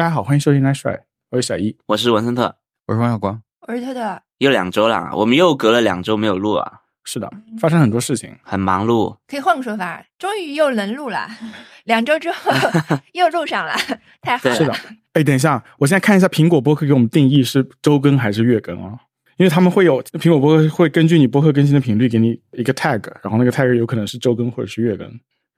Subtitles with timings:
[0.00, 1.76] 大家好，欢迎收听 Nice Try，我是小一。
[1.84, 2.56] 我是文森特，
[2.86, 3.42] 我是王小光。
[3.68, 6.72] 我是特特，又两周了，我们又隔了两周没有录啊，
[7.04, 7.30] 是的，
[7.60, 9.14] 发生很多事情，很忙碌。
[9.28, 11.28] 可以换个说法，终于又能录了，
[11.84, 12.50] 两周之后
[13.12, 13.74] 又录上了，
[14.22, 14.54] 太好了。
[14.54, 14.74] 是的，
[15.12, 18.98] 哎，等一下，我现在看一下苹果播客给我们定义是周更还是月更啊？
[19.36, 25.06] 因为他们会有苹果播客会根据你播客更新的频率给你一个 tag，然后那个 tag 有可能是周更或者是月更。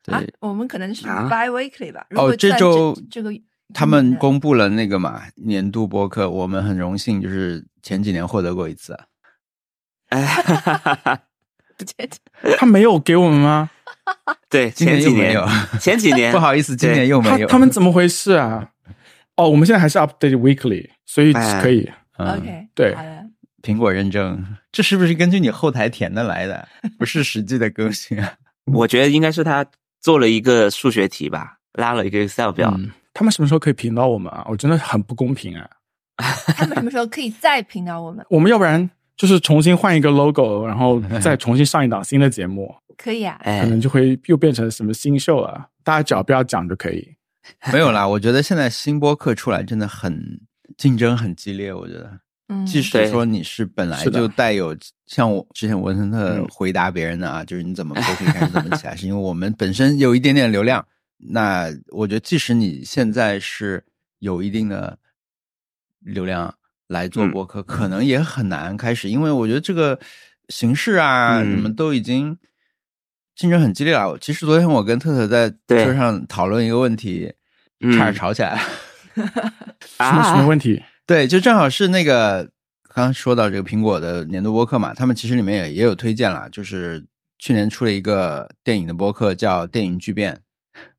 [0.07, 2.05] 啊对，我们可能是啊 bi-weekly 吧。
[2.11, 3.31] 如哦果算这周这个
[3.75, 8.99] 他们公布了那个嘛年度播客，我们很荣幸，就是前几年获得过一次。
[10.09, 10.27] 哎，
[12.59, 13.71] 他没有给我们吗？
[14.49, 17.47] 对，今年前几年又没有，前几年 不好意思，今年又没有。
[17.47, 18.71] 他他们怎么回事啊？
[19.37, 21.91] 哦，我们现在还是 update weekly，所以哎可以。
[22.19, 22.95] 嗯 OK 对，
[23.63, 26.69] 苹果认证，这是不是根据你后台填的来的？
[26.99, 28.35] 不是实际的更新啊？
[28.67, 29.67] 我觉得应该是他
[30.01, 32.73] 做了一个数学题吧，拉了一个 Excel 表。
[32.77, 34.45] 嗯，他们什么时候可以评到我们啊？
[34.49, 35.69] 我真的很不公平啊！
[36.57, 38.25] 他们什么时候可以再评到我们？
[38.31, 45.69] 我们要不然就是重新换一个 logo，然后 再重新上一档新的节目，可以啊，可哎，能就会又变成什么新秀了。
[45.85, 47.17] 大家只要不要讲就可以。
[47.73, 50.41] 没有啦， 我觉得现在新播客出来真的很
[50.77, 52.19] 竞争很激烈，我觉得。
[52.49, 54.77] 嗯，即使说你是本来就带有
[55.07, 60.85] 像我之前文森特嗯回答别人的啊，就是你怎么播客一开始怎么起来，是因为我们本身有一点点流量。
[61.31, 63.85] 那我觉得，即使你现在是
[64.19, 64.99] 有一定的
[66.01, 66.55] 流量
[66.89, 69.99] 来做嗯播客，可能也很难开始，因为我觉得这个
[70.49, 72.37] 形式啊，嗯什么都已经
[73.37, 74.19] 竞争很激烈了。
[74.21, 77.33] 其实昨天我跟特特在车上讨论一个问题，
[77.81, 78.61] 嗯差点吵起来了。
[79.99, 80.83] 什么什么问题？
[81.07, 82.45] 对，就正好是那个
[82.95, 87.05] 刚刚说到这个苹果的年度播客嘛，他们其实里面也也有推荐啦，就是
[87.39, 90.35] 去年出了一个电影的播客叫《电影巨变》，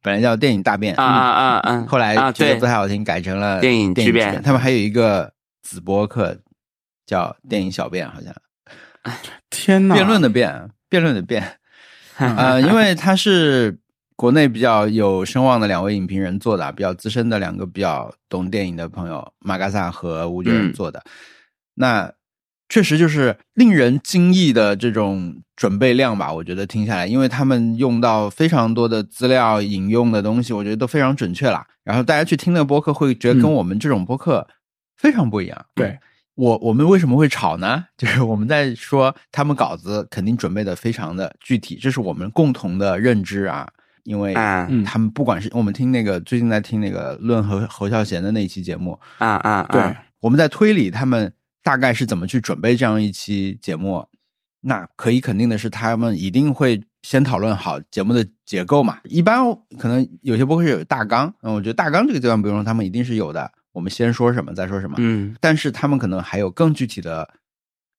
[0.02, 1.86] 本来叫《电影大变》啊啊啊啊！
[1.88, 6.38] 后来觉得不，太好听，改成了电影巨变他们还有一个子播客
[7.06, 8.34] 叫《电影小变》，好像
[9.50, 9.96] 天哪！
[9.96, 11.60] 辩论的辩，辩论的辩。
[12.17, 13.78] 呃，因为他是
[14.16, 21.04] 国内比较有声望的两位影评人做的啊，比较资深的两个比较懂电影的朋友，马嘎萨和吴觉仁嗯做的。
[21.73, 22.12] 那
[22.73, 31.64] 确实就是令人惊异的这种准备量吧，我觉得听下来，因为他们用到非常多的资料引用的东西，我觉得都非常准确啦。
[31.83, 34.48] 然后大家去听那个播客，会觉得跟嗯我们这种播客
[34.98, 35.66] 非常不一样。
[35.76, 36.00] 对，
[36.33, 37.86] 我我们为什么会吵呢？
[37.95, 43.70] 就是我们在说他们稿子肯定准备的非常的具体，这是我们共同的认知啊。
[44.06, 51.32] 因为他们不管是我们听那个最近在听那个论侯侯孝贤的那一期节目，啊啊，对啊，我们在推理他们
[51.64, 54.06] 大概是怎么去准备这样一期节目。
[54.66, 59.00] 那可以肯定的是，他们一定会先讨论好节目的结构嘛。
[59.04, 59.44] 一般
[59.78, 63.52] 可能有些播客是有大纲，嗯，我觉得大纲这个阶段不用，他们一定是有的。
[63.74, 64.96] 我们先说什么，再说什么。
[65.00, 67.28] 嗯但是他们可能还有更具体的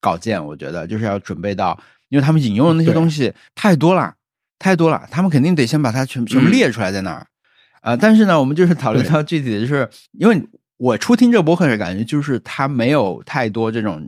[0.01, 4.15] 稿件，我觉得就是要准备到，因为他们引用的那些东西太多了，
[4.59, 7.27] 太多了，他们肯定得先把它全全部嗯列出来在那儿。
[7.83, 10.43] 啊、但是呢，我们就是讨论到具体的，就是因为
[10.85, 14.07] 我初听这播客的感觉，就是他没有太多这种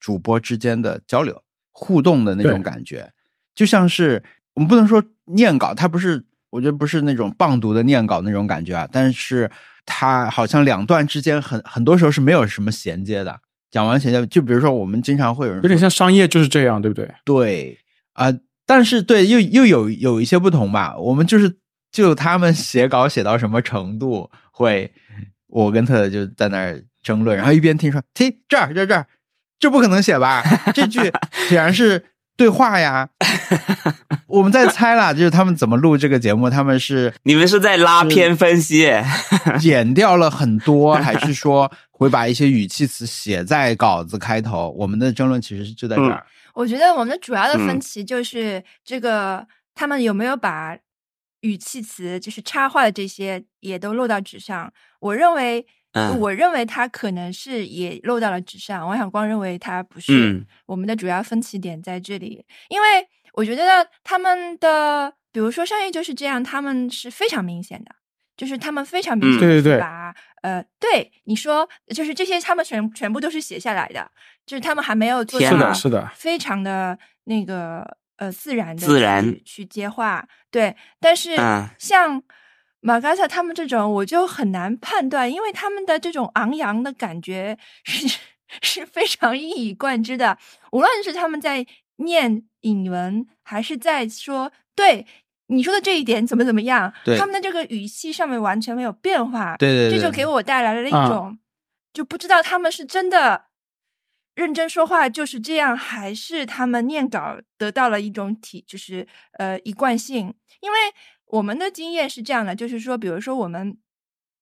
[0.00, 1.40] 主播之间的交流
[1.70, 3.08] 互动的那种感觉，
[3.54, 4.20] 就像是
[4.54, 9.48] 我们不能说念稿，它不是，我觉得不是那种棒读的念稿那种感觉啊，但是
[9.86, 13.40] 它好像两段之间很很多时候是没有什么衔接的。
[13.70, 17.08] 讲完衔接，就比如说我们经常会有人有点像商业就是这样，对不对？
[17.24, 17.78] 对
[18.14, 18.26] 啊、
[18.66, 20.98] 但是对又又有有一些不同吧。
[20.98, 21.56] 我们就是
[21.92, 24.92] 就他们写稿写到什么程度，会
[25.50, 29.06] 我跟特就在那儿争论，然后一边听说，听这儿这儿这儿，
[29.58, 30.42] 这不可能写吧？
[30.74, 31.00] 这句
[31.48, 32.04] 显然是
[32.36, 33.08] 对话呀。
[34.26, 38.88] 我们在猜啦，就是他们怎么录这个节目，他们是 你们是在拉片分析？
[39.58, 44.70] 剪掉了很多，还是说会把一些语气词写在稿子开头？
[44.78, 46.24] 我们的争论其实是就在这儿。
[46.54, 50.76] 我觉得我们的主要的分嗯歧就是这个，他们有没有把
[51.40, 54.72] 语气词，就是插话的这些也都漏到纸上。
[55.00, 58.86] 我认为，嗯我认为他可能是也漏到了纸上。
[58.86, 60.12] 王小光认为他不是。
[60.12, 62.86] 嗯我们的主要分歧点在这里，因为
[63.32, 67.94] 我觉得他们的，比如说商业就是这样，他们是非常明显的，
[68.36, 74.10] 就是他们非常明嗯显地对对对把、呃，对你说，就是这些他们全全部都是写下来的，
[74.46, 82.22] 就是他们还没有做天到哪是的，非常的那个呃自然的自然去接话，对，但是嗯像。
[82.82, 88.18] 马嘎萨他们这种，我就很难判断，因为他们的这种昂扬的感觉是
[88.62, 90.38] 是非常一以贯之的。
[90.72, 95.06] 无论是他们在念引文，还是在说，对
[95.48, 96.90] 你说的这一点怎么怎么样？
[97.04, 101.38] 对他们的这个语气上面完全没有变化，对对对，这就给我带来了一啊种、
[101.92, 103.44] 就不知道他们是真的
[104.34, 109.06] 认真说话就是这样，还是他们念稿得到了一种体，就是
[109.38, 110.34] 呃一贯性。
[110.60, 110.78] 因为
[111.26, 113.76] 我们的经验是这样的，就是说，比如说我们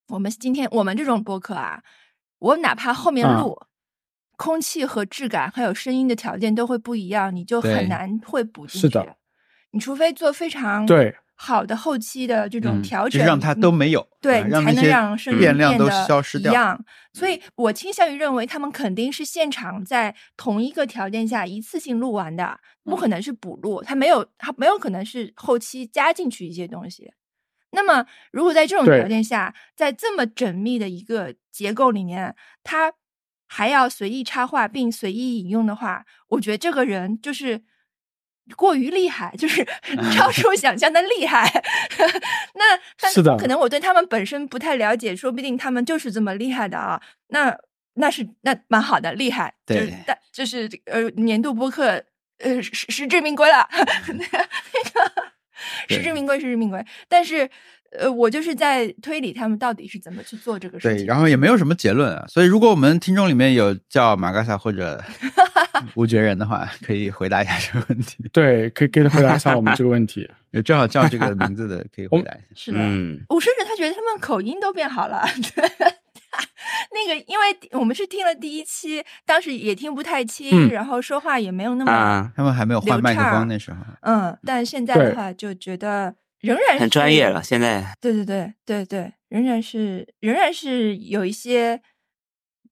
[0.08, 1.82] 我们今天我们这种播客啊，
[2.38, 3.58] 我哪怕后面啊录。
[4.36, 8.86] 空气和质感还有声音的条件都会不一样，你就很难会补进去。
[8.86, 9.16] 是的，
[9.72, 16.50] 你除非做非常对好的后期的这种嗯调整，就是让它都没有，对，你才能让声音变量都得消失掉。
[16.50, 16.84] 一样。
[17.12, 27.12] 所以我倾向于认为，他们肯定是现场在同一个条件下一次性录完的，不可能是补录，它没有，它没有可能是后期加进去一些东西。
[27.70, 32.34] 那么，如果在这种条件下，在这么缜密的一个结构里面，
[32.64, 32.92] 他
[33.46, 37.62] 还要随意插话并随意引用的话，我觉得这个人就是
[38.56, 39.66] 过于厉害，就是
[40.16, 41.50] 超出想象的厉害。
[42.54, 47.00] 那但是的可能我对他们本身不太了解，说不定他们就是这么厉害的啊。
[47.28, 47.56] 那
[47.94, 52.02] 那是那蛮好的，厉害，就是对但就是呃年度播客
[52.38, 55.12] 呃实实至名归了， 那个
[55.88, 56.84] 实至名归，实至名归。
[57.08, 57.50] 但是
[57.96, 61.06] 呃，我就是在推理他们到底是怎么去做这个事情对，情。
[61.06, 62.24] 然后也没有什么结论啊。
[62.28, 65.02] 所以，如果我们听众里面有叫马嘎萨或者
[65.94, 68.28] 吴觉人的话，可以回答一下这个问题。
[68.32, 70.28] 对，可以给他回答一下我们这个问题。
[70.50, 72.44] 也正好叫这个名字的，可以回答一下。
[72.54, 75.22] 是的，嗯，我甚至他觉得他们口音都变好了。
[76.92, 87.42] 那个，因为我们是听了第一期，当时也听不太清，嗯然后说话也没有那么啊，他们还没有换麦克风那时候，嗯，但现在的话就觉得仍然很专业了。
[87.42, 91.80] 现在对对对对对，仍然是仍然是有一些，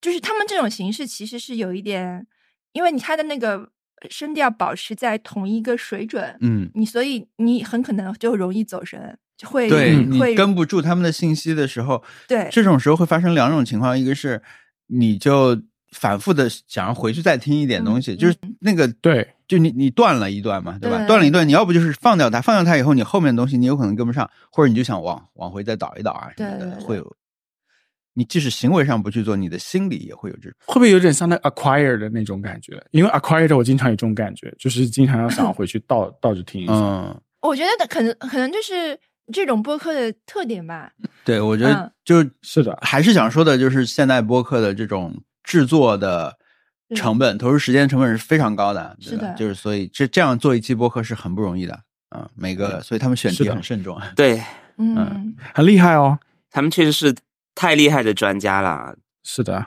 [0.00, 2.26] 就是他们这种形式其实是有一点，
[2.72, 3.70] 因为你他的那个
[4.10, 14.40] 声调保持在同一个水准，嗯，你所以你很可能就容易走神，就会对你跟不住他们的信息的时候，对这种时候会发生两种情况，一个是
[14.88, 15.60] 你就
[15.92, 20.98] 反复的想要回去再听一点东西，嗯就是那个对，就你你断了一段嘛，对吧？
[20.98, 27.16] 对断了一段，你要不就是放掉它，放掉它以后，你后面的东西你有可能跟不上，或者你就想往往回再倒一倒啊什么的，对对对会有。
[28.18, 30.52] 你即使行为上不去做，你的心里也会有这种。
[30.66, 32.82] 会不会有点像那 acquire 的那种感觉？
[32.90, 36.72] 因为 acquire 我经常有这种感觉，就是经常要想回去倒倒着听一下。
[36.72, 38.98] 嗯，我觉得可能可能就是
[39.30, 40.90] 这种播客的特点吧。
[41.26, 45.14] 对，我觉得嗯就是的还是想说的，就是现代播客的这种
[45.44, 46.34] 制作的
[46.94, 48.96] 成本、投入时间成本是非常高的，
[49.36, 51.80] 就是所以这这样做一期播客是很不容易的
[52.10, 54.00] 啊、每个所以他们选题很慎重。
[54.14, 54.40] 对
[54.78, 56.18] 嗯，很厉害哦。
[56.50, 57.14] 他们确实是
[57.54, 58.94] 太厉害的专家了。
[59.24, 59.66] 是的，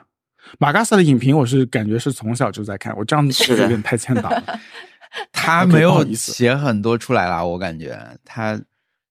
[0.58, 4.42] 马嘎萨的影评我是感觉是从小就在看，我这样子是有点太欠打了。
[5.32, 8.58] 他没有写很多出来啦，我感觉他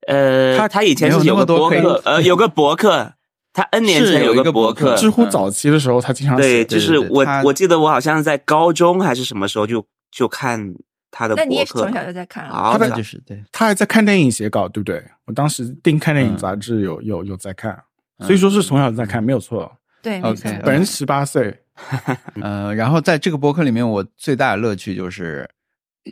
[0.07, 3.13] 呃，他他以前没有是有个那么多博客，呃，有个博客，
[3.59, 10.73] 他 N 年前有一个个博博客知乎早期的时候，他经常对，写就是我我记得我好像在高中还是什么时候就就看
[11.11, 15.03] 他的那你博客也是从小就在看他就是对，他还在看电影写稿，对不对？
[15.25, 17.73] 我当时订看电影嗯杂志有有有在看，
[18.19, 19.69] 嗯所以说是从小在看，没有错。
[20.01, 21.53] 对 OK，本人十八岁，
[22.41, 25.49] 呃，然后在这个博客里面，我最大的乐趣就是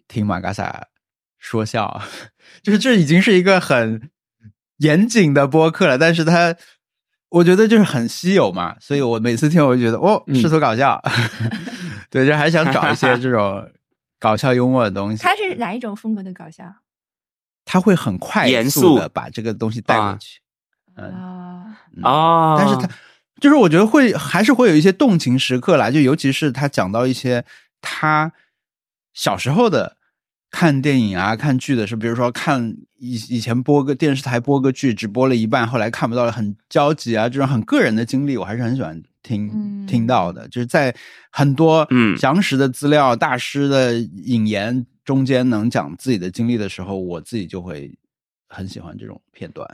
[0.10, 0.86] 听马嘎萨
[1.38, 2.02] 说笑，
[2.62, 4.10] 就是这已经是一个很
[4.80, 6.54] 严谨的播客了，但是他
[7.30, 11.02] 我觉得就是很稀有嘛，所以我每次听我就觉得哦，嗯试图搞笑，
[12.10, 13.70] 对，就还想找一些这种
[14.20, 15.22] 搞笑幽默的东西。
[15.22, 16.64] 他是哪一种风格的搞笑
[17.66, 20.40] 他会很快速的把这个东西带过啊去，
[20.96, 21.78] 嗯，啊？
[22.04, 22.88] 哦，但是他
[23.42, 27.44] 就是我觉得会还是会有一些动情时刻啦，就尤其是他讲到一些
[27.82, 28.32] 他
[29.14, 29.97] 小时候的
[30.50, 40.48] 看电影啊、看剧的时候，比如说看以以前播个电视台播个剧，只播了一半，后来看不到了，很焦急啊，这种很个人的经历，我还是很喜欢听、嗯听到的。
[40.48, 40.96] 就是在
[41.32, 47.98] 很多嗯详实的资料、大师的引言中间，能讲自己的经历的时候，我自己就会
[48.48, 49.68] 很喜欢这种片段。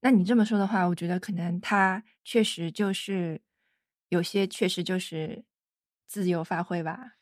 [0.00, 3.40] 那你这么说的话，我觉得可能他确实就是
[4.08, 5.44] 有些确实就是
[6.06, 7.14] 自由发挥吧，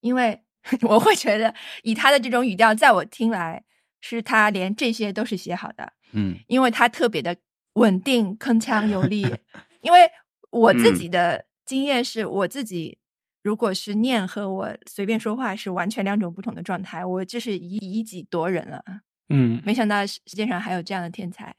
[0.00, 0.42] 因为
[0.82, 3.62] 我会觉得以他的这种语调，在我听来
[4.00, 7.36] 是他连这些都是写好的，嗯因为他特别的
[7.74, 9.22] 稳定、铿锵有力。
[9.82, 10.08] 因为
[10.50, 12.98] 我自嗯己的经验是，我自己
[13.42, 18.82] 如果是念和我随便说话是完全两种不同的状态，我就是以以己夺人了。
[19.28, 21.54] 嗯，没想到世世界上还有这样的天才，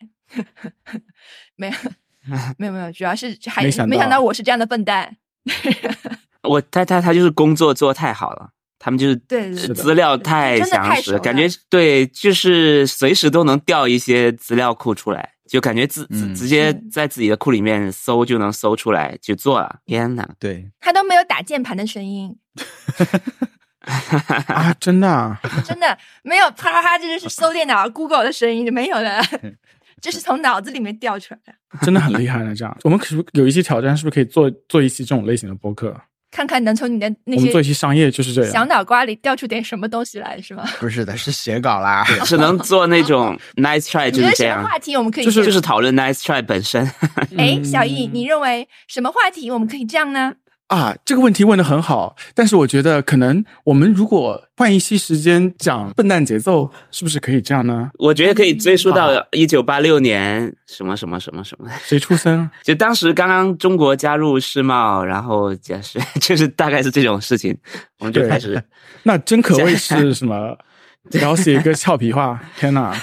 [1.57, 1.73] 没有，
[2.57, 5.17] 没有没有，主要是还没想到没想到我是这样的笨蛋。
[6.43, 8.51] 我他他他就是工作做太好了，
[8.85, 19.79] 他们就是对资料太详实，感觉对，就是随时都能调一些资料库出来，就感觉自直嗯直接在自己的库里面搜就能搜出来就做了。
[19.85, 20.27] 天哪！
[20.37, 22.35] 对，他都没有打键盘的声音，
[24.47, 29.21] 啊，真的啊， 真的没有啪啪啪，这就是搜电脑 Google 的声音，没有的，
[30.03, 31.53] 这是从脑子里面调出来的。
[31.85, 32.53] 真的很厉害了。
[32.53, 35.97] 这样，我们可是有一些挑战，是不是可以做做一期这种类型的播客？
[36.33, 38.65] 看看能从你的那我们做一些期商业就是这样小。
[38.65, 40.63] 脑瓜里掉出点什么东西来，是吗？
[40.79, 42.03] 不是的，是写稿啦。
[42.25, 46.89] 只能做那种 nice try，你觉得什么就是这样，话题我们可以就是就是讨论 nice try 本身。
[47.37, 50.33] 哎，小易，嗯你认为什么话题我们可以这样呢？
[50.67, 57.91] 啊，这个问题问的很好，但是我觉得可能我们如果换一期时间讲笨蛋节奏，是不是可以这样呢？
[57.99, 62.49] 我觉得可以追溯到一九八六年什么什么什么什么，谁出生？
[62.63, 67.55] 就当时刚刚中国加入世贸，然后就是 就是大概是这种事情，
[67.99, 68.63] 我们就开始
[69.03, 70.57] 那真可谓是 什么？
[71.11, 72.95] 然后写一个俏皮话，天哪！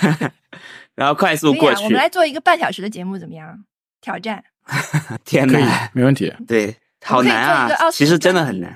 [0.97, 1.99] 然后快速过去啊，我们。
[1.99, 3.65] 来做一个半小时的节目，怎么样？
[4.01, 4.43] 挑战。
[4.65, 4.77] 可
[5.15, 6.33] 以天哪，，没问题。
[6.49, 6.75] 对，
[7.11, 8.75] 好难啊其实真的很难。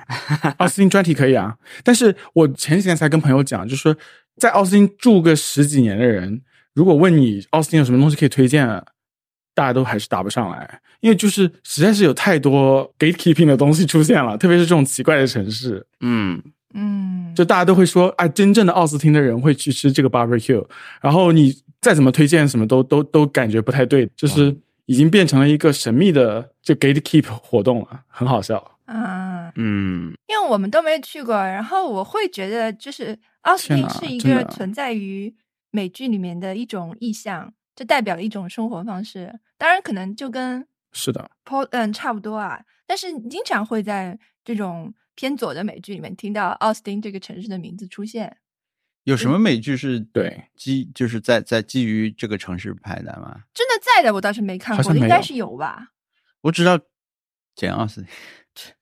[0.57, 3.95] 奥斯汀专题可以啊，但是我前几天才跟朋友讲，就是说
[4.37, 6.41] 在奥斯汀住个十几年的人，
[6.73, 8.67] 如果问你奥斯汀有什么东西可以推荐，
[9.53, 16.41] 大家都还是答不上来，因为就是实在是有太多 gatekeeping 的东西出现了，特别是这种奇怪的城市，嗯，
[16.73, 20.61] 嗯，就大家都会说，啊，真正的奥斯汀的人会去吃这个 barbecue，
[20.99, 24.53] 然后你再怎么推荐什么都都都感觉不太对，就是
[24.85, 28.79] 已经变成了一个神秘的就 gatekeep 活动了，很好笑。
[28.85, 35.35] 啊，嗯，因为我们都没去过，然后我会觉得，就是奥斯汀是一个存在于
[35.71, 39.39] 美剧里面的一种意象，就代表了一种生活方式。
[39.57, 48.37] 当然，可能就跟是的，Port 嗯差不多啊，但是经常会在这种偏左的美剧里面听到奥斯汀这个城市的名字出现。
[49.05, 53.41] 有什么美剧是对基就是在在基于这个城市拍的吗？
[53.53, 55.89] 真的在的我倒是没看过，应该是有吧？
[56.41, 56.79] 我知道
[57.55, 58.03] 简奥斯
[58.53, 58.73] 汀，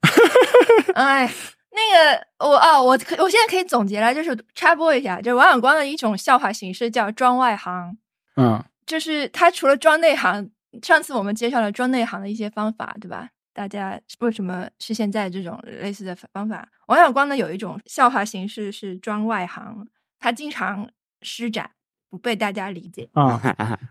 [0.94, 1.30] 哎，
[1.72, 1.80] 那
[2.16, 7.96] 个我哦，我可我现在可以总结了，就是插播一下，就是王小光的一种笑话形式叫装外行，
[8.36, 10.50] 嗯，就是他除了装内行，
[10.82, 13.28] 上次我们介绍了装内行的一些方法，对吧？
[13.52, 16.66] 大家为什么是现在这种类似的方法？
[16.90, 19.86] 王小光呢有一种笑话形式是装外行，
[20.18, 20.90] 他经常
[21.22, 21.70] 施展，
[22.10, 23.08] 不被大家理解。
[23.12, 23.40] 啊，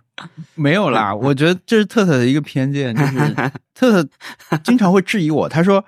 [0.53, 3.34] 没有啦，我觉得这是特特的一个偏见，就是
[3.74, 5.79] 特特经常会质疑我，他说，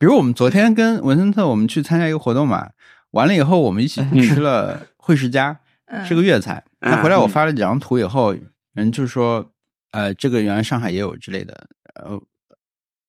[0.00, 2.70] 比如我们昨天跟文森特我们去参加一个活动嘛，
[3.12, 6.64] 完了以后我们一起去吃了惠食家，嗯，是个粤菜。
[6.80, 8.34] 嗯那回来我发了几张图以后，
[8.72, 9.48] 人就说，
[9.92, 12.20] 呃，这个原来上海也有之类的，呃，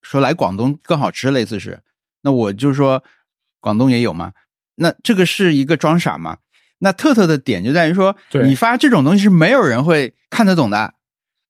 [0.03, 1.81] 说来广东更好吃，类似是。
[2.21, 3.03] 那我就说
[3.59, 4.33] 广东也有吗，
[4.75, 6.37] 那这个是一个装傻吗？
[6.79, 10.93] 那特特的点就在于说，你发这种东西是没有人会看得懂的，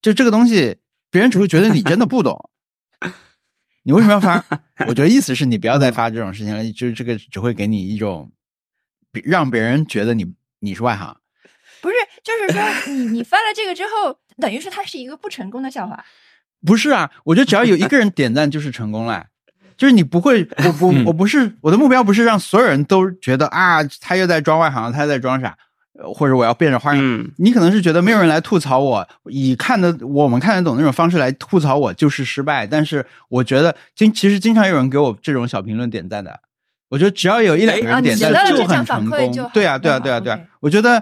[0.01, 0.77] 就这个东西，
[1.11, 2.49] 别人只会觉得你真的不懂。
[3.83, 4.43] 你为什么要发？
[4.87, 8.31] 我觉得意思是你不要再发这种事情了，就是这个只会给你一种
[9.11, 11.15] 比让别人觉得你你是外行。
[11.81, 16.03] 不是，就是说你你发了这个之后， 等于说它是一个不成功的笑话。
[16.65, 19.27] 不是啊，我觉得只要有一个人点赞就是成功了。
[19.79, 25.57] 就是你不会， 我不嗯我不是我的目标不是让所有人都觉得啊，他又在装外行，他又在装傻，
[25.97, 27.01] 呃或者我要变着花样。
[27.01, 32.67] 嗯你可能是觉得没有人来吐槽我，以看得我们看得懂那种方式来吐槽我就是失败。
[32.67, 36.37] 但是我觉得经其实经常有人给我这种小评论点赞的，
[36.89, 39.51] 我觉得只要有一两个人点赞就很成场反馈就功。
[39.53, 40.39] 对啊，对啊，对啊，对啊。
[40.59, 41.01] 我觉得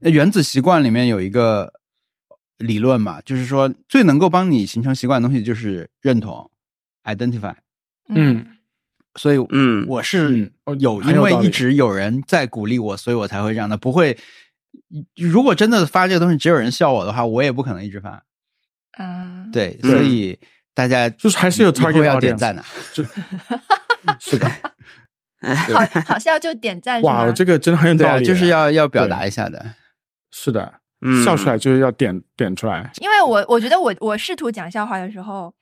[0.00, 1.70] 呃原子习惯里面有一个
[2.56, 6.50] 理论嘛，就是说最能够帮你形成习惯的东西就是认同
[7.04, 7.54] （identify）。
[8.08, 8.46] 嗯
[9.14, 13.76] 所以，嗯我是有因为一直有人在鼓励我，所以我才会这样的。
[13.76, 14.16] 不会，
[15.16, 18.22] 如果真的发这个东西只有人笑我的话，我也不可能一直发。
[18.98, 20.38] 嗯，对，嗯所以
[20.74, 22.64] 大家就是还是有 target 要点赞的。
[24.18, 24.48] 是的，
[25.74, 27.32] 好好笑就点赞是哇，吗？
[27.32, 29.74] 这个真的很有道理，就是要要表对达一下的。
[30.30, 35.54] 是的，嗯笑出来就是要点点出来，因为我我觉得我我试图讲笑话的时候，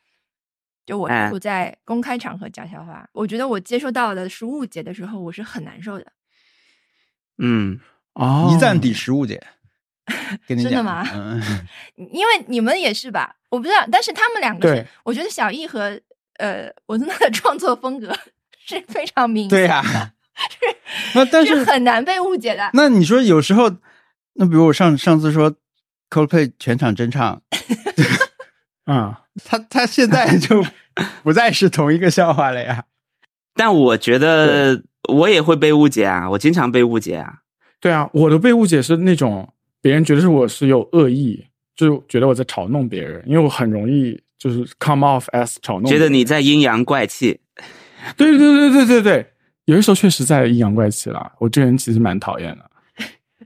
[0.90, 6.06] 就我哎试图在公开场合讲笑话，我觉得我接收到的是误解的时候，我是很难受的。
[7.38, 7.78] 嗯
[8.14, 9.40] 哦一赞抵十误解，
[10.48, 11.40] 跟你讲真的吗嗯，
[12.12, 13.36] 因为你们也是吧？
[13.50, 15.98] 我不知道，但是他们两个是，我觉得小易和
[16.38, 18.12] 呃我真的创作风格
[18.66, 20.76] 是非常明显对呀、是
[21.14, 22.68] 那但是是很难被误解的。
[22.74, 23.70] 那你说有时候，
[24.34, 25.54] 那比如我上上次说
[26.10, 27.42] Coldplay 全场真唱，
[28.92, 30.64] 啊，他他现在就
[31.22, 32.84] 不再是同一个笑话了呀。
[33.54, 37.38] 但我觉得，我也会被误解啊，我经常被误解啊。
[37.78, 47.40] 对啊，我的被误解是那种别人觉得是我是有恶意，就觉得我在嘲弄别人，因为我很容易就是 come off as 嘲弄，觉得你在阴阳怪气。
[48.16, 49.32] 对对对对对对，
[49.66, 51.32] 有的时候确实在阴阳怪气了。
[51.38, 52.70] 我这人其实蛮讨厌的。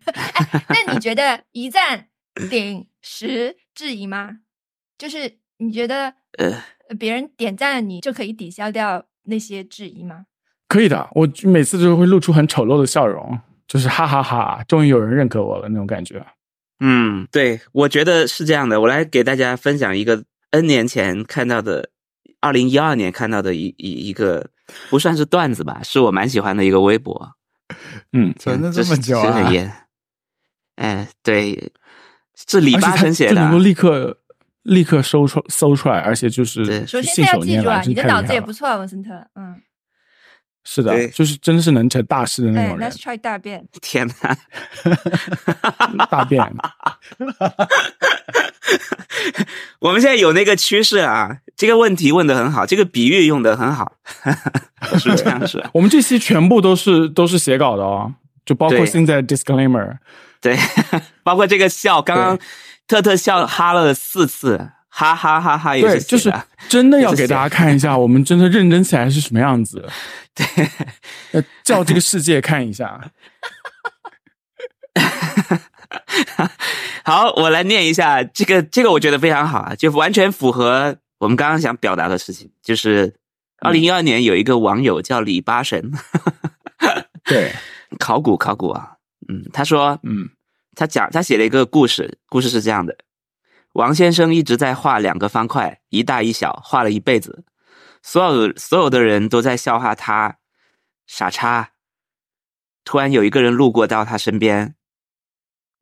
[0.69, 2.07] 那你觉得一赞
[2.51, 4.39] 顶十质疑吗？
[5.05, 6.51] 就是你觉得呃，
[6.99, 10.25] 别人点赞你就可以抵消掉那些质疑吗？
[10.67, 16.25] 可以的，我每次都会露出很丑陋的笑容，就是哈哈哈终于有人认可我了那种感觉。
[16.81, 18.81] 嗯，对，我觉得是这样的。
[18.81, 21.91] 我来给大家分享一个 N 年前看到的，
[22.41, 24.49] 二零一二年看到的一一一个
[24.89, 27.33] 不算是段子吧，是我蛮喜欢的一个微博。
[28.15, 29.53] 嗯，存了这么久啊这个！
[29.53, 29.71] 也，
[30.77, 31.73] 哎，对，
[32.35, 33.65] 是李八成写就能够的。
[33.65, 34.19] 立刻
[34.65, 39.11] 立刻搜出搜出来，而且就是对首先信手拈来，他要记住啊，你的脑子也不错，文森特。
[39.35, 39.63] 嗯，
[40.65, 43.67] 是的对，就是真的是能成大事的那哎种人，Let's，try 大便。
[43.81, 44.37] 天哪！
[46.11, 46.43] 大便。
[49.81, 53.93] 我们现在有那个趋势啊，这个问题问的很好，这个比喻用的很好，
[54.99, 55.63] 是这样是。
[55.75, 58.15] 我们这期全部都是都是写稿的哦，
[58.47, 59.99] 就包括现在 disclaimer。
[60.41, 60.59] 对，
[61.23, 62.39] 包括这个笑，刚刚
[62.87, 66.33] 特特笑哈了四次，哈哈哈哈也对，就是
[66.69, 69.89] 真的要给大家看一下，我们真的认真起来是什么样子，
[70.35, 70.45] 对，
[71.33, 73.11] 要叫这个世界看一下。
[77.05, 83.15] 好，我来念一下这个，这个我觉得非常好啊，就完全符合我们刚刚想表达的事情，就是
[83.61, 85.93] 二零一二年有一个网友叫李八神，
[87.25, 87.53] 对，
[87.99, 88.93] 考古考古啊，
[89.29, 90.29] 嗯，他说，嗯，
[90.75, 92.99] 他讲他写了一个故事，故事是这样的：
[93.73, 97.45] 王先生一直在画两个方块，一大一小，画了一辈子，
[98.03, 100.39] 所有所有的人都在笑话他
[101.07, 101.73] 傻叉。
[102.85, 104.75] 突然有一个人路过到他身边，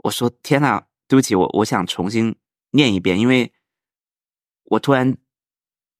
[0.04, 2.36] 我说：“天呐，对不起，我我想重新
[2.70, 3.52] 念一遍，因为
[4.64, 5.16] 我突然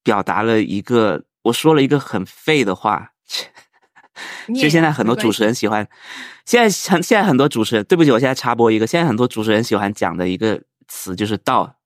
[0.02, 3.14] 表达了一个，我说了一个很废的话。”
[4.54, 5.86] 其实现在很多主持人喜欢，
[6.44, 11.76] 现在很现在很多主持人，对不起，我现在插播一个，现在很多主持人喜欢讲的一个词就是“道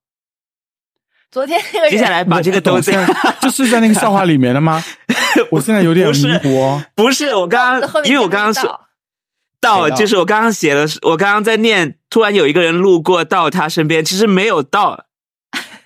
[1.30, 1.90] 昨天那个”。
[1.90, 4.82] 接下来把这个东西，现在这是在那个笑话里面的吗？
[5.50, 6.84] 我现在有点迷糊哦。
[6.94, 8.80] 不是我刚刚，因为我刚刚说
[9.60, 15.04] 到“道”，就是我刚刚写的是，我刚刚在念，突然有一个人路过到他身边，其实没有到，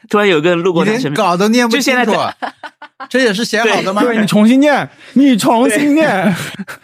[0.09, 2.19] 突然有一个人路过他身边，稿都念不就现清在楚，
[3.09, 4.03] 这也是写好的吗？
[4.03, 6.35] 对你重新念，你重新念，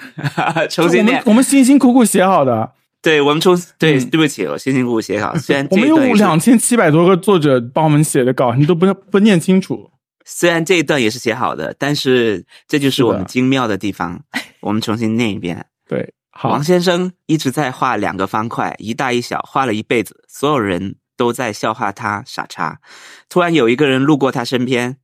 [0.71, 9.91] 重新念 我们，我们辛辛苦苦写好的，对我们重对，嗯对不起，我辛辛苦苦写好，虽然我们有两千七百多个作者帮我们写的稿，你都不不念清楚。
[10.25, 14.21] 虽然这一段也是写好的，但是这就是我们精妙的地方。
[14.61, 15.67] 我们重新念一遍。
[15.89, 22.81] 对，好王，先生一直在画两个方块，一大一小，画了一辈子，所有人都在笑话他傻叉。
[23.29, 24.97] 突然有一个人路过他身边，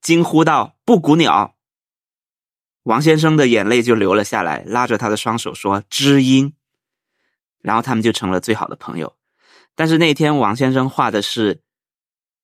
[0.00, 1.54] 惊呼道：“布谷鸟！”
[2.84, 6.54] 王先生的眼泪就流了下来，拉着他的双手说：“知音。”
[7.60, 9.16] 然后他们就成了最好的朋友。
[9.74, 11.60] 但是那天王先生画的是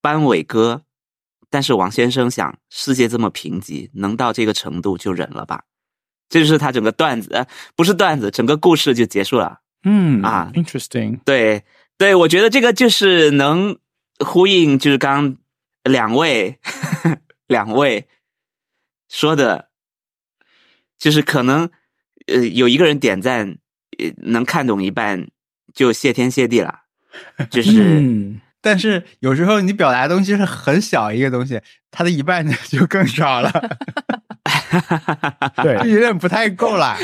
[0.01, 0.83] 班伟哥，
[1.49, 5.65] 但是王先生想，世界这么贫瘠，能到这个程度就忍了吧。
[6.29, 9.61] 这就是他整个段子，呃不是段子，整个故事就结束了。
[9.85, 11.65] 嗯啊，interesting，对，
[11.97, 13.79] 对，我觉得这个就是能
[14.19, 15.37] 呼应，就是刚刚
[15.85, 16.59] 两位
[17.55, 18.09] 两位
[19.09, 19.71] 说的，
[20.99, 21.71] 就是可能
[22.27, 23.59] 呃有一个人点赞，
[23.99, 25.29] 呃能看懂一半，
[25.73, 26.81] 就谢天谢地了。
[27.49, 31.61] 就是、嗯，但是有时候你表达的东西是很小一个东西，
[31.93, 33.53] 它的一半呢就更少了，
[35.63, 36.97] 对就有点不太够了。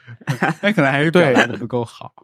[0.62, 2.14] 那可能还是表达的不够好。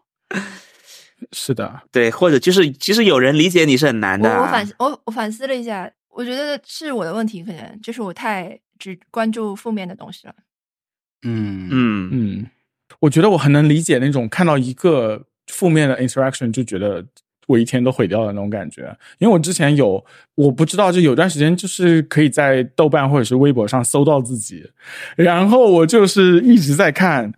[1.32, 4.38] 是的，对，或者就是其实有人理解你是很难的、啊。
[4.38, 10.34] 我我反我我反思了一下，我觉得是我的问题，可能就是我太只关注负面的东西了。
[11.22, 12.46] 嗯嗯嗯，
[12.98, 17.06] 我觉得我很能理解那种看到一个负面的 interaction 就觉得
[17.46, 18.82] 我一天都毁掉了那种感觉。
[19.18, 20.04] 因为我之前有，
[20.34, 24.68] 我不知道，就有段时间就是可以在豆瓣或者是微博上搜到自己，
[25.16, 27.32] 然后我就是一直在看，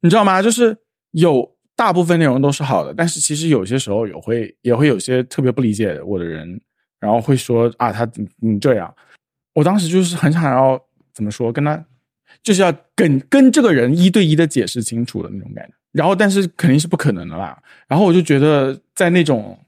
[0.00, 0.42] 你知道吗？
[0.42, 0.76] 就是
[1.12, 6.60] 有大部分内容都是好的，但是其实有些时候也会也会有些特别不理解我的人，
[7.00, 8.94] 然后会说啊，他怎你这样？
[9.54, 10.80] 我当时就是很想要
[11.12, 11.82] 怎么说，跟他
[12.42, 15.74] 就是要跟跟这个人一对一的解释清楚的那种感觉。
[15.92, 17.60] 然后，但是肯定是不可能的啦。
[17.88, 19.58] 然后我就觉得，在那种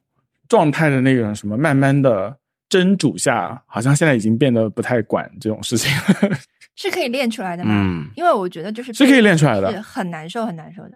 [0.48, 2.36] 状态的那种什么，慢慢的
[2.70, 6.38] 斟酌下，好像现在已经变得不太管这种事情了。
[6.76, 7.70] 是可以练出来的吗？
[7.74, 10.92] 嗯，因为我觉得就是是可以练出来的是很难受，很难受的。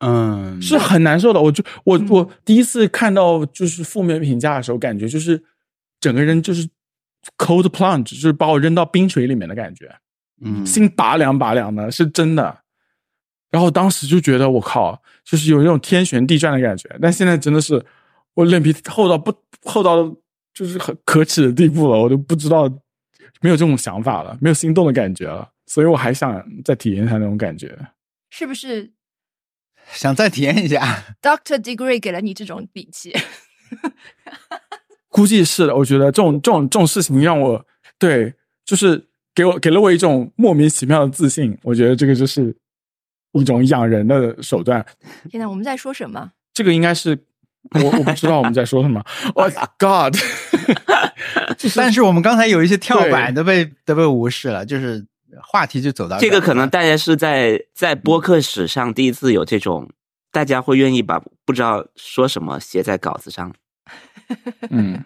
[0.00, 1.40] 嗯，是很难受的。
[1.40, 5.42] 我就我嗯我第一次看到就是负面评价的时候，感觉就是
[6.06, 6.68] 整个人就是
[7.36, 9.92] cold plunge，就是把我扔到冰水里面的感觉，
[10.40, 12.62] 嗯心拔凉拔凉的，是真的。
[13.50, 16.88] 然后当时就觉得我靠，就是有那种天旋地转的感觉。
[17.02, 17.84] 但现在真的是
[18.34, 20.04] 我脸皮厚到不厚到
[20.54, 22.68] 就是很可耻的地步了，我都不知道
[23.40, 25.50] 没有这种想法了，没有心动的感觉了。
[25.66, 27.76] 所以我还想再体验一下那种感觉。
[28.30, 28.92] 是不是
[29.90, 31.16] 想再体验一下。
[31.20, 33.12] Doctor Degree 给了你这种底气？
[35.16, 37.64] 估计是的，我觉得这种这种这种事情让我
[37.98, 38.34] 对，
[38.66, 39.02] 就是
[39.34, 41.56] 给我给了我一种莫名其妙的自信。
[41.62, 42.54] 我觉得这个就是
[43.32, 44.84] 一种养人的手段。
[45.30, 46.32] 现在，我们在说什么？
[46.52, 47.18] 这个应该是
[47.70, 49.02] 我我不知道我们在说什么。
[49.34, 50.14] 我 God，
[51.74, 55.02] 但是我们刚才有一些跳板都被都被无视了，就是
[55.40, 59.88] 话题就走到这个可能大家是在在播客史上第一次有这种，
[60.30, 63.54] 大家会愿意把不知道说什么写在稿子上。
[64.70, 65.04] 嗯，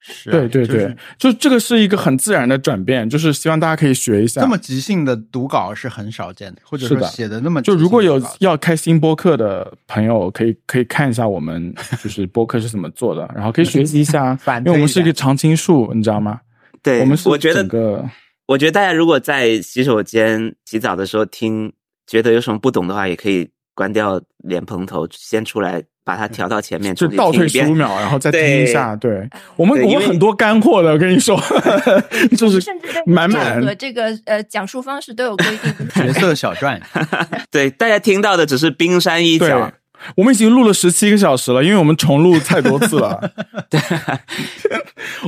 [0.00, 4.40] 是啊对对对就是，就这个是一个很自然的转变，就是希望大家可以学一下。
[4.40, 16.40] 这么即兴的读稿是很少见的，或者说是写的那么就如果有要开新播客的朋友，可以可以看一下我们 就是播客是怎么做的，然后可以学习一下反，因为我们是一个常青树，你知道吗？
[16.82, 18.08] 对，我们是我觉得整个
[18.46, 21.72] 我觉得大家如果在洗手间洗澡的时候听，
[22.06, 28.96] 觉得有什么不懂的话，也可以关掉莲蓬头，先出来把它调到前面，就倒退十五秒，然后再听一下。
[28.96, 31.40] 对我们，对因为我们很多干货的，我跟你说，
[32.36, 35.88] 就是甚至对满满和这个呃讲述方式都有规定。
[35.90, 36.82] 角色小传，
[37.52, 39.70] 对，大家听到的只是冰山一角。。
[40.16, 43.32] 我们已经录了十七个小时了，因为我们重录太多次了。
[43.70, 43.80] 对，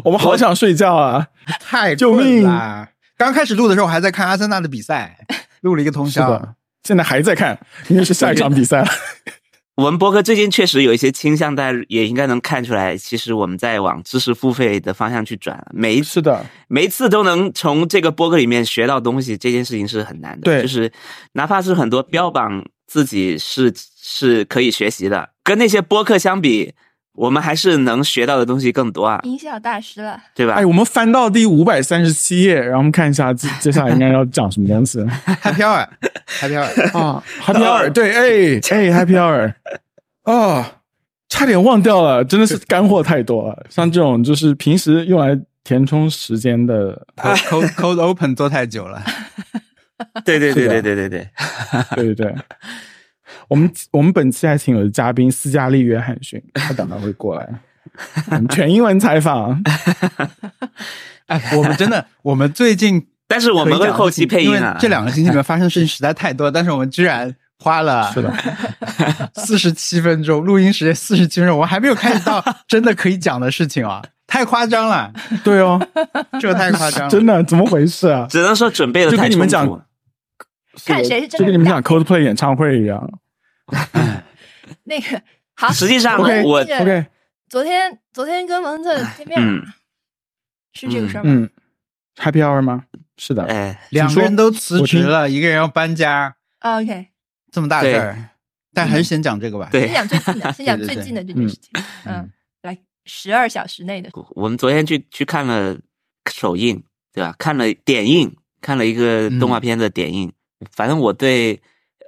[0.04, 1.26] 我们好想睡觉啊！
[1.60, 2.88] 太救命困啦！
[3.16, 5.18] 刚开始录的时候，我还在看阿森纳的比赛，
[5.62, 6.54] 录了一个通宵。
[6.85, 8.88] 现在还在看，因为是下一场比赛了。
[9.77, 15.64] 我们播客最近确实有一些倾向，大家也应该能看出来，其实我们在往知识付费的方向去转。
[15.73, 20.45] 每一次的，每一次都能从这个播客里面学到东西，这件事情是很难的。
[20.45, 20.93] 对就是
[21.33, 26.75] 哪怕是很多标榜自己是是可以学习的，跟那些播客相比，
[27.14, 30.55] 我们还是能学到的东西更多啊，音效大师了，对吧？
[30.55, 35.05] 哎，我们翻到第五百三十七页，然后我们看一下接 接下来应该要讲什么单词
[35.42, 39.53] Happy Hour，Happy Hour， 啊？Happy Hour，对，哎 哎，Happy Hour，
[40.25, 40.64] 哦，
[41.29, 43.66] 差点忘掉了，真的是干货太多了。
[43.68, 49.03] 像这种就是平时用来填充时间的，Cold Cold Open 做太久了，
[50.25, 51.29] 对对对对对对对，
[51.96, 52.35] 对对对。
[53.50, 57.48] 我们我们本期还请了嘉宾斯嘉丽·约翰逊，他等会会过来，
[58.30, 59.60] 我们全英文采访。
[61.26, 64.76] 哎，我们真的，我们最近 但是我们会后期配音啊因为。
[64.78, 68.32] 这两个星期里面发生的事情实在太多，但是我们居然花了是的，
[69.34, 75.80] 四十七分钟录音时间四十七分钟，我还没有开始到真的可以讲的事情啊，太夸张了，对哦，
[76.40, 78.28] 这个太夸张了，真的怎么回事啊？
[78.30, 79.80] 只能说准备的就太充跟你们讲足。
[80.86, 83.10] 看谁是真的就跟你们讲 Coldplay 演唱会一样。
[84.85, 85.22] 那个
[85.54, 85.72] 好。
[85.72, 87.06] 实际上 OK，我 OK，
[87.48, 89.62] 昨天昨天跟蒙特见面嗯，
[90.72, 91.30] 是这个事儿吗？
[91.33, 91.50] 嗯
[92.16, 92.85] ，Happy Hour 吗？
[93.16, 97.09] 是的，哎，两个人都辞职了，一个人要搬家，啊 OK，
[97.52, 98.30] 这么大事儿，
[98.72, 99.68] 但还是先讲这个吧。
[99.70, 101.70] 对先讲最近的，先讲最近的这件事情。
[102.04, 105.78] 嗯嗯，来十二小时内的，我们昨天去去看了
[106.30, 107.35] 首映，对吧？
[107.38, 110.33] 看了点映，看了一个动画片的点映。
[110.72, 111.61] 反正我对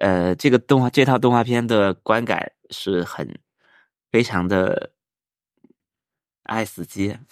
[0.02, 3.38] 呃这个动画这套动画片的观感是很
[4.10, 4.90] 非常的
[6.42, 7.16] 爱死机。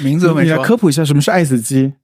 [0.00, 1.94] 名字都没说，你来科普一下什么是爱死机？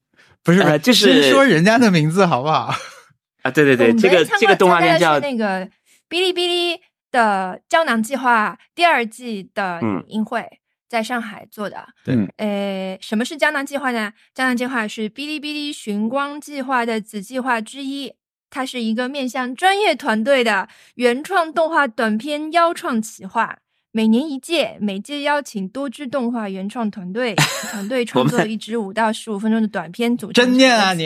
[0.42, 2.74] 不是，呃就是先说人家的名字好不好？
[3.42, 5.64] 啊，对对对，这个这个动画片叫那个
[6.08, 11.88] 哔哩哔哩的胶囊计划第二季的嗯映会，在上海做的。
[12.04, 14.12] 对嗯呃，什么是胶囊计划呢？
[14.34, 18.12] 胶囊计划是哔哩哔哩寻光计划的子计划之一。
[18.50, 23.58] 它是一个面向专业团队的原创动画短片邀创企划，
[23.92, 27.34] 每年一届，每届邀请多支动画原创团队，
[27.70, 30.44] 团队创作一支五到十五分钟的短片组成。
[30.44, 31.04] 真念啊你！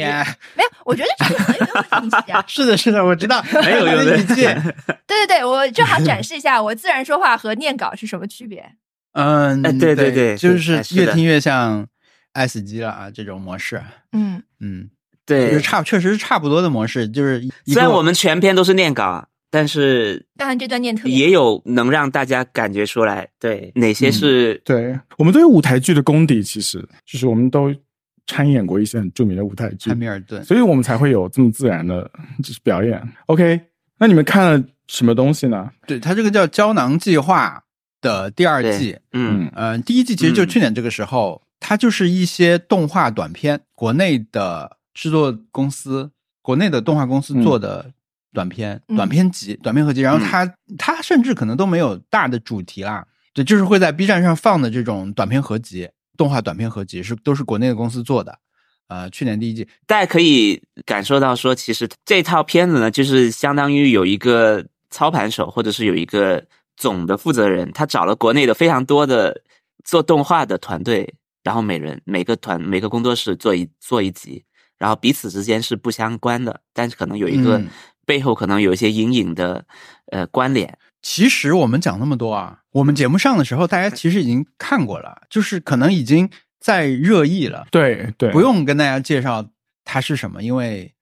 [0.55, 2.45] 没有，我觉得这个很有信息啊。
[2.49, 4.55] 是的，是的，我知道， 没有用 的一届。
[5.07, 8.65] 对对对，我正好展示一下我自然说话和念稿是什么区别。
[9.13, 11.87] 嗯，哎对对对就是越听越像
[12.33, 13.83] 爱死机了啊，这种模式。
[14.13, 14.89] 嗯，嗯，
[15.27, 27.75] 就是对，差，确实是差不多的模式，就是虽然我们全篇都是念稿，但是当然这段念特别也有能让大家感觉出来，对哪些是、对我们都有舞台剧的功底，其实就是我们都
[28.27, 32.11] 参演过一些很著名的舞台剧汉，密尔顿，所以我们才会有这么自然的
[32.43, 33.03] 就是表演。
[33.27, 33.61] OK，
[33.99, 35.71] 那你们看了什么东西呢？
[35.87, 37.63] 对它这个叫《胶囊计划》
[38.03, 47.93] 的第二季对，嗯呃，第一季其实就嗯去年这个时候，它就是一些动画短片，国内的制作公司，国内的动画公司做的
[48.33, 48.97] 短片、嗯。
[48.97, 58.39] 短片集、短片合集，然后它、它甚至可能都没有大的主题啦，对，就是会在 B 站上放的这种短片合集，动画短片合集是都是国内的公司做的。
[58.89, 66.45] 呃，去年第一季，大家可以感受到说，其实这套片子呢，就是相当于有一个操盘手，或者是有一个
[66.77, 69.41] 总的负责人，他找了国内的非常多的
[69.83, 74.45] 做动画的团队，然后每人每个团每个工作室做一做一集，
[74.83, 77.68] 然后彼此之间是不相关的，但是可能有一个、嗯
[78.05, 79.64] 背后可能有一些隐隐的
[80.11, 80.77] 呃关联。
[81.03, 87.64] 其实我们讲那么多啊，我们节目上的时候，大家其实已经看过了，就是可能已经在热议了。
[87.71, 89.47] 对对，不用跟大家介绍
[89.85, 90.92] 它是什么，因为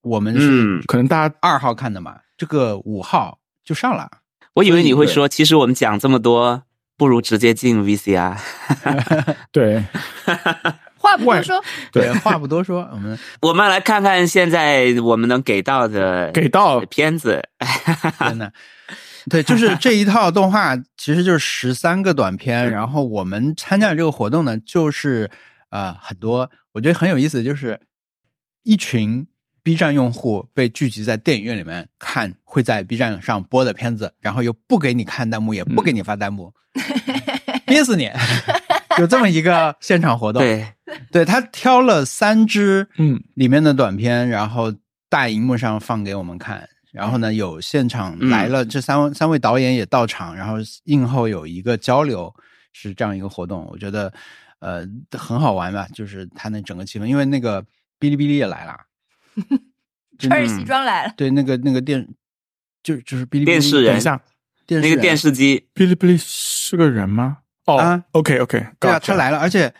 [0.00, 4.10] 我们是嗯可能大家二号看的嘛，这个五号就上了。
[4.54, 6.62] 我以为你会说，其实我们讲这么多，
[6.96, 8.38] 不如直接进 VCR。
[9.52, 9.84] 对
[10.24, 17.42] 外 话不多说，对，话不多说，我们我们来看看现在我们能给到的给到片子。
[18.20, 18.52] 真的。
[19.30, 22.70] 对，就是这一套动画， 其实就是十三个短片。
[22.70, 25.30] 然后我们参加这个活动呢，就是
[25.68, 27.78] 呃很多，我觉得很有意思，就是
[28.62, 29.26] 一群
[29.62, 36.54] B 站用户被聚集在电影院里面看会在 B 站上播的片子，然后又不给你看弹幕，也不给你发弹幕，
[37.66, 38.10] 憋死你！
[38.98, 40.66] 有这么一个现场活动，对，
[41.10, 44.72] 对他挑了三支嗯里面的短片，然后
[45.08, 46.68] 大荧幕上放给我们看。
[46.90, 52.34] 然后呢，有现场嗯来了，这三位、三位导演也到场，然后映后有一个交流，
[52.72, 53.68] 是这样一个活动。
[53.70, 54.10] 我觉得
[54.60, 57.62] 呃很好玩吧，就是他那整个气氛，因为那个
[58.00, 58.74] 哔哩哔哩也来了，
[60.18, 61.12] 就穿着西装来了。
[61.14, 62.08] 对那个那个电
[62.82, 64.20] 就就是哔哩哔哩电视人等一下，
[64.66, 67.38] 电视那个电视机，哔哩哔哩是个人吗？
[67.76, 69.72] 哦、啊 o k OK，对啊，他来了，而且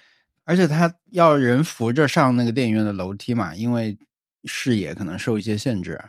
[0.44, 3.96] 而且他要人扶着上那个电影院的楼梯嘛，因为
[4.44, 6.01] 视野可能受一些限制，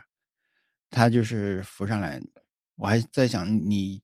[0.90, 2.20] 他就是扶上来。
[2.76, 4.00] 我还在想，你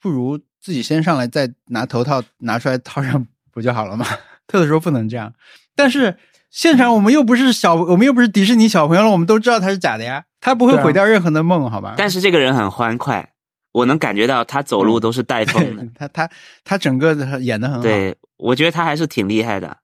[0.00, 4.06] 不如自己先上来，再拿头套拿出来套上不就好了吗？
[4.46, 5.34] 特的时候不能这样，
[5.74, 6.16] 但是
[6.50, 11.94] 现场我们又不是小，我们又不是迪士尼小朋友了，我们都知道他是假的呀，他不会毁掉任何的梦，好吧？
[11.98, 13.33] 但是这个人很欢快，
[13.74, 15.82] 我能感觉到他走路都是带风的。
[15.82, 16.30] 对 他他
[16.62, 19.78] 他整个的演的很好，对，我觉得他还是挺厉害的。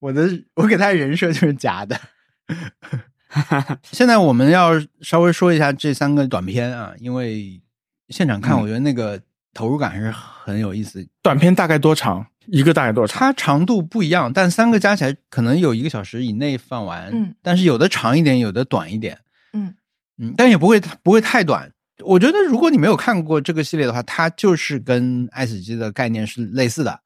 [0.00, 2.00] 我的我给他人设就是假的。
[3.82, 7.60] 现在我们要稍微说一下这三个短片啊，因为
[8.08, 9.20] 现场看，嗯我觉得那个
[9.52, 11.06] 投入感还是很有意思。
[11.22, 12.26] 短片大概多长？
[12.46, 13.18] 一个大概多长？
[13.18, 17.10] 它长度不一样，但三个加起来可能有一个小时以内放完。
[17.12, 19.18] 嗯，但是有的长一点，有的短一点。
[19.52, 19.74] 嗯
[20.18, 21.72] 嗯，但也不会不会太短。
[22.02, 27.00] 我觉得如果你没有看过这个系列的话，它就是跟爱死机的概念是类似的。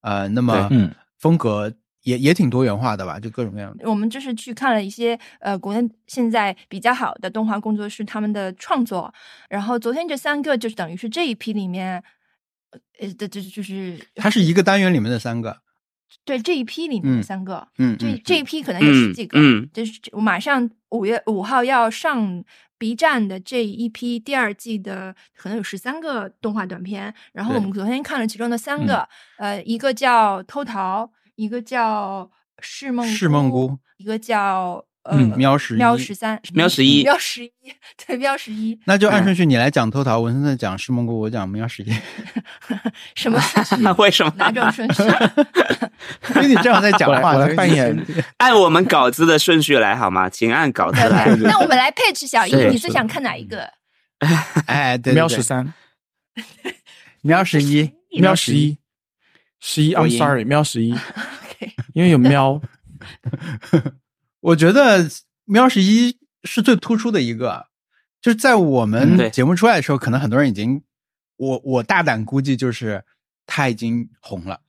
[0.00, 3.88] 呃，那么嗯风格也也挺多元化的吧，就各种各样的。
[3.90, 9.12] 我们就是去看了一些呃国内现在比较好的动画工作室他们的创作，
[9.50, 12.02] 然后昨天这三个就是等于是这一批里面，
[13.00, 15.58] 呃的这就是它是一个单元里面的三个。
[16.24, 22.44] 对这一批里面嗯的三个，嗯，这嗯这一批可能有十几个，嗯嗯就是我马上五月五号要上
[22.78, 27.14] B 站的这一批第二季的，可能有十三个动画短片。
[27.32, 29.08] 然后我们昨天看了其中的三个，
[29.38, 37.52] 呃，一个叫偷桃，一个叫释梦释梦姑，一个叫呃、嗯喵十一喵十三喵十一喵十一，
[38.06, 41.92] 对喵十一，那就按顺序你来讲偷桃，文森特讲释梦菇，我讲喵十一，
[43.14, 44.32] 什么顺序 为什么？
[44.36, 45.02] 哪种顺序？
[46.36, 47.96] 因为你正好在讲话，我来扮演
[48.38, 50.28] 按我们稿子的顺序来好吗？
[50.28, 51.26] 请按稿子来。
[51.36, 53.70] 那我们来配置小一，你最想看哪一个？
[54.66, 55.72] 哎，对喵十三，
[57.22, 58.78] 喵十一，喵十一，
[59.60, 60.94] 十一，I'm sorry，喵十一，
[61.92, 62.60] 因为有喵，
[64.46, 65.10] 我觉得
[65.44, 67.66] 喵十一是最突出的一个，
[68.22, 70.82] 就是在我嗯们节目出来的时候，可能很多人已经，
[71.36, 73.02] 我我大胆估计就是
[73.44, 74.60] 他已经红了，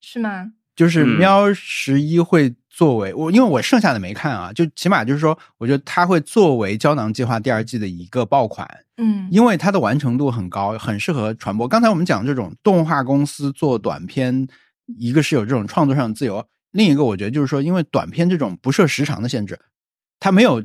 [0.00, 0.52] 是吗？
[0.74, 1.18] 就是嗯。
[1.18, 9.28] 喵十一会作为我，因为我剩下的没看啊，就起码就是说，我觉得它会作为胶囊计划第二季的一个爆款，嗯。
[9.30, 11.68] 因为它的完成度很高，很适合传播。
[11.68, 14.48] 刚才我们讲这种动画公司做短片，
[14.98, 19.58] 一个是有这种创作上的自由，另一个我觉得就是说，因为短片这种不设时长的限制，
[20.18, 20.64] 它没有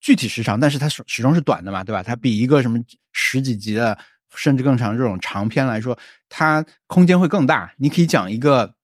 [0.00, 2.02] 具体时长，但是它始始终是短的嘛，对吧？
[2.02, 2.78] 它比一个什么
[3.12, 3.98] 十几集的
[4.34, 8.74] 甚至更长这种长片来说，它空间会更大，你可以讲一个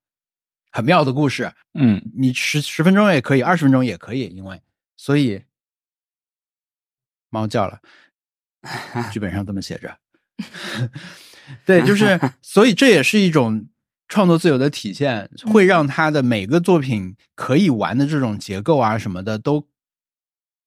[0.71, 4.61] 很妙的故事，嗯，你十十分钟也可以，二十分钟也可以，因为
[4.97, 5.43] 所以
[7.31, 7.81] 猫叫了，
[9.13, 9.99] 剧本上这么写着。
[11.65, 13.67] 对，就是 所以这也是一种
[14.09, 19.69] 创作自由的体现，会让他的每个作品可以玩的这种结构啊什么的都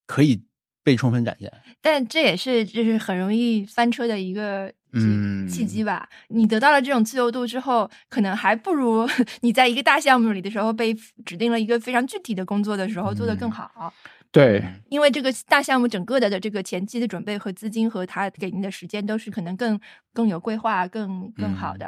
[0.06, 0.43] 可以
[0.84, 1.51] 被充分展现。
[1.82, 6.08] 但这也是就是很容易翻车的一个契嗯契机吧。
[6.27, 9.10] 你得到了这种自由度之后，可能还不如
[9.41, 10.93] 你在一个大项目里的时候被
[11.25, 13.91] 指定了一个非常具体的工作的时候做得更好。
[14.32, 19.78] 对，因为这个大项目整个的的这个前期的准备和资金和他给您的时间都是可能更
[20.13, 21.88] 更有规划、更更好的。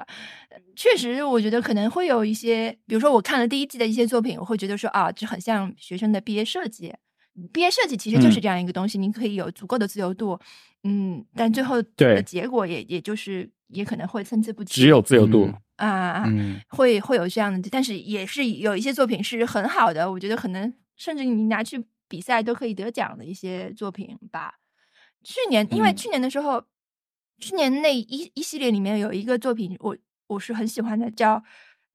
[0.50, 6.94] 呃确实，我觉得可能会有一些，比如说我看了第一季的一些作品，我会觉得说啊，这很像学生的毕业设计。
[7.52, 10.38] 毕业设计其实就是嗯这样一个东西，你可以有足够的自由度，
[10.84, 14.82] 嗯，但最后对的结果也也就是也可能会参差不齐。
[14.82, 15.46] 只有自由度。
[15.46, 24.60] 嗯啊，嗯会会有这样的，但是也是有一些作品是很好的，我觉得可能甚至你拿去比赛都可以得奖的一些作品吧。
[25.24, 26.64] 去年因为嗯去年的时候，
[27.40, 29.98] 去年那一一系列里面有一个作品，我
[30.28, 31.38] 我是很喜欢的，叫《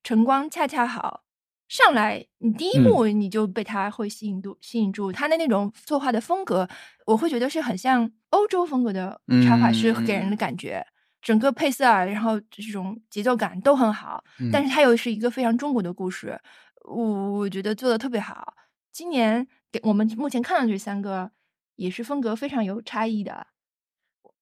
[0.02, 1.22] 晨光恰恰好》。
[1.68, 6.68] 上来，你第一嗯幕你就被他会吸引住，吸引住他的那种作画的风格，
[7.07, 10.85] 我会觉得是很像欧洲风格的插画师给人的感觉。
[11.22, 16.40] 整个配色啊，然后这种节奏感都很好，嗯但是它又是一个非常中国的故事，
[16.85, 18.54] 我我觉得做的特别好。
[18.90, 21.31] 今年给我们目前看到这三个
[21.76, 23.46] 也是风格非常有差异的。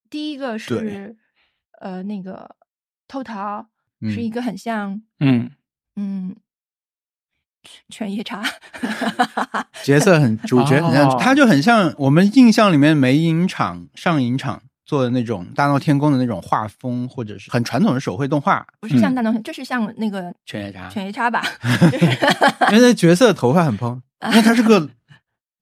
[0.08, 1.16] 第一个是
[1.80, 2.56] 呃那个
[3.08, 3.66] 偷桃，
[4.02, 5.50] 是嗯一个很像嗯，
[5.96, 6.36] 嗯
[7.88, 8.44] 犬夜叉，
[9.82, 18.64] 角色很主角很像，哦他就很像我们印象里面美影厂、上影厂做的那种大闹天宫的那种画风，或者是很传统的手绘动画。
[18.78, 21.42] 不是像嗯大东，这是像那个犬夜叉，犬夜叉吧？
[21.90, 24.88] 就是因为那角色头发很蓬，因为他是个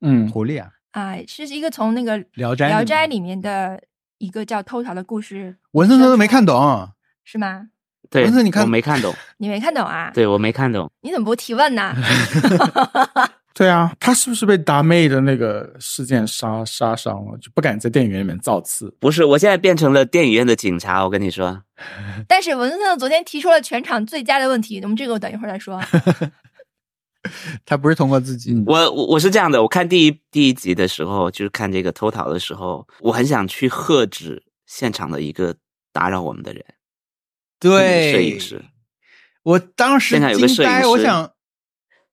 [0.05, 3.81] 嗯狐狸啊，啊，是一个从那个《聊斋聊斋》里里面的
[4.19, 6.89] 一个叫偷桃的故事，文森特都没看懂。
[7.25, 7.69] 是吗？
[8.11, 10.11] 对，文森你看我没看懂， 你没看懂啊？
[10.15, 10.91] 对我没看懂。
[11.01, 11.95] 你怎么不提问呢？
[13.55, 18.93] 对啊，他是不是被达妹的那个事件杀杀伤了，就不敢在电影院里面造次？
[18.99, 21.05] 不是，我现在变成了电影院的警察。
[21.05, 21.63] 我跟你说，
[22.27, 25.81] 但是文森特昨天提出了全场最佳的问题，我们这个我等一会儿再说。
[27.65, 35.57] 他不是通过自己，嗯我我我是这样的，我看第一第一集的时候，就是看这个偷桃的时候，我很想去喝止现场的一个
[35.93, 36.65] 打扰我们的人，
[37.59, 38.65] 对摄影师，
[39.43, 41.33] 我当时现场有个惊呆，摄影师我想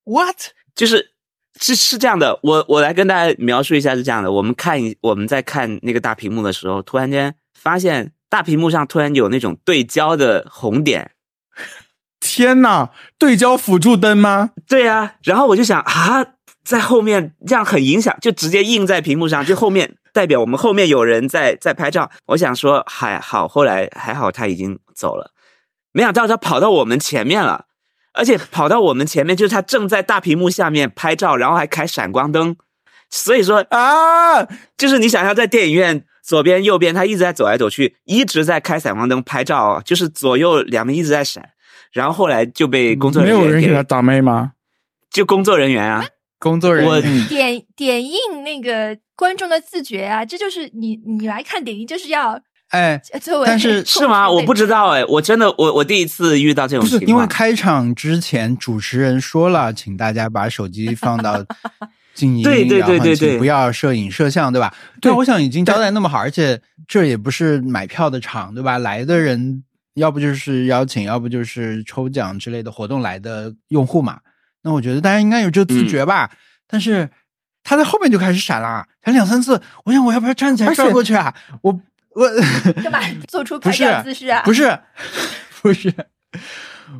[0.05, 0.37] ，what？
[0.73, 1.11] 就是
[1.59, 11.11] 是是这样的，我我来跟大家描述一下是这样的，我们看一我们在看那个大屏幕的时候，突然间发现大屏幕上突然有那种对焦的红点，
[12.33, 14.51] 天呐，对焦辅助灯吗？
[14.65, 16.25] 对啊，然后我就想啊，
[16.63, 22.09] 在后面这样很影响，就直接印在屏幕上，就后面代表我们后面有人在在拍照。
[22.27, 25.31] 我想说还好，后来还好他已经走了，
[25.91, 27.65] 没想到他跑到我们前面了，
[28.13, 32.55] 而且跑到我们前面，就是他正在大屏幕下面拍照，然后还开闪光灯，
[33.09, 41.49] 所以说啊，就是你想象在电影院左边右边，他一直在走来走去，一直在开闪光灯拍照，就是左右两边一直在闪。
[41.91, 44.53] 然后后来就被工作人员没有人给他打妹吗？
[45.09, 46.05] 就工作人员啊，
[46.39, 54.31] 工作人我员点点映那个观众的自觉啊，这就是你你来看点映就是要哎，作为但是是吗？
[54.31, 57.09] 我不知道哎，我真的我我第一次遇到这种情况。
[57.09, 61.43] 因为开场之前主持人说了，请大家把手机放到
[62.15, 64.73] 静音，对对然后对对对不要摄影摄像，对吧？
[65.01, 68.77] 对我想已经交代那么好，而且这也不是买票的场，对吧？
[68.77, 69.63] 来的人
[69.95, 74.19] 要不就是邀请，要不就是抽奖之类的活动来的用户嘛。
[74.63, 76.31] 那我觉得大家应该有这个自觉吧。
[76.67, 77.09] 但是
[77.63, 81.33] 他在后面就开始闪了，闪两三次，我想我要不要站起来转过去啊？
[81.61, 81.81] 我
[82.13, 82.29] 我
[82.81, 84.41] 干嘛 做出拍照姿势啊？
[84.43, 84.79] 不是，
[85.61, 85.93] 不是，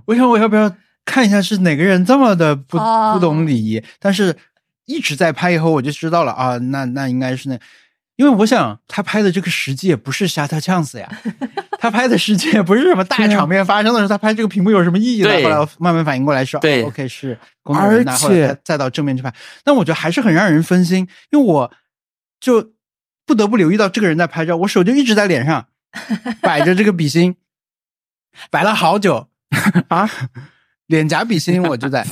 [0.06, 0.75] 我想我要不要
[1.06, 3.84] 看一下是哪个人这么的不、哦不懂礼仪？
[3.99, 4.36] 但是
[4.86, 7.60] 一直在拍以后，我就知道了啊，那那应该是那，
[8.17, 11.10] 因为我想他拍的这个实际也不是 Shutter Chance 呀，
[11.79, 15.29] 他拍的实际也不是什么大场面发生的时候，他拍这个屏幕有什么意义呢？
[15.44, 18.29] 后来我慢慢反应过来说，对哦、，OK 是工作人员拿，而后
[18.63, 19.33] 再到正面去拍，
[19.63, 21.71] 但我觉得还是很让人分心，因为我
[22.40, 22.73] 就
[23.25, 25.67] 不得不留意到这个人在拍照，我手就一直在脸上
[26.42, 27.35] 摆着这个笔芯，
[28.52, 29.29] 摆了好久
[29.90, 30.10] 啊，
[30.92, 32.06] 脸颊比心我就在，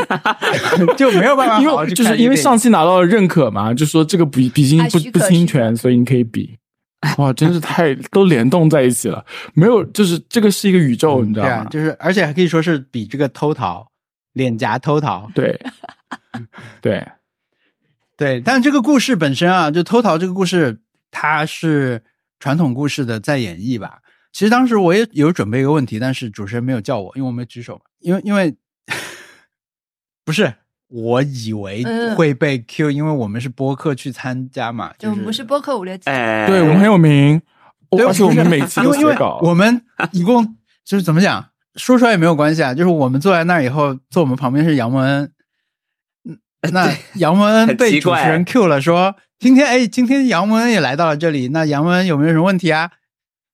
[0.96, 6.56] 就没有办法因好好去为就是因为上期拿到了认可嘛，就说这个笔笔芯啊不不侵权，所以你可以比。
[7.18, 9.24] 哇，真是太都联动在一起了，
[9.54, 11.50] 没有，就是这个是一个宇宙，你知道吗？
[11.50, 13.86] 对啊，就是而且还可以说是比这个偷桃
[14.32, 15.30] 脸颊偷桃。
[15.34, 15.58] 对，
[16.82, 17.06] 对，
[18.16, 20.80] 对，但这个故事本身啊，就偷桃这个故事，
[21.10, 22.02] 它是
[22.40, 23.98] 传统故事的再演绎吧。
[24.36, 27.80] 其实当时我也有准备一个问题，但是主持人没有叫我，因为我没举手嘛。
[28.00, 28.54] 因为因为
[30.26, 30.52] 不是，
[30.88, 37.40] 我以为嗯会被 Q，、因为我们是播客去参加嘛，就我们不是播客五六级，哎，对我们很有名，
[37.88, 39.40] 对而且我们每次因为因为都写稿。
[39.42, 39.80] 我们
[40.12, 40.44] 一共
[40.84, 41.42] 就是怎么讲，
[41.76, 42.74] 说出来也没有关系啊。
[42.74, 45.32] 就是我们坐在那儿以后，坐我们旁边是杨文恩，
[46.28, 46.38] 嗯
[46.74, 52.90] 那杨文恩被主持人 Q 了，说今天哎，今天杨文恩也来到了这里，那杨文恩有没有什么问题啊？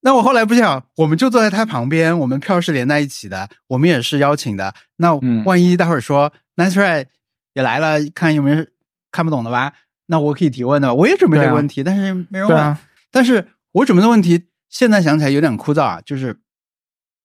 [0.05, 4.75] 那我后来不想，我们就坐在他旁边，我们票是连在一起的，我们也是邀请的。
[4.97, 7.07] 那嗯万一待会儿说 Nice Try
[7.55, 8.67] 也来了，看有没有
[9.11, 9.73] 看不懂的吧？
[10.07, 12.59] 那我可以提问的，我也准备这个问题，但是没人问。
[12.59, 12.81] 啊，
[13.11, 16.37] 但是我准备的问题现在想起来有点枯燥啊，就是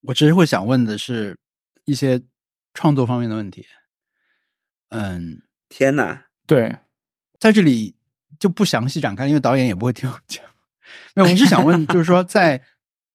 [0.01, 1.35] 我其实会想问的是
[1.85, 2.21] 一些
[2.73, 3.65] 创作方面的问题。
[4.89, 6.77] 嗯，天哪，对，
[7.39, 7.95] 在这里
[8.39, 10.45] 就不详细展开，因为导演也不会听我讲。
[11.15, 12.61] 没有，我是想问，就是说，在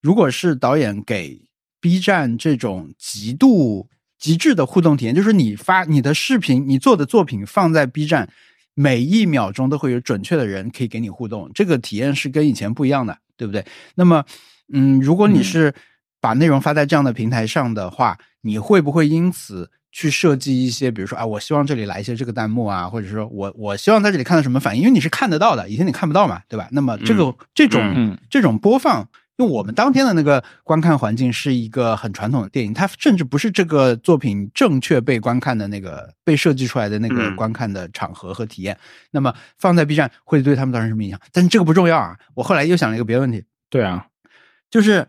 [0.01, 1.41] 如果是导演给
[1.81, 8.29] B 站这种极度极致的互动体验，就是你发你的视频、你做的作品放在 B 站，
[8.75, 13.65] 每一秒钟都会有准确的人可以给你互动，这个体验是跟以前不一样的，对不对？
[13.97, 14.25] 那么，
[14.73, 15.75] 嗯，如果你是
[16.21, 26.67] 把内容发在这样的平台上的话，你会不会因此去设计一些，比如说啊，我希望这里来一些这个弹幕啊，或者说我我希望在这里看到什么反应，因为你是看得到的，以前你看不到嘛，对吧？
[26.73, 29.09] 那么这个、这种、嗯这种播放。
[29.39, 38.79] 因为我们当天的那个观看环境是一个很传统的电影，它甚至不是这个作品正确被观看的那个被设计出来的那个嗯观看的场合和体验。
[39.11, 41.19] 那么放在 B 站会对他们造成什么影响？
[41.33, 42.17] 但是这个不重要啊。
[42.35, 44.07] 我后来又想了一个别的问题，对啊，
[44.71, 45.09] 就是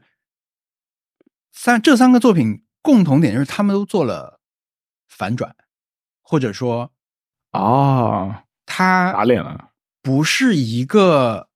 [1.52, 4.40] 三这三个作品共同点就是他们都做了
[5.16, 5.55] 反转，
[6.22, 6.91] 或者说
[7.51, 11.49] 哦，他打脸了，不是一个，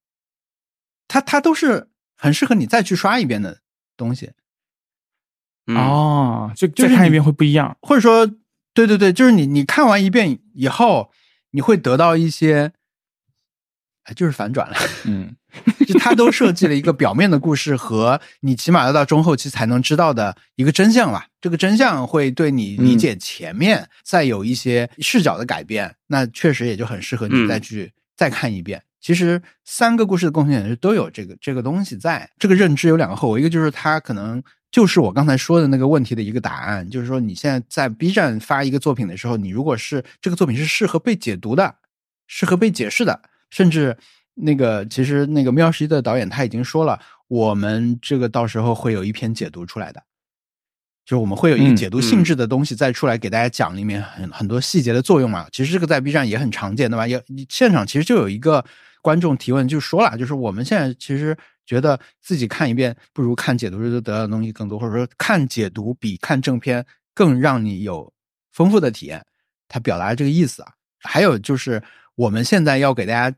[1.08, 3.62] 他他都是很适合你再去刷一遍的
[3.96, 4.34] 东西，
[5.68, 7.78] 嗯，哦，就就是看一遍会不一样。
[7.82, 8.28] 或者说，
[8.74, 11.12] 对对对，就是你你看完一遍以后，
[11.52, 12.74] 你会得到一些，
[14.04, 14.76] 哎，就是反转了。
[15.06, 15.36] 嗯，
[15.88, 21.28] 就他都设计了一个表面的故事和你起码要到中后期才能知道的一个真相吧。
[21.40, 28.82] 这个真相会对你理解前面再有一些视角的改变，那确实也就很适合你嗯再去、再看一遍。
[29.00, 32.30] 其实三个故事的共同点是都有这个这个东西在。
[32.38, 41.76] 这个认知有两个后果，一个就是它可能就是我刚才说的那个问题的一个答案，就是说你现在在 B 站发一个作品的时候，你如果是这个作品是适合被解读的，
[42.28, 43.96] 适合被解释的，甚至
[44.40, 50.04] 那个其实那个喵十一的导演他已经说了，我们这个到时候会有一篇解读出来的，
[51.04, 55.48] 就是我们会有一个嗯解读性质的东西再出来给大家讲里面很很多细节的作用嘛。
[55.52, 57.08] 其实这个在 B 站也很常见，对吧？
[57.08, 58.64] 也现场其实就有一个
[59.02, 61.36] 观众提问就说了，就是我们现在其实
[61.66, 66.86] 觉得自己看一遍不如看解读时得到的东西更多，或者说看解读比看正片
[67.16, 68.14] 更让你有
[68.52, 69.26] 丰富的体验。
[69.68, 70.74] 他表达这个意思啊。
[71.00, 71.82] 还有就是
[72.16, 73.36] 我们现在要给大家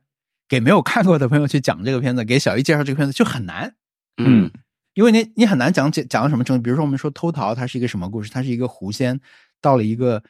[0.50, 3.76] 给没有看过的朋友去讲这个片子，给小姨介绍这个片子就很难，
[4.18, 4.52] 嗯
[4.96, 6.62] 因为你你很难讲解讲到什么程度。
[6.64, 8.30] 比如说我们说偷桃，它是一个什么故事？
[8.30, 9.18] 它是一个狐仙
[9.62, 10.22] 到了一个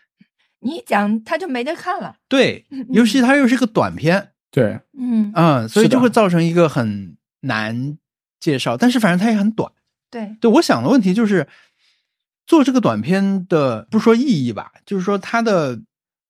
[0.60, 2.18] 你一讲他就没得看了。
[2.28, 7.98] 对， 尤其它又是个短片，对，嗯，嗯，所以就会造成一个很难
[8.40, 8.76] 介绍。
[8.78, 9.72] 但是反正它也很短。
[10.12, 11.48] 对，对，我想的问题就是
[12.46, 15.80] 做这个短片的，不说意义吧，就是说它的，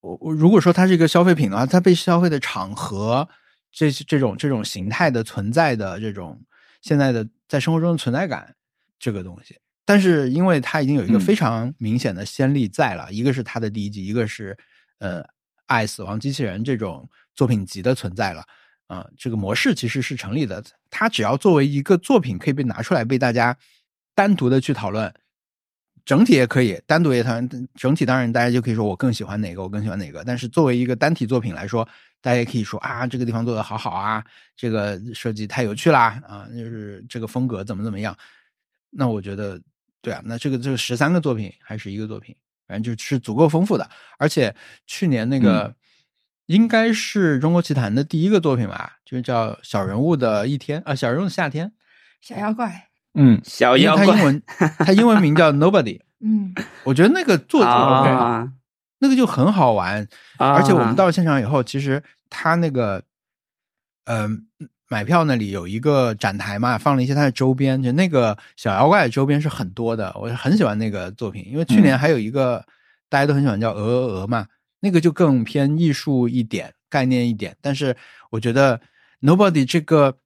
[0.01, 3.27] 我我如果说它是一个消费品的话，它被消费的场合，
[3.71, 6.41] 这这种这种形态的存在的这种
[6.81, 8.55] 现在的在生活中的存在感
[8.97, 14.57] 这个东西，但是因为它已经有一个嗯非常明显的先例在了，一个是它的第一集，一个是
[14.99, 15.21] 呃
[15.67, 18.43] 《爱死亡机器人》这种作品集的存在了。
[18.87, 20.63] 啊、这个模式其实是成立的。
[20.89, 23.55] 它只要作为一个作品，可以被拿出来被大家
[24.15, 25.13] 单独的去讨论，
[26.09, 27.47] 整体也可以单独也讨论。
[27.75, 30.23] 整体当然大家就可以说我更喜欢哪个，我更喜欢哪个。
[30.23, 31.87] 但是作为一个单体作品来说，
[32.19, 38.17] 大家也可以说啊，这个地方做的好好啊，这个设计太有趣啦啊，就是这个风格怎么怎么样。
[38.89, 39.61] 那我觉得，
[40.01, 42.35] 对啊，那这个这个十三个作品还是一个作品，
[42.67, 43.87] 反正就是足够丰富的。
[44.17, 44.55] 而且
[44.87, 45.75] 去年那个。
[46.47, 51.71] 应该是中国奇谭的第一个作品吧，就是叫《小人物的一天》啊，《小人物的夏天
[52.21, 54.05] 小妖怪，嗯，小》，妖怪。
[54.05, 54.43] 他英文
[54.79, 55.99] 他英文名叫 Nobody。
[56.21, 56.53] 嗯，
[56.83, 58.51] 我觉得那个作者、OK，啊
[58.99, 60.05] 那个就很好玩，
[60.37, 60.51] 啊。
[60.53, 63.01] 而且我们到了现场以后，其实他那个，
[64.05, 64.27] 呃，
[64.89, 72.65] 买票那里有一个展台嘛，放了一些他的周边，就那个小妖怪的周边是很多的，我很喜欢那个作品，因为去年还有一个
[73.07, 74.45] 大家都很喜欢叫鹅鹅鹅嘛，
[74.81, 77.55] 那个就更偏艺术一点、概念一点。
[77.61, 77.95] 但是
[78.31, 78.81] 我觉得
[79.21, 80.17] Nobody 这个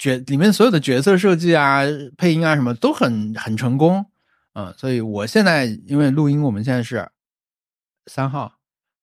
[0.00, 1.82] 角里面所有的角色设计啊、
[2.16, 4.06] 配音啊什么都很很成功，
[4.54, 7.10] 嗯，所以我现在因为录音，我们现在是
[8.06, 8.58] 三号，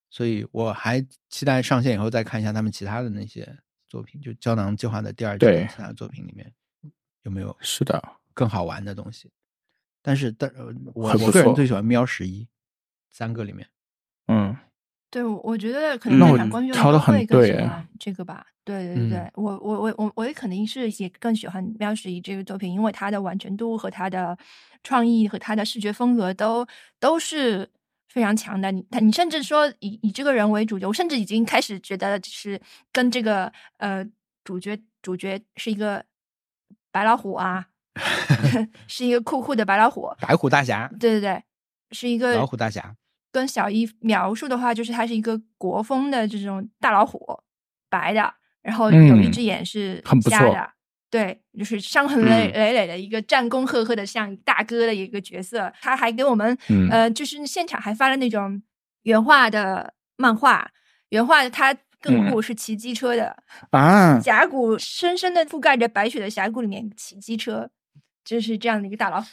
[0.09, 6.51] 所以我还期待上线以后再看一下他们其他的那些作品，就胶囊计划的第二季其他作品里面
[7.21, 9.31] 有没有是的，更好玩的东西。
[10.01, 12.47] 但是，但呃我我个人最喜欢喵十一
[13.11, 13.67] 三个里面，
[14.27, 14.57] 嗯，
[15.09, 18.45] 对，我我觉得可嗯能那我现场观众挑得很都会更喜欢这个吧。
[18.65, 24.37] 对对对，嗯我我我我我也肯定是也更喜欢《喵十一》这个作品，因为它的完成度和它的
[24.83, 26.67] 创意和它的视觉风格都
[26.99, 27.69] 都是
[28.09, 28.69] 非常强的。
[28.71, 32.59] 你他你甚至说以以这个人为主角，我甚至已经开始觉得就是
[32.91, 34.05] 跟这个呃
[34.43, 36.03] 主角主角是一个
[36.91, 37.67] 白老虎啊
[38.87, 40.11] 是一个酷酷的白老虎。
[40.19, 41.43] 白虎大侠、对对对，
[41.91, 42.93] 是一个老虎大侠，
[43.37, 47.19] 跟小一描述的话，就是它是一个国风的这种大老虎，
[47.87, 48.33] 白的，
[48.63, 50.71] 然后有一嗯只眼是很不错瞎的。
[51.11, 58.59] 对，就是伤痕累嗯累累的一个战功赫赫的像大哥的一个角色，他还给我们、嗯呃，就是现场还发了那种
[59.03, 60.69] 原画的漫画，
[61.09, 63.37] 原画他更古是骑机车的，
[63.69, 67.69] 啊，峡谷深深的覆盖着白雪的峡谷里面骑机车，
[68.25, 69.27] 就是这样的一个大老虎。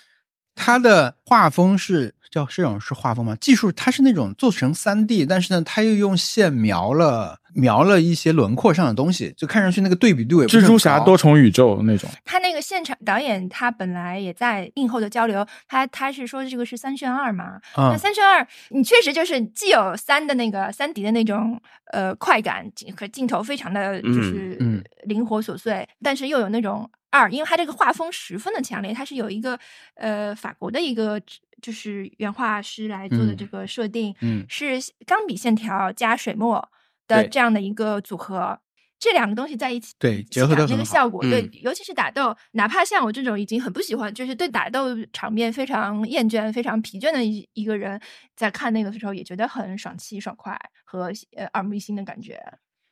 [0.54, 3.36] 它的画风是叫这种是画风吗？
[3.40, 17.60] 技术它是那种做成三 D，但是呢，它又用线描了描了一些轮廓上的东西，就看上去那个对比度也不蜘蛛侠多重宇宙那种，他那个现场导演，他本来也在映后的交流，他他是说这个是三选二嘛？
[17.76, 21.60] 那嗯，三选二，你确实就是既有三的那个三 D 的那种
[21.92, 29.58] 呃快感和镜头非常的就是灵活琐碎，但是又有那种二，因为它这个画风十分的强烈，它是有一个
[29.94, 31.20] 呃法国的一个
[31.62, 36.68] 就是原画师来做的嗯这个设定，嗯是钢笔线条加水墨
[37.06, 38.58] 的这样的一个组合。
[38.96, 48.00] 这两个东西在一起，对结合得起到那个效果，对嗯，尤其是打斗，哪怕像我这种已经很不喜欢，就是对打斗场面非常厌倦、非常疲倦的一一个人，
[48.34, 52.40] 在看那个的时候也觉得很爽气、爽快和呃耳目一新的感觉。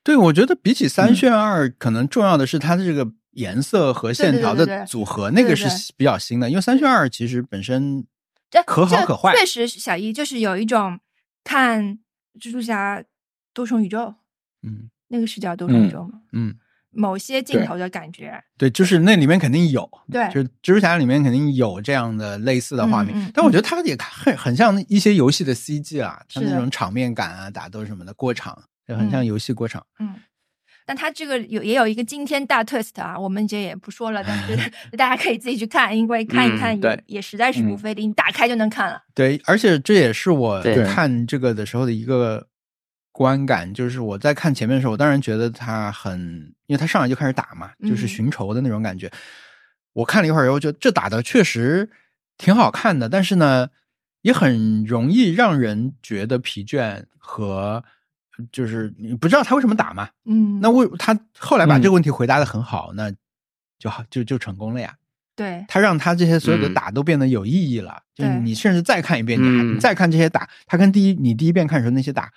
[0.04, 8.06] 对，我觉得比起三嗯选二，可能重要的是它的这个颜色和线条对对对对的组合，那个是比较新的，因为三选二其实本身
[8.50, 10.98] 这可好可坏，确实，小一就是有一种
[11.44, 11.98] 看
[12.40, 13.02] 蜘蛛侠
[13.52, 14.14] 多重宇宙
[14.62, 14.88] 嗯。
[15.08, 16.54] 那个是叫多重宇嗯宙吗，嗯，
[16.88, 18.42] 某些镜头的感觉。
[18.56, 26.70] 对，就是那里面肯定有，对就是蜘蛛侠里面肯定有这样的类似的画面，嗯嗯但我觉得它也很很像一些游戏的 CG 啊，像那种。
[26.70, 28.58] 场面感啊、打斗什么的过场，
[28.88, 29.26] 就很像嗯。
[29.26, 29.86] 游戏过场。
[29.98, 30.14] 嗯，
[30.84, 34.56] 但它这个有也有一个惊天大 twist 啊，我们这也不说了，但是
[34.96, 39.02] 大家可以自己去看，因为看一看也、嗯也实在是不嗯费力，你打开就能看了。
[39.14, 42.46] 对，而且这也是我看这个的时候的一个
[43.12, 46.20] 观感，就是我在看前面的时候，我当然觉得他很，
[46.66, 49.10] 因为他上来就开始打嘛，就是嗯寻仇的那种感觉。
[49.92, 51.90] 我看了一会儿以后，觉得这打的确实
[52.38, 53.68] 挺好看的，但是呢，
[54.22, 57.84] 也很容易让人觉得疲倦和
[58.50, 60.08] 就是你不知道他为什么打嘛。
[60.24, 63.12] 嗯，那为他后来把嗯这个问题回答的很好，那
[63.78, 64.94] 就好就就成功了呀。
[65.34, 68.02] 对他让他这些所有的嗯打都变得有意义了。
[68.14, 72.30] 就是你甚至再看一遍，你还嗯你再看这些打，他跟第一你第一遍看的时候那些打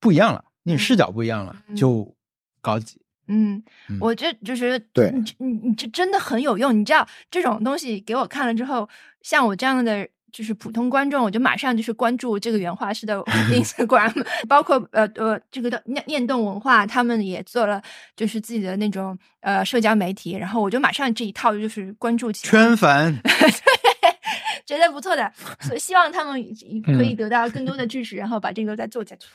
[0.00, 2.16] 不一样了，你视角不一样了，嗯就
[2.60, 3.00] 高级。
[3.26, 6.78] 嗯嗯，我这就是对你你你这真的很有用。
[6.78, 8.88] 你知道这种东西给我看了之后，
[9.22, 13.22] 像我这样的就是普通观众，我就马上就是关注这个原画师的
[13.54, 14.12] Instagram，
[14.48, 17.80] 包括呃呃这个的念念动文化，他们也做了
[18.16, 22.50] 就是自己的那种呃社交媒体，然后我就马上这一套就是关注起来。
[22.50, 26.34] 圈粉， 对，觉得不错的，所以希望他们
[26.82, 29.28] 可以嗯得到更多的支持，然后把这个再做下去。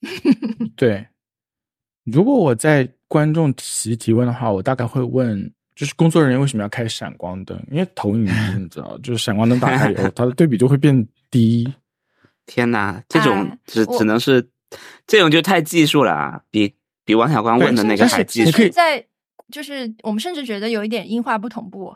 [0.74, 1.06] 对，
[2.04, 7.60] 如果我在观众提提问的话，我大概会问，就是工作人员为什么要开闪光灯？
[7.70, 11.72] 因为投影仪 你知道，就是闪光灯打开以后，它的对比就会变低。
[12.46, 14.46] 天哪，这种哎只我只能是
[15.06, 18.68] 这种就太技术了啊，比比王小光问的那个还技术。
[18.68, 19.04] 在
[19.50, 21.94] 就是我们甚至觉得有一点音画不同步，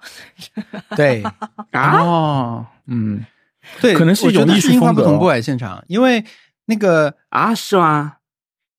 [0.96, 1.22] 对
[1.72, 3.24] 啊，哦，嗯，
[3.80, 6.24] 对，可能是我觉一种艺术得是樱花风格哦不同步哎，现场，因为
[6.66, 8.16] 那个啊，是吗？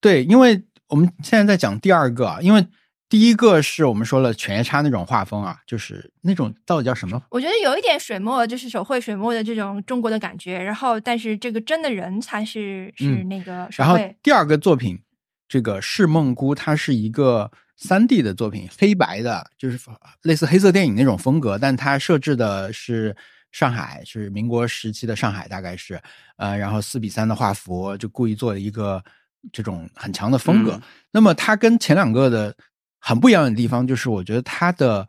[0.01, 2.65] 对，因为我们现在在讲第二个啊，因为
[3.09, 7.19] 第一个是我们说了犬夜叉那种画风啊，就是那种到底叫什么？
[7.31, 10.59] 我觉得有一点水墨，就是手绘水墨的这种中国的感觉。
[10.59, 15.01] 然后，但是这个真的人才是是嗯那个手然后，第二个作品，
[15.47, 19.79] 这个《是梦姑》，它是一个三 D 的作品，黑白的，就是
[20.21, 23.15] 类似黑色电影那种风格，但它设置的是
[23.51, 25.99] 上海，是民国时期的上海，大概是
[26.37, 29.03] 呃，然后四比三的画幅，就故意做了一个
[29.51, 30.73] 这种很强的风格。
[30.73, 30.81] 嗯
[31.11, 32.55] 那么它跟前两个的
[32.99, 35.07] 很不一样的地方，就是我觉得他的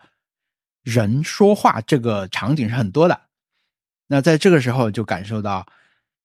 [0.82, 3.20] 人说话这个场景是很多的。
[4.06, 5.66] 那在这个时候就感受到，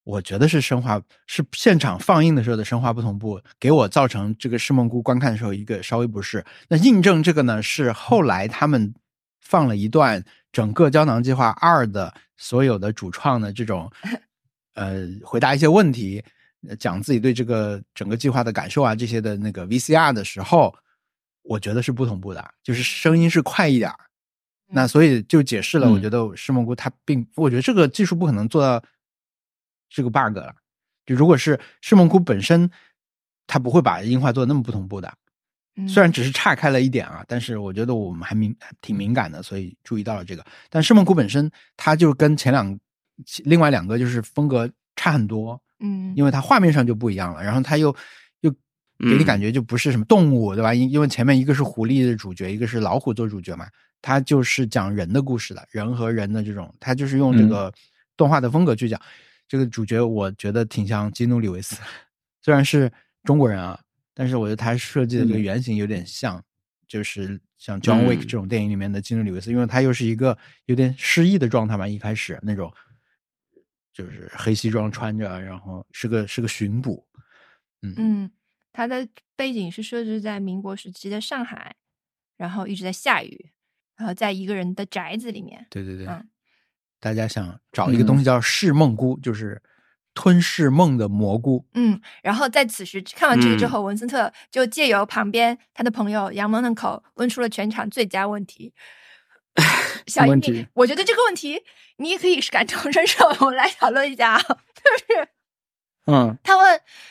[0.03, 6.43] 我觉得是生化，是现场放映的时候的生化不同步，给我造成这个《释梦姑》观看的时候一个稍微不适。
[6.67, 8.93] 那印证这个呢，是后来他们
[9.41, 13.91] 放了一段整个《胶囊计划二》的所有的主创的这种，
[14.73, 16.23] 呃，回答一些问题，
[16.67, 20.75] 呃讲自己对这个整个计划的感受啊这些的那个 VCR 的时候，
[21.45, 23.97] 我觉得是不同步的，就是声音是快一点儿。
[24.67, 28.83] 那所以就解释了，嗯我觉得释梦菇它并，我觉得这个技术不可能做到
[29.89, 30.55] 这个 bug 了。
[31.05, 32.69] 就如果是释梦菇本身，
[33.45, 35.07] 它不会把音画做的那么不同步的。
[35.77, 40.43] 嗯虽然只是岔开了一点啊，但是我觉得我们还敏挺敏感的，所以注意到了这个。
[40.69, 42.79] 但释梦菇本身，它就跟前两
[43.43, 47.95] 另外两个就是风格差很多，嗯，因为它画面上就不一样了，然后它又又
[49.07, 49.25] 给你嗯。
[49.25, 50.73] 感觉就不是什么动物，对吧？
[50.73, 53.67] 因因为前面一个是狐狸的主角，一个是老虎做主角嘛，
[54.01, 57.47] 它就是讲人的故事的，人和人的这种，它就是用这嗯。
[57.47, 57.73] 个
[58.17, 58.99] 动画的风格去讲。
[59.47, 61.77] 这个主角我觉得挺像基努里维斯，
[62.41, 62.91] 虽然是
[63.23, 63.79] 中国人啊，
[64.15, 65.41] 但是我觉得他设计的这个嗯。
[65.41, 66.43] 原型有点像，
[66.87, 68.27] 就是像 John Wick 嗯。
[68.27, 70.35] 这种电影里面的基努里维斯，因为他又是一个
[70.65, 72.73] 有点失忆的状态嘛，一开始那种
[73.93, 77.05] 就是黑西装穿着，然后是个是个巡捕，
[77.83, 77.95] 嗯。
[77.95, 78.29] 嗯，
[78.75, 79.07] 它的
[79.37, 81.73] 背景是设置在民国时期的上海，
[82.35, 83.51] 然后一直在下雨，
[83.95, 85.65] 然后在一个人的宅子里面。
[85.69, 86.27] 对对对，嗯
[86.99, 89.61] 大家想找一个东西叫噬梦菇，就是
[90.13, 91.65] 吞噬梦的蘑菇。
[91.73, 98.73] 嗯，然后在此时看完这个之嗯后，文森特就借由旁边他的朋友杨蒙的口问出了全场最佳问题。
[100.07, 101.61] 小你问题我觉得这个问题
[101.97, 105.27] 你也可以是感同身受，我们来讨论一下啊， 就是
[106.07, 106.37] 嗯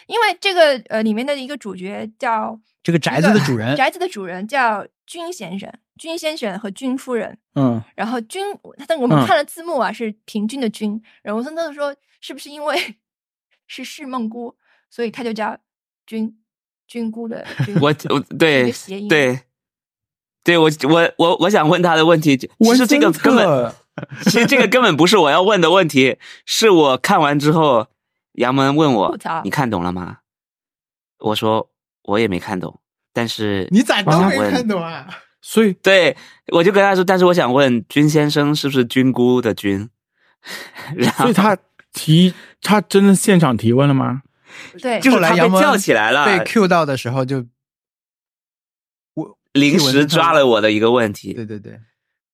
[0.06, 8.42] 因为这个呃里面的一个主角叫这个宅子的主人， 宅子的主人叫君先生、君先生和君夫人，嗯然后君，
[8.86, 11.00] 但我们嗯看了字幕啊，是平均的君。
[11.22, 12.96] 然后文森特说，是不是因为
[13.66, 14.56] 是释梦姑，
[14.90, 15.56] 所以他就叫
[16.06, 16.36] 君
[16.86, 17.74] 君姑的 君？
[17.80, 19.40] 我我对谐音对
[20.42, 23.72] 对，我我我我想问他的问题，其实这个根本
[24.24, 27.86] 其实这个根本不是我要问的问题，是我看完之后，
[28.34, 30.18] 杨门问我：“你看懂了吗？”
[31.18, 31.70] 我说
[32.04, 32.80] ：“我也没看懂。”
[33.12, 35.06] 但是你咋都没我看懂啊？
[35.40, 36.16] 所以对，
[36.52, 39.88] 我就跟他说：“但是我想问君先生是不是菌菇的菌？”
[40.96, 41.56] 然后所以他
[41.92, 44.22] 提他真的现场提问了吗？
[44.80, 47.46] 对，就是他被后来杨门叫起来了，被 Q 到的时候就，
[49.14, 51.80] 我临时抓了我的一个问题，对对对，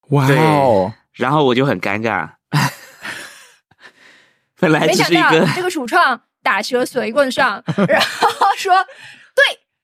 [0.08, 2.34] 哇哦，然后我就很尴尬。
[4.60, 8.74] 本来没想到只是一个这个主创打蛇随棍上， 然后说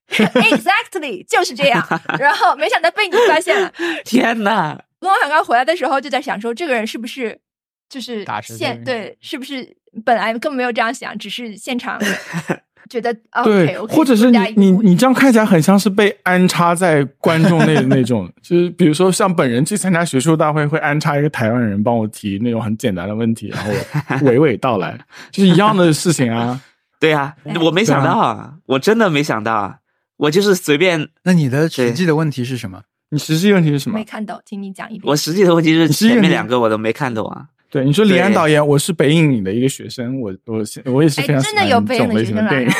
[0.09, 1.87] 对， exactly 就是这样。
[2.19, 3.73] 然后没想到被你发现了。
[4.05, 7.41] 天呐，龙小刚回来的时候就在想说，这个人是不是
[7.89, 11.99] 就是现对，是不是本来根本没有这样想，只是现场
[12.89, 23.71] 觉得哦 OK，对，或者是你你你这样看起来很像是被安插在观众那 那种，就是比如说像本人去参加学术大会，会安插一个台湾人帮我提那种很简单的问题，然后
[24.23, 24.99] 我娓娓道来，
[25.31, 26.61] 就是一样的事情啊。
[26.99, 29.77] 对呀、哎我没想到啊，我真的没想到啊，
[30.17, 32.81] 我就是随便，那你的实际的问题是什么？
[33.11, 34.05] 你实际问题是什么没？
[34.05, 35.03] 看懂，请你讲一遍。
[35.05, 37.47] 我实际的问题是前面两个我都没看懂啊。
[37.77, 42.71] 对，你说李安导演，我是北影的一个学生，我我我也是非常哎喜欢真的有北这种类影的学生型的电影。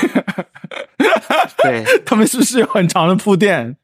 [1.85, 3.77] 对，他们是不是有很长的铺垫？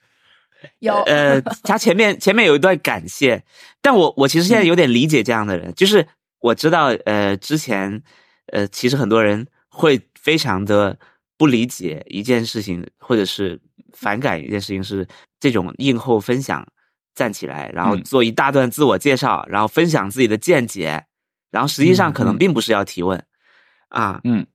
[0.80, 3.42] 有呃，他前面前面有一段感谢，
[3.80, 6.06] 但我我其实现在有点理解这样的人，就是
[6.40, 8.02] 我知道，呃，之前
[8.48, 10.98] 呃，其实很多人会非常的
[11.38, 13.58] 不理解一件事情，或者是
[13.94, 15.08] 反感一件事情，是
[15.40, 16.66] 这种映后分享
[17.14, 18.02] 站起来，然后嗯。
[18.04, 21.04] 做一大段自我介绍，然后分享自己的见解，
[21.50, 23.22] 然后实际上可能并不是要提问、
[23.88, 24.46] 啊，嗯，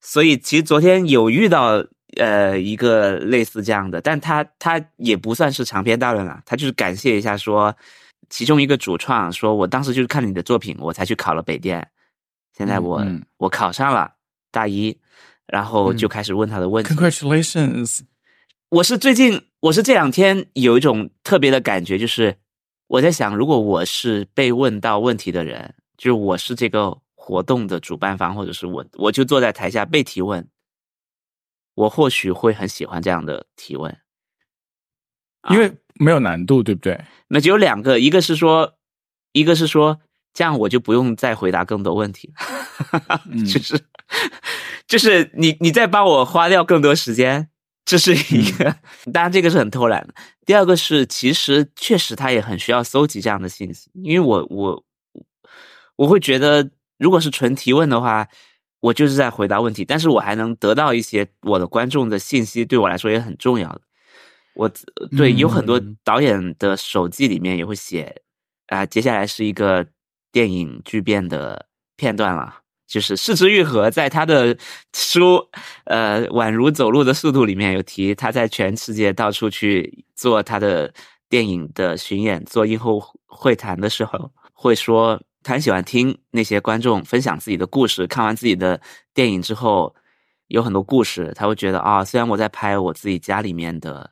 [0.00, 1.84] 所以其实昨天有遇到
[2.16, 7.74] 呃一个类似这样的，但他他也不算是长篇大论了，他就是感谢一下说，
[8.30, 11.86] 其中一个主创说，我当时就是看你的作品，我才去考了北电，
[12.56, 13.04] 现在我、
[13.38, 14.12] 我考上了
[14.50, 14.96] 大一，
[15.46, 16.94] 然后就嗯开始问他的问题。
[16.94, 18.00] Congratulations！
[18.70, 22.36] 我是最近我是这两天有一种特别的感觉，就是
[22.86, 30.46] 我在想，如果我是被问到问题的人，就是我是这个活动的主办方，或者是我我就坐在台下被提问，
[31.74, 33.90] 我或许会很喜欢这样的提问。
[35.40, 37.02] 啊因为没有难度，对不对？
[37.28, 38.74] 那只有两个，一个是说，
[39.32, 39.98] 一个是说
[40.34, 42.34] 这样我就不用再回答更多问题，
[43.30, 43.80] 嗯 就是
[44.86, 47.48] 就是你你再帮我花掉更多时间，
[47.84, 48.64] 这是一个，
[49.12, 50.14] 当然这个是很偷懒的。
[50.46, 54.84] 第二个是，其实确实他也很需要搜集这样的信息，因为我我
[55.96, 58.26] 我会觉得，如果是纯提问的话，
[58.80, 63.80] 我就是在回答问题，但是我还能得到一些我的观众的信息，对我来说也很重要的。
[64.54, 64.70] 我
[65.16, 68.22] 对有很多嗯导演的手记里面也会写
[68.68, 69.86] 啊、接下来是一个
[70.32, 71.66] 电影巨变的
[71.96, 72.63] 片段了。
[72.86, 74.56] 就是四之愈合在他的
[74.94, 75.48] 书
[75.84, 80.92] 呃宛如走路的速度里面有提，他在全世界到处去做他的
[81.28, 88.80] 电影的巡演，做映后会谈的时候，会说他很喜欢听那些观众分享自己的故事，看完自己的
[89.12, 89.94] 电影之后，
[90.48, 94.10] 有很多故事，他会觉得啊，虽然我在拍我自己家里面的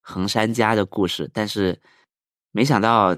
[0.00, 1.80] 衡山家的故事，但是
[2.50, 3.16] 没想到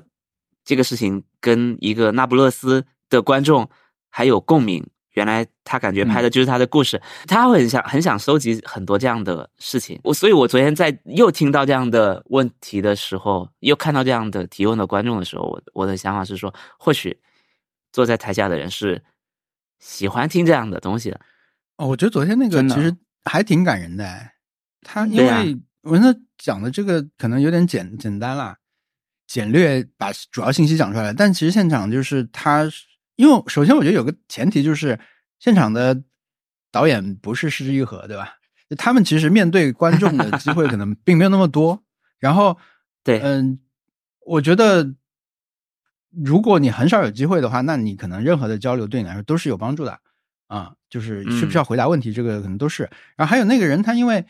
[0.65, 3.69] 这个事情跟一个那不勒斯的观众
[4.11, 4.87] 还有共鸣。
[5.15, 9.99] 原来他感觉拍的就是他的故事，他会很想很想收集很多这样的事情。
[10.05, 17.19] 我所以，我昨天在又听到这样的问题的时候，又看到这样的提问的观众的时候，我我的想法是说，或许
[17.93, 19.03] 坐在台下的人是
[19.81, 21.21] 喜欢听这样的东西的。
[21.77, 24.35] 哦，我觉得昨天那个其实还挺感人的哎。
[24.83, 28.57] 他因为文特讲的这个可能有点简简单啦，
[29.27, 32.71] 简略把主要信息讲出来，但其实现场就是他，
[33.21, 34.99] 因为首先我觉得有个前提就是
[35.39, 36.03] 现场的
[36.73, 38.37] 导演不是失之愈合，对吧？
[38.79, 41.83] 他们其实面对观众的机会可能并没有那么多。
[42.19, 42.57] 然后，
[43.05, 43.59] 对，嗯，
[44.25, 44.95] 我觉得
[46.11, 50.01] 如果你很少有机会的话，那你可能任何的交流对你来说都是有帮助的
[50.47, 50.73] 啊。
[50.89, 52.85] 就是需不需要回答问题，这个可能都是。
[53.17, 54.25] 然后还有那个人，他因为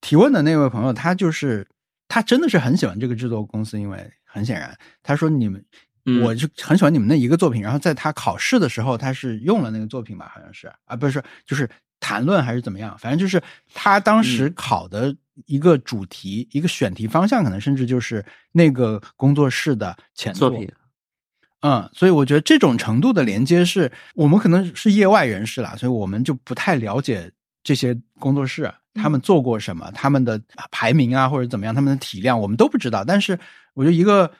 [0.00, 1.68] 提问的那位朋友，他就是
[2.08, 5.64] 他真的是很喜欢这个制作公司，因为很显然，他说你们。
[6.04, 6.22] 嗯。
[6.22, 11.68] 我就很喜欢你们那一个作品，然后在他考试的时候，他是用了那个作品吧，好像是啊，不是，就是
[12.00, 13.42] 谈论还是怎么样，反正就是
[13.74, 14.52] 他当时嗯。
[14.54, 15.14] 考的
[15.46, 20.70] 一个主题、一个选题方向，可能甚至就是那个工作室的前作作品，
[21.60, 27.32] 嗯，所以我觉得这种程度的连接是我们可能是业外人士啦，所以我们就不太了解
[27.62, 30.38] 这些工作室他们做过什么，他们的
[30.70, 33.02] 排名啊或者怎么样，他们的体量我们都不知道。
[33.02, 33.38] 但是
[33.72, 34.30] 我觉得一个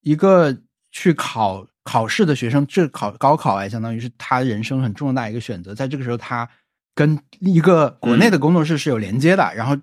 [0.00, 0.56] 一个
[0.92, 6.48] 去考考试的学生，这考高考哎，相当于是他人生很重大一个选择，在这个时候他
[6.94, 9.76] 跟一个国内的工作室是有连接的，然后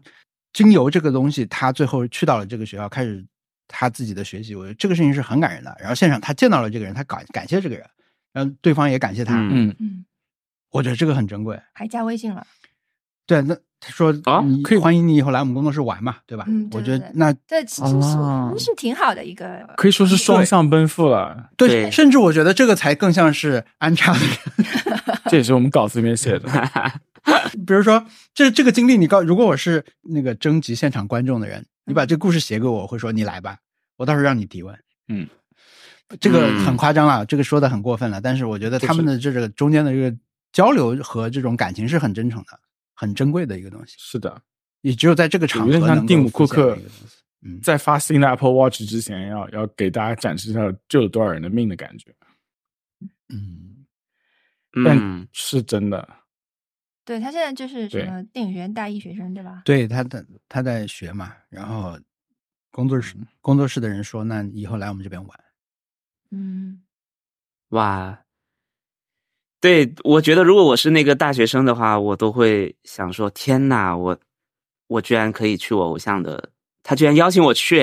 [0.54, 3.26] 经由这个东西，他最后去到了这个学校，开始
[3.68, 5.76] 他自己的学习，我觉得这个事情是很感人的。
[5.80, 7.86] 然后现场他见到了这个人，他感感谢这个人，
[8.34, 10.06] 然后对方也感谢他，嗯嗯，嗯，
[10.72, 11.60] 我觉得这个很珍贵。
[11.74, 12.46] 还加微信了。
[13.28, 16.46] 对，那他说啊可以欢迎你以后来我们工作室玩嘛，对吧？
[16.48, 21.50] 嗯对我觉得那这其实是、哦是挺好的一个，可以说是双向奔赴了。
[21.56, 24.30] 对，对甚至我觉得这个才更像是安插的人。
[25.30, 26.50] 这也是我们稿子里面写的。
[27.68, 28.04] 比如说，
[28.34, 33.58] 这这个经历，你告如果我是那个征集现场观众的人，你把这个故事写给我，我会说你来吧，
[33.98, 34.74] 我到时候让你提问。
[35.10, 35.28] 嗯，
[36.22, 40.16] 这个嗯很夸张了，这个说的很过分了，但是我觉得他们的这个中间的这个
[40.54, 42.58] 交流和这种感情是很真诚的，
[43.00, 44.42] 很珍贵的一个东西，是的，
[44.82, 46.76] 也只有在这个场合有点像蒂姆·库克
[47.62, 52.12] 在发新的 Apple Watch 之前，要要给大家展示一下救了多少人的命的感觉，
[53.30, 53.86] 嗯，
[54.84, 56.10] 但嗯，是真的。
[57.06, 59.62] 对他现在就是什么电影学院大一学生，对吧？
[59.64, 61.98] 对，他在他在学嘛，然后
[62.72, 63.28] 工作室嗯。
[63.40, 65.40] 工作室的人说，那以后来我们这边玩。
[66.32, 66.82] 嗯，
[67.70, 68.26] 哇，
[69.60, 74.18] 对，我觉得如果我是那个大学生的话，我都会想说：天呐，我
[74.88, 76.52] 我居然可以去我偶像的，
[76.84, 77.78] 他居然邀请我去，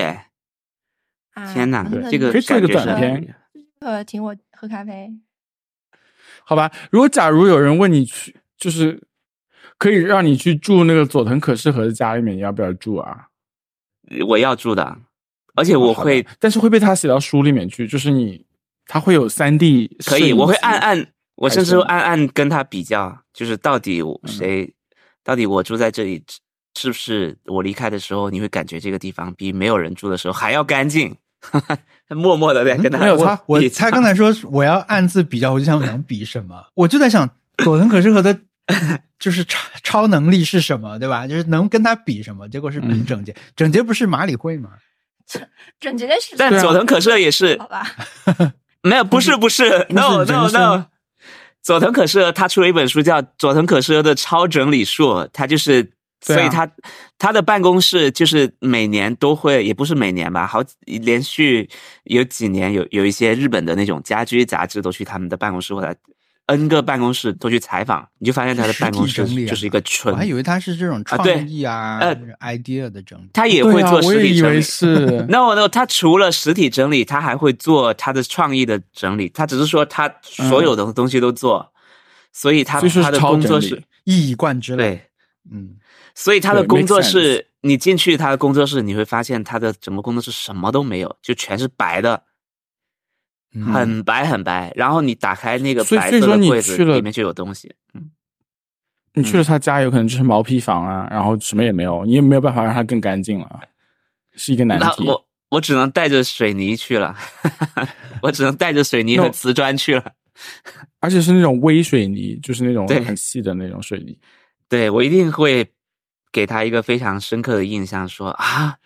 [1.52, 3.34] 天哪然后呢，这个可以做一个短片
[3.80, 5.10] 呃，请我喝咖啡。
[6.44, 9.02] 好吧，如果假如有人问你去，就是
[9.76, 13.28] 可以让你去住那个佐藤可士和的家里面，你要不要住啊？
[14.28, 14.98] 我要住的，
[15.54, 18.46] 而且我会但是会被他写到书里面去，就是你
[18.86, 21.06] 他会有三 D 可以，我会按按，
[21.36, 24.72] 我甚至还是会按按跟他比较，就是到底谁，
[25.22, 26.22] 到底我住在这里，
[26.78, 31.16] 是不是我离开的时候，你会感觉这个地方比没有人住的时候还要干净？
[32.08, 37.28] 默默的在跟他没有他我比较他刚才说我要暗自比较，我就想想比什么，我就在想
[37.58, 38.38] 佐藤可士和的，
[39.18, 41.26] 就是超超能力是什么，对吧？
[41.26, 42.48] 就是能跟他比什么？
[42.48, 44.70] 结果是比嗯整洁，整洁不是马里会吗？
[45.80, 47.86] 整洁的是，但佐藤可士也是好吧？
[48.82, 50.86] 没有，不是不是，no 人 no no。
[51.64, 55.86] 佐藤可士他出了一本书叫《佐藤可士的超整理术》，他就是啊。
[56.20, 56.70] 所以他
[57.18, 61.68] 他的办公室就是每年都会，也不是每年吧，好连续
[62.04, 65.94] 有几年有有一些日本的那种家居杂志都去他们的办公室或者
[66.46, 73.30] N 个办公室都去采访，你就发现他的办公室就是一个纯我还以为他是这种创意啊、呃 idea 的整理。
[73.32, 74.60] 他也会做实我也以为体整理。
[74.60, 79.28] 是 no no，他除了实体整理，他还会做他的创意的整理。
[79.30, 81.72] 他只是说他所有的东西都做，
[82.30, 84.76] 所以他他的工作室一以贯之了。
[84.76, 85.00] 对，
[85.50, 85.76] 嗯，
[86.14, 92.20] 所以他的工作室，你进去他的工作室，你会发现他的整个工作室什么都没有，就全是白的，嗯
[93.62, 94.72] 很白很白。
[94.74, 97.74] 然后你打开那个白色的柜子，里面就有东西。
[97.92, 98.10] 嗯，
[99.14, 103.60] 你去了他家，有可能就是毛坯房啊，然后什么也没有，你也没有办法让它更干净了，
[104.34, 105.04] 是一个难题。
[105.04, 107.16] 那我我只能带着水泥去了，
[108.22, 110.12] 我只能带着水泥和瓷砖去了。
[110.98, 114.18] 而且是那种微水泥，就是那种对很细的那种水泥。
[114.68, 115.70] 对我一定会
[116.32, 118.78] 给他一个非常深刻的印象，说啊，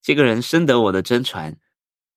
[0.00, 1.54] 这个人深得我的真传，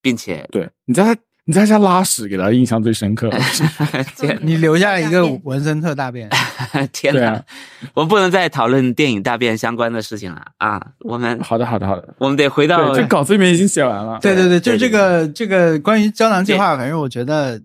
[0.01, 3.29] 并且对，你在他你在他家拉屎，给他印象最深刻。
[4.17, 6.27] 天你留下了一个文森特大便。
[6.91, 7.45] 天哪，啊
[7.93, 10.81] 我们不能再讨论电影大便相关的事情了啊！
[11.01, 12.15] 我们好的，好的，好的。
[12.17, 14.17] 我们得回到对，这稿子里面已经写完了。
[14.21, 17.61] 对对对，就是这个这个关于胶囊计划，反正我觉得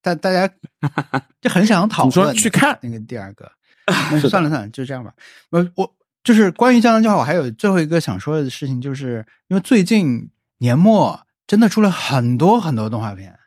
[0.00, 0.48] 大大家
[1.42, 3.50] 就很想讨你说论去看那个第二个。
[3.86, 5.12] 那算了算了，就这样吧。
[5.50, 13.38] 我我就是关于胶囊计划，我还有最后一个想说的事情，就是因为最近年末真的出了很多很多动画片，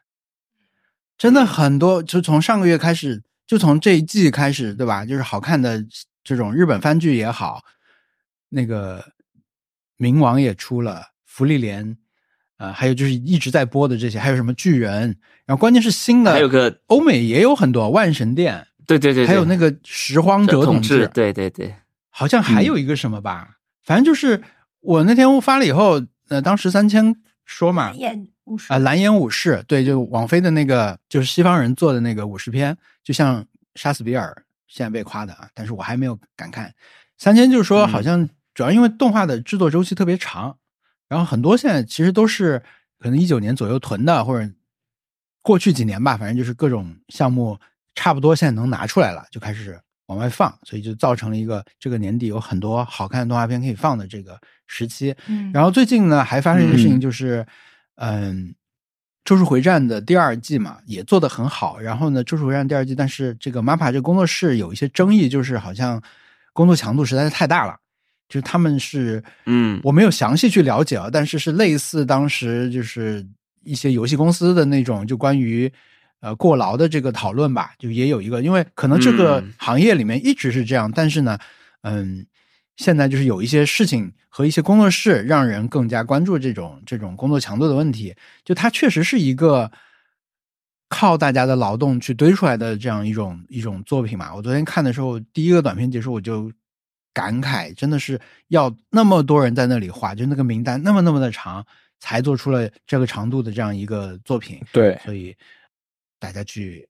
[1.17, 5.05] 真的很多，就从上个月开始，就从这一季开始，对吧？
[5.05, 5.83] 就是好看的
[6.23, 7.63] 这种日本番剧也好，
[8.49, 9.03] 那个
[9.97, 11.97] 冥王也出了，福利莲，
[12.57, 21.75] 呃，还有就是一直在播的这些，还有什么巨人，然后关键是新的，还有个欧美也有很多万神殿，对对对，对还有那个拾荒者统治，对对对，
[22.09, 24.43] 好像还有一个什么吧，反正就是
[24.81, 27.15] 我那天发了以后，呃，当时三千
[27.47, 28.71] 说嘛，演武士。
[28.71, 33.43] 啊、蓝颜武士，对，就王菲的那个，就是西方人做的那个武士片，就像
[33.75, 36.71] 杀死比尔现在被夸的啊，但是我还没有敢看。
[37.17, 37.87] 三千就是说，嗯。
[37.87, 40.57] 好像主要因为动画的制作周期特别长，
[41.07, 42.61] 然后很多现在其实都是
[42.99, 44.51] 可能一九年左右囤的，或者
[45.41, 47.57] 过去几年吧，反正就是各种项目
[47.95, 55.15] 差不多现在能拿出来了，就开始往外放，所以就造成了一个这个年底有很多好看的动画片可以放的这个时期。
[55.27, 57.45] 嗯，然后最近呢，还发生一个事情，嗯就是，
[57.95, 58.47] 嗯，
[59.23, 61.79] 《咒术回战》的第二季嘛，也做得很好。
[61.79, 66.01] 然后呢，《咒术回战》第二季，但是这个 MAPPA 这个工作室有一些争议，就是好像
[66.53, 67.75] 工作强度实在是太大了。
[68.29, 73.25] 就是他们是，嗯我没有详细去了解啊，但是是类似当时就是
[73.63, 75.71] 一些游戏公司的那种，就关于
[76.21, 81.37] 呃过劳的这个讨论吧，就也有一个，因为可能这个嗯行业里面一直是这样，但是呢，
[81.81, 82.25] 嗯，
[82.75, 89.71] 现在就是有一些事情和一些工作室让人更加关注这种这种工作强度的问题，就它确实是一个
[90.89, 94.33] 靠大家的劳动去堆出来的这样一种一种作品嘛。
[94.33, 96.51] 我昨天看的时候，第一个短片结束我就
[97.13, 101.65] 感慨，真的是要那么多人在那里画，就那个名单那么那么的长，
[101.99, 104.61] 才做出了这个长度的这样一个作品。
[104.71, 105.35] 对，所以
[106.19, 106.87] 大家去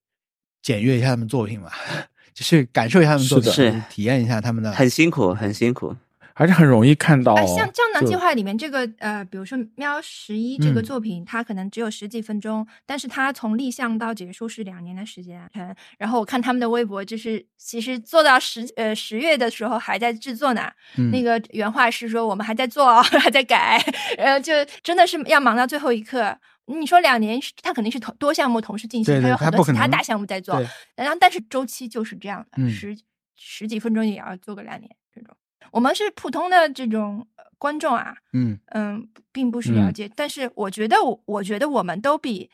[0.62, 1.72] 检阅一下他们作品吧，
[2.34, 4.72] 就是感受一下他们作品，是的是体验一下他们的。
[4.72, 5.96] 很辛苦，很辛苦。
[6.40, 7.34] 还是很容易看到。
[7.34, 15.50] 啊，像《江南计划》里面这个呃，比如说《喵十一》这个嗯作品，它可能只有十几分钟，但是它从立项到结束是两年的时间。
[15.56, 20.72] 嗯，然后我看他们的微博，就是其实做到十呃十月的时候还在制作呢。
[20.98, 23.84] 嗯那个原话是说我们还在做哦， 还在改，
[24.20, 24.54] 呃，就
[24.84, 26.38] 真的是要忙到最后一刻。
[26.68, 30.68] 你说两年，他肯定是同多项目同时进行，对对还有很多其他大项目在做对。
[30.96, 32.98] 然后，但是周期就是这样的，嗯十
[33.36, 35.36] 十几分钟也要做个两年这种。
[35.72, 42.50] 我们是普通的这种呃观众啊，嗯嗯，并不是了嗯解，但是我觉得我我觉得我们都比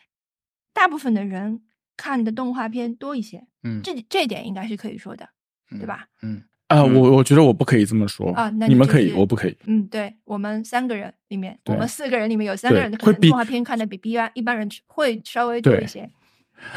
[0.74, 1.62] 大部分的人
[1.96, 5.30] 看的动画片多一些，嗯，这这一点应该是可以说的，
[5.72, 5.86] 嗯对？
[5.88, 6.08] 吧？
[6.22, 6.44] 嗯
[6.74, 9.58] 啊，嗯我我觉得我不可以这么说啊那你们可以，我不可以。
[9.66, 16.10] 嗯，对我们三个人里面，我们四个人里面有三个对人可会动画片看的比一般一般人会稍微多一些。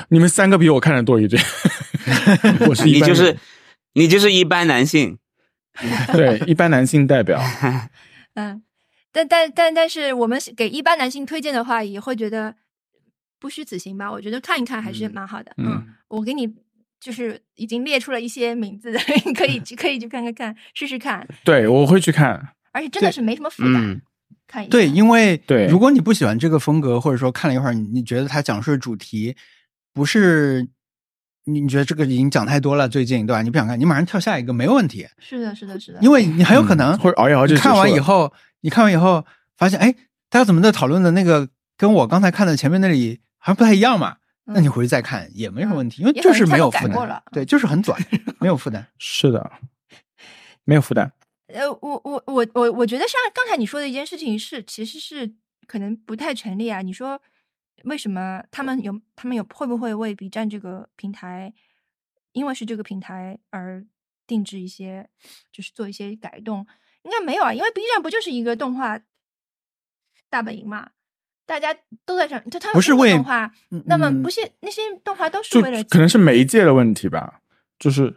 [0.08, 1.40] 你们三个比我看的多一点，
[2.68, 3.36] 我是一般人你就是
[3.94, 5.16] 你就是一般男性，
[6.12, 7.40] 对一般男性代表。
[8.34, 8.62] 嗯，
[9.12, 12.54] 但但但但是我们给一般男性推荐的话，也会觉得
[13.38, 14.10] 不虚此行吧。
[14.10, 15.52] 我觉得看一看还是嗯蛮好的。
[15.58, 16.46] 嗯我给你
[17.00, 18.90] 就是已经列出了一些名字，
[19.24, 21.26] 你可以可以去看看看，试试看。
[21.44, 22.48] 对，我会去看。
[22.72, 24.00] 而且真的是没什么负担，嗯，
[24.46, 24.70] 看一下。
[24.70, 29.34] 对，因为对如果你不喜欢这个风格，或者说看了一会儿，你你觉得它讲述的主题
[29.94, 30.68] 不是
[31.44, 33.40] 你你觉得这个已经讲太多了，最近对吧？
[33.40, 39.24] 你不想看，你马上跳下一个没问题，是的，是的，是的，因为你很有可能、嗯或者熬一熬就看完以后，你看完以后
[39.56, 39.92] 发现，哎，
[40.28, 44.16] 大家怎么在讨论的那个跟我刚才看的前面那里好像不太一样嘛？
[44.46, 48.00] 嗯那你回去再看也没什么问题，因为就是没有负担对，就是很短，
[48.40, 48.86] 没有负担。
[48.98, 49.52] 是的，
[50.64, 51.12] 没有负担。
[51.52, 55.34] 呃，我我我我我觉得像刚才你说的一件事情是，其实是
[55.66, 56.80] 可能不太成立啊。
[56.82, 57.20] 你说
[57.84, 61.52] 为什么他们有他们有会不会为 B 站这个平台，
[62.32, 63.84] 因为是这个平台而
[64.26, 65.08] 定制一些，
[65.52, 66.66] 就是做一些改动？
[67.02, 69.00] 应该没有啊，因为 B 站不就是一个动画
[70.28, 70.90] 大本营嘛，
[71.46, 71.74] 大家
[72.04, 77.40] 都在上，就他们不是为动画，嗯那么嗯不是那些动画都是为了可能是媒介的问题吧，
[77.78, 78.14] 就是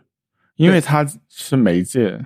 [0.55, 2.19] 因为它是媒介，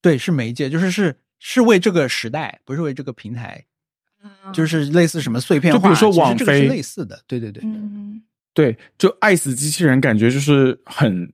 [0.00, 3.66] 对，是媒介，就是是是为这个时代，不是为这个平台，
[4.24, 8.22] 嗯就是类似什么碎片化，就比如说网飞类似的，对对对，嗯。
[8.52, 11.32] 对，就爱死机器人感觉就是很，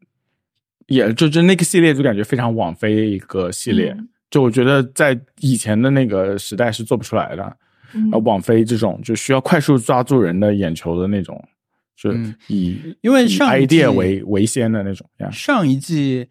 [0.86, 4.08] 也就就那个系列就感觉非常网飞一个系列，嗯。
[4.28, 7.56] 就我觉得在以前的那个时代是做不出来的。
[7.92, 11.42] 嗯呃，网飞这种就需要快速抓住人的眼球的那种，
[11.96, 15.30] 就嗯以、因为以上一季 idea 为为先的那种呀。
[15.30, 16.28] 上一季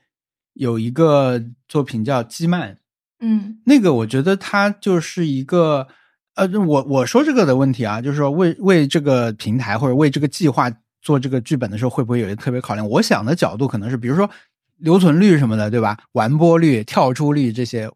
[0.54, 2.74] 有一个作品叫《基曼》，
[3.20, 5.88] 嗯那个我觉得它就是一个，
[6.36, 12.88] 呃，我我说这个的问题啊，就是说为为这个平台或者为这个计划做这个剧本的时候，会不会有一个特别考量？
[12.88, 14.30] 我想的角度可能是，比如说
[14.78, 15.98] 留存率什么的，对吧？
[16.14, 17.90] 完播率、跳出率这些，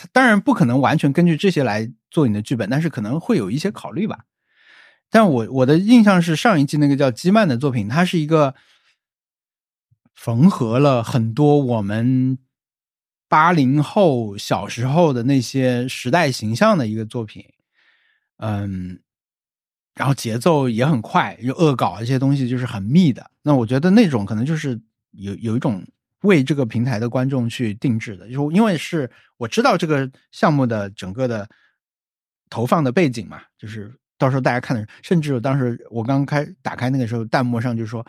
[0.00, 4.20] 他当然不可能完全根据这些来做你的剧本，但是可能会有一些考虑吧。
[5.10, 8.54] 但我我的印象是上一季那个叫基曼的作品，它是一个
[10.14, 12.38] 缝合了很多我们
[13.26, 17.44] 八零后小时候的那些时代形象的一个作品，
[18.36, 19.00] 嗯，
[19.96, 23.30] 然后节奏也很快，又恶搞一些东西就是很密的。
[23.42, 24.80] 那我觉得那种可能就是
[25.10, 25.84] 有有一种
[26.22, 31.48] 为这个平台的观众去定制的，就因为是我知道这个项目的整个的
[32.50, 38.04] 投放的背景嘛，就是到时候大家看的，甚至当时我刚开打开那个时候，弹幕上就说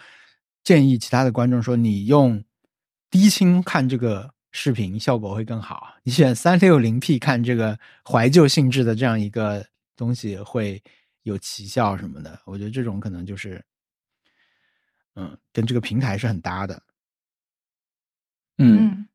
[0.64, 2.44] 建议其他的观众说，你用
[3.12, 9.64] 低清看这个视频效果会更好，你选三六零 P 看这个怀旧性质的这样一个
[9.96, 10.82] 东西会
[11.22, 12.40] 有奇效什么的。
[12.46, 13.64] 我觉得这种可能就是，
[15.16, 16.82] 嗯，跟这个平台是很搭的。
[18.60, 19.08] 嗯，嗯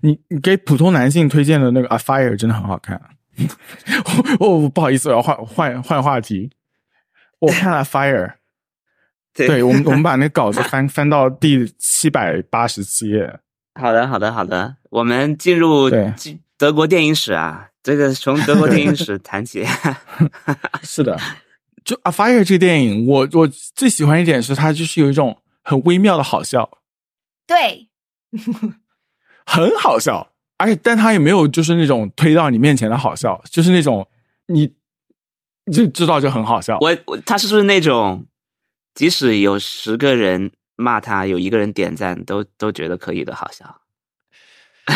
[0.00, 3.00] 你你给普通男性推荐的那个《A Fire》真的很好看。
[4.40, 6.50] 哦，不好意思，我要换换换话题。
[7.38, 8.28] 我看了《Fire》，
[9.34, 13.38] 对我们我们把那个稿子翻翻到第七百八十七页。
[13.74, 15.90] 好的，好的，好的，我们进入
[16.56, 19.66] 德国电影史啊，这个从德国电影史谈起。
[20.82, 21.20] 是的，
[21.84, 26.78] 就《A Fire》这个电影，我我最喜欢一点是它就是有一种很微妙的好笑，
[27.46, 27.85] 对，
[29.46, 34.08] 很好笑，而且但他也没有就是那种推到你面前的好笑，就是那种
[34.48, 34.74] 你
[35.64, 36.78] 你就知道就很好笑。
[36.80, 38.26] 我我他是不是那种，
[38.94, 43.82] 即使有十个人骂他，有一个人点赞，都都觉得可以的好笑？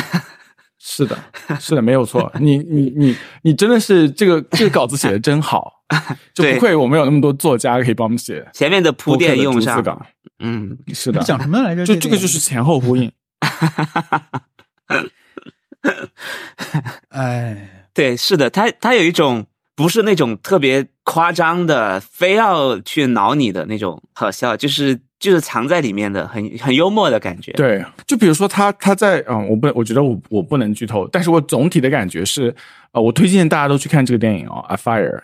[0.83, 1.17] 是的，
[1.61, 2.33] 是的，没有错。
[2.41, 5.85] 你你你你真的是这个这个稿子写的真好，
[6.33, 10.07] 就不愧我们有那么多作家可以帮我们写前面的铺垫用上。
[10.39, 11.85] 嗯，是的，讲什么来着？
[11.85, 13.13] 就这这个就是前后呼应。
[17.09, 32.55] 哎，对，是的，他他有一种不是那种特别夸张的，非要去挠你的那种好笑，就是就是藏在里面的，很很幽默的感觉。，对，就比如说他他在嗯，我不，我觉得我我不能剧透，但是我总体的感觉是，
[32.93, 35.19] 呃，我推荐大家都去看这个电影哦，《A Fire》，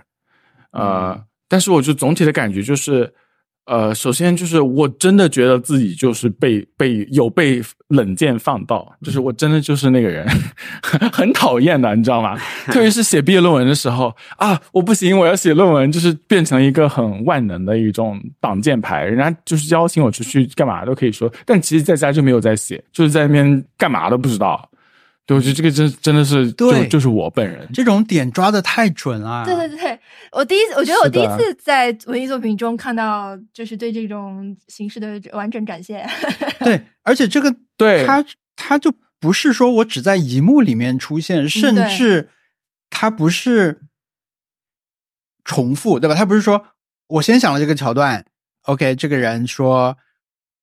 [0.73, 3.13] 呃，但是我就总体的感觉就是，
[3.67, 10.27] 呃，首先就是我真的觉得自己就是被被有被冷箭放到，就是我真的就是那个人，
[11.13, 12.39] 很讨厌的，你知道吗？
[12.67, 24.71] 特别是写毕业论文的时候啊，我不行，我要写论文，就是变成一个很万能的一种挡箭牌，人家就是邀请我出去干嘛都可以说，但其实在家就没有在写，就是在那边干嘛都不知道。
[25.27, 27.69] 对，我觉得这个真真的是就对就是我本人。
[27.75, 29.45] 这种点抓的太准了。
[29.45, 29.99] 对对对，
[30.31, 36.09] 我第一次，我觉得我第一次在文艺作品中看到，就是对这种形式的完整展现。
[36.61, 38.25] 对，而且这个对它
[38.55, 42.31] 它就不是说我只在一幕里面出现，甚至
[42.89, 43.83] 它不是
[45.45, 46.15] 重复，对吧？
[46.15, 46.67] 它不是说
[47.09, 48.25] 我先想了这个桥段
[48.63, 49.97] ，OK，这个人说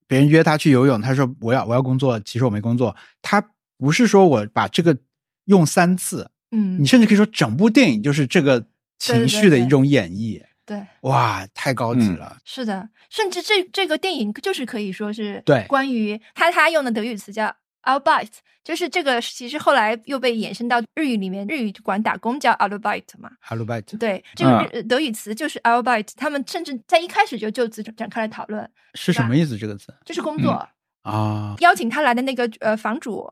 [0.08, 2.96] 别人约他去游泳，他说我要我要工作，其实我没工作。
[3.22, 3.44] 他
[3.84, 4.98] 不是说我把这个
[5.44, 8.66] 用三次，嗯你，甚至可以说整部电影就是这个
[8.98, 10.40] 情绪的一种演绎。
[10.66, 12.38] 对对，哇，太高级嗯了。
[12.46, 18.30] 是的，甚至这这个电影就是可以说是对关于他他用的德语词叫 Arbeit，
[18.64, 23.30] 就是这个其实后来又被衍生到日语里面，日语管打工叫 Arbeit 嘛。
[23.42, 28.66] Hello b i t 对，这个德语词就是 Arbeit，他们甚至在一开始就就此展开了讨论，
[28.96, 29.58] 是什么意思？
[29.58, 30.66] 这个词就是工作。
[31.02, 33.30] 啊，邀请他来的那个呃房主，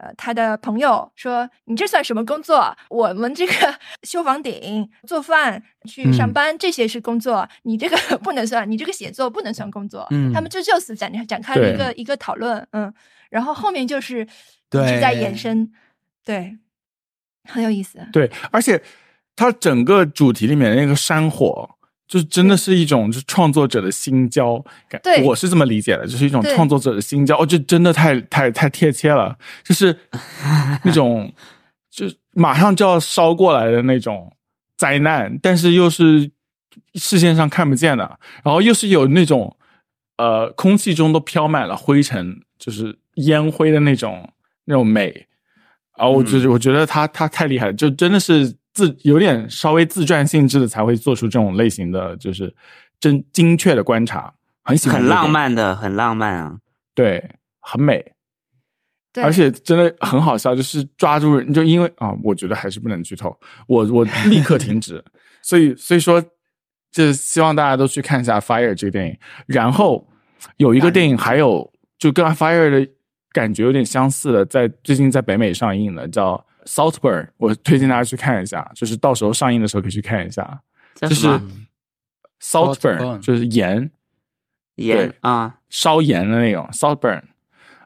[0.00, 2.74] 呃，他的朋友说：“你这算什么工作？
[2.88, 3.52] 我们这个
[4.02, 10.06] 修房顶、做饭、去上嗯班，这些是工作，你这个 不能算，你这个写作不能算工作。
[10.10, 12.92] 嗯他们就就此展展开了一个一个讨论，嗯，
[13.28, 14.26] 然后后面就是一
[14.70, 15.70] 对直在延伸，
[16.24, 16.56] 对，
[17.44, 17.98] 很有意思。
[18.10, 18.82] 对，而且
[19.36, 21.76] 它整个主题里面的那个山火，
[22.10, 24.58] 就是真的是一种就是创作者的心焦
[24.88, 25.00] 感。
[25.00, 27.38] 对我是这么理解的，就是一种创作者的心焦。
[27.38, 29.96] 哦，这真的太太太贴切了，就是
[30.82, 31.32] 那种
[31.88, 34.32] 就马上就要烧过来的那种
[34.76, 36.28] 灾难，但是又是
[36.94, 39.56] 视线上看不见的，然后又是有那种
[40.16, 44.28] 呃空气中都飘满了灰尘，就是烟灰的那种
[44.64, 45.28] 那种美。
[45.96, 48.52] 然后我就是我觉得他他太厉害了，就真的是
[48.86, 52.54] 自有点稍微自传性质的才会做出这种类型的，就是
[52.98, 56.56] 真精确的观察，很喜欢很浪漫的，很浪漫啊。
[56.94, 58.12] 对，很美，
[59.12, 65.04] 对，而且真的很好笑，就是抓住人，就因为啊，我觉得还是不能剧透，我我立刻停止，
[65.42, 66.22] 所以所以说，
[66.90, 70.08] 就希望大家都去看一下《Fire》这个电影，然后
[70.56, 72.90] 有一个电影还有就跟《Fire》的
[73.32, 76.34] 感觉有点相似的，在最近在北美上映的叫
[76.66, 80.60] 《Saltburn》，我推荐大家去看一下，就是到时候上映的时候可以去看一下，
[80.94, 81.50] 就是叫什么
[82.40, 83.90] Saltburn，Saltburn 就是盐。
[84.76, 87.22] 盐啊，烧盐的那种 saltburn，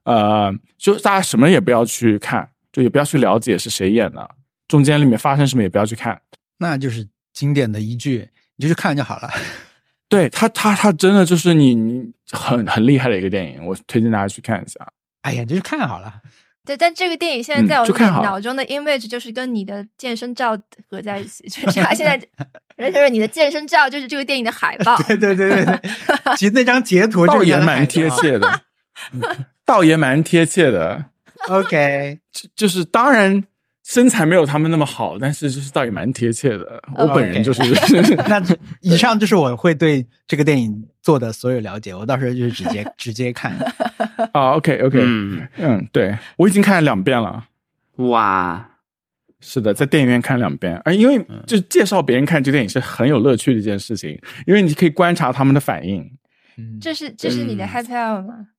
[0.04, 4.30] 呃，就大家什么也不要去看，就也不要去了解是谁演的，
[4.68, 6.22] 中间里面发生什么也不要去看。
[6.58, 9.28] 那就是经典的一句，你就去看就好了。
[10.08, 14.86] 对他，他他真的就是你你很很厉害的一个电影，我推荐大家去看一下。
[15.22, 16.22] 哎呀，就去看好了。
[16.66, 20.58] 对，但这个电影现嗯在在我脑中的 image 就是跟你的健身照
[20.90, 22.18] 合在一起， 就是他现在，
[22.90, 24.96] 就是你的健身照就是这个电影的海报。
[25.02, 25.80] 对对对对对，
[26.36, 28.60] 其实那张截图就倒也蛮贴切的，
[29.66, 31.04] 倒也蛮贴切的
[31.48, 33.44] ，OK，就就是当然
[33.84, 36.82] 身材没有他们那么好，但是就是倒也蛮贴切的。
[36.96, 37.62] 我本人就是
[38.28, 38.42] 那
[38.80, 43.52] 以上就是我会对这个电影做的所有了解，我到时候就是直接 直接看。
[44.32, 47.44] 啊，OK OK，嗯，嗯，对我已经看了两遍了。
[47.96, 48.70] 哇，
[49.40, 56.00] 是的，在电影院看两遍，而因为嗯就介绍别人看这电影是很有乐趣的一件事情，因为你可以观察他们的反应。
[56.56, 58.34] 嗯，这是这是你的嗯 happy hour 吗？
[58.38, 58.53] 我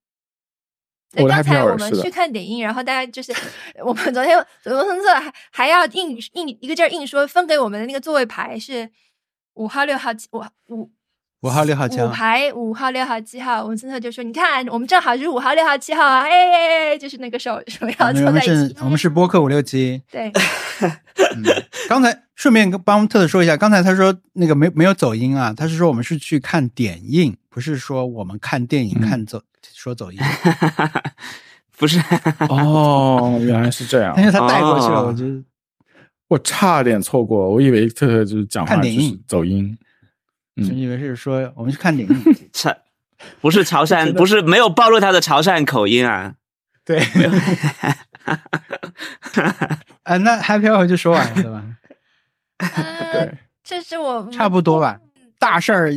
[1.11, 3.33] 的刚才我们去看点映，然后大家就是
[3.85, 8.89] 我们昨天罗森特还还要硬硬一个劲儿硬说分给我们的那个座位牌是
[9.53, 10.89] 五号、六号、七五五
[11.41, 13.63] 五号、六号、七排五号、六号、七号。
[13.65, 16.21] 文森特就说：“你看，我们正好是五号、六号、七号啊！
[16.21, 18.47] 哎，就是那个手手要我们凑在一起。
[18.47, 20.01] 是我们是播客五六七。
[20.09, 20.31] 对，
[21.35, 21.43] 嗯，
[21.87, 29.43] 刚才顺便跟帮特特说一下，刚才他说那个没没有走音啊，他是说我们是去看点映，不是说我们看电影嗯看走
[29.74, 30.20] 说走音，
[31.78, 31.99] 不是，
[32.49, 35.43] 哦，原来是这样 但，是他带过去了，哦我觉得
[36.28, 39.78] 我差点错过，我以为特特就是讲话就是看电影走音。
[40.57, 42.24] 嗯就以为是说我们去看电影。
[42.53, 42.74] 潮，
[43.41, 46.36] 不是潮汕，不是没有暴露他的潮汕口音啊。
[46.86, 46.99] 对，
[50.03, 51.63] 啊，那 Happy Hour 就说完了，对吧？
[52.59, 54.97] 嗯，对，这是我差不多吧，
[55.38, 55.91] 大事儿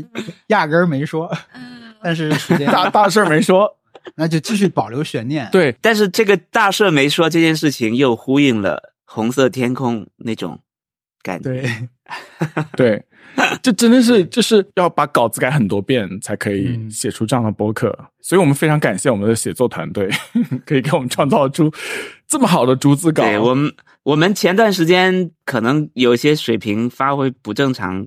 [0.48, 3.76] 压根儿没说，嗯，但是时间大 大事儿没说。
[4.16, 5.46] 那就继续保留悬念。
[5.52, 10.60] 对，但是这个大事没说这件事情，又呼应了红色天空那种
[11.22, 11.50] 感觉。
[11.50, 11.88] 对，
[12.74, 13.04] 对，
[13.60, 20.08] 这真的是就是要把稿子改很多遍才可以嗯写出这样的播客，所以我们非常感谢我们的写作团队，
[20.64, 21.70] 可以给我们创造出
[22.26, 23.24] 这么好的逐字稿。
[23.24, 23.70] 对我们，
[24.04, 28.06] 我们前段时间可能有一些水平发挥不正常，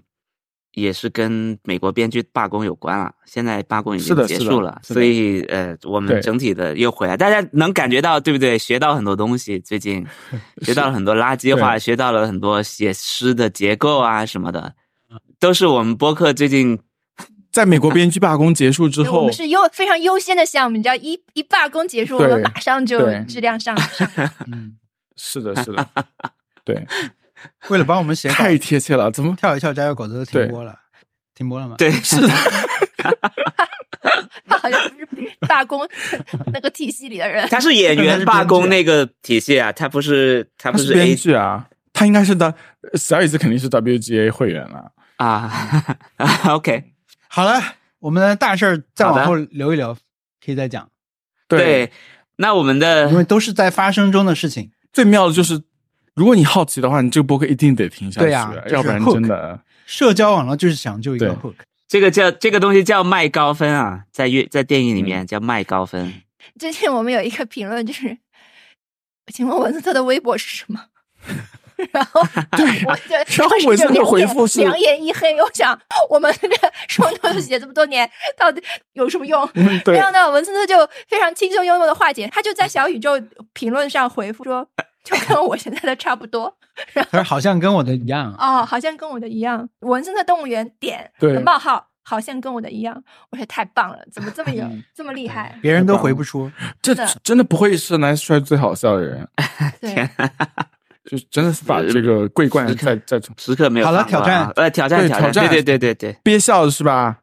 [0.73, 3.13] 也是跟美国编剧罢工有关了。
[3.25, 8.57] 现在罢工已经结束了，所以呃，我们整体的又回来，大家能感觉到对不对？
[8.57, 10.05] 学到很多东西，最近
[10.63, 14.73] 学到了很多垃圾话，学到了很多写诗的结构啊什么的，
[15.39, 16.79] 都是我们播客最近
[17.51, 24.09] 在美国编剧罢工结束之后我们，是优非常优先的项目，你知道，一一罢工结束，我们马上就质量上上。
[24.51, 24.77] 嗯，
[25.17, 25.85] 是的，是的，
[26.63, 26.87] 对，
[27.69, 29.35] 为了帮我们写，太贴切了，怎么？
[29.35, 30.75] 跳一跳加油狗子都停播了，
[31.35, 31.75] 停播了吗？
[31.77, 32.27] 对是的，
[34.47, 35.07] 他好像不是
[35.47, 35.87] 罢工
[36.53, 37.47] 那个体系里的人。
[37.49, 42.53] 他是演员罢工那个体系啊，他不是他不是编剧啊，他应该是的，
[42.95, 44.91] 小椅子肯定是 WGA 会员了。
[45.17, 45.97] 啊，
[46.49, 46.83] OK，
[47.27, 47.61] 好了，
[47.99, 49.95] 我们的大事儿再往后留一留，
[50.43, 50.89] 可以再讲，
[51.47, 51.91] 对，
[52.37, 54.71] 那我们的因为都是在发生中的事情。
[54.91, 55.61] 最妙的就是，
[56.15, 61.53] 如果你好奇的话，你这个播客一定得听下去，对呀就是要不然真的社交网络就是讲究一个 hook，
[61.87, 66.13] 这个叫这个东西叫卖高分啊，在乐在电影里面叫卖高分。
[66.59, 68.17] 最近我们有一个评论，就是，
[69.33, 70.85] 请问文森特的微博是什么？
[71.91, 72.21] 然后
[72.51, 72.65] 对，
[73.37, 75.33] 然后文森特回复是两眼一黑。
[75.41, 75.79] 我想，
[76.09, 76.55] 我们这个
[76.87, 78.07] 双头写这么多年，
[78.37, 78.61] 到底
[78.93, 79.49] 有什么用？
[79.83, 83.19] 对没想到文森特就非常轻松幽默的化解，他就在小宇宙
[83.53, 84.67] 评论上回复说，
[85.03, 86.57] 就跟我现在的差不多。
[86.93, 89.67] 他说好像跟我的一样，哦，好像跟我的一样。
[89.79, 93.03] 文森特动物园点对冒号，好像跟我的一样。
[93.29, 95.57] 我说太棒了，怎么这么有嗯这么厉害？
[95.61, 96.51] 别人都回不出。
[96.81, 99.27] 这真的不会是男帅最好笑的人，
[99.81, 100.09] 对，
[101.05, 107.17] 就真的是把这个桂冠时刻再再重时刻没有好了挑战呃，挑战挑战对对对对对，憋笑的是吧？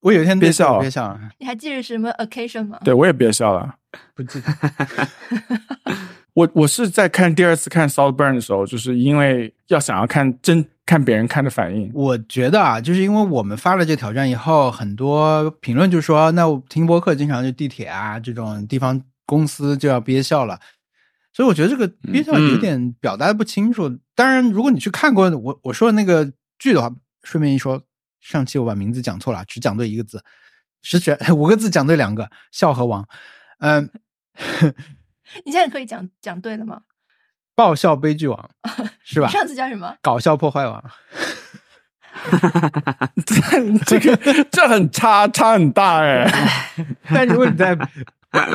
[0.00, 2.78] 我有一天憋笑憋笑，你还记得什么 occasion 吗？
[2.84, 3.76] 对我也憋笑了。
[4.14, 4.52] 不记得。
[6.34, 20.58] 我我是在看第二次看《Saltburn》的时候，就是因为要想要看真看别人看的反应，我觉得啊，就是因为我们发了这个挑战以后，很多评论就说，那我听播客经常就地铁啊这种地方公司就要憋笑了，
[21.32, 23.88] 所以我觉得这个憋笑有点表达的不清楚。
[24.16, 26.90] 当然，如果你去看过我我说的那个剧的话，
[27.22, 27.80] 顺便一说，
[28.20, 30.20] 上期我把名字讲错了，只讲对一个字，
[30.82, 33.06] 是选五个字讲对两个，笑和王，
[33.60, 33.88] 嗯、
[35.44, 36.82] 你现在可以讲讲对了吗？
[37.56, 38.50] 爆笑悲剧王
[39.04, 39.28] 是吧？
[39.28, 39.96] 上次叫什么？
[40.02, 40.84] 搞笑破坏王。
[43.86, 44.16] 这个
[44.50, 46.28] 这很差差很大哎。
[47.12, 47.76] 但如果你在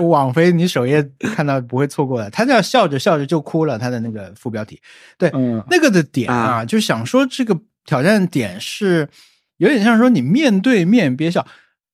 [0.02, 1.02] 网飞，你首页
[1.36, 2.30] 看到不会错过的。
[2.30, 4.82] 他叫笑着笑着就哭了，他的那个副标题，
[5.18, 9.10] 对，嗯，那个的点啊，啊就想说这个挑战点是
[9.58, 11.46] 有点像说你面对面憋笑，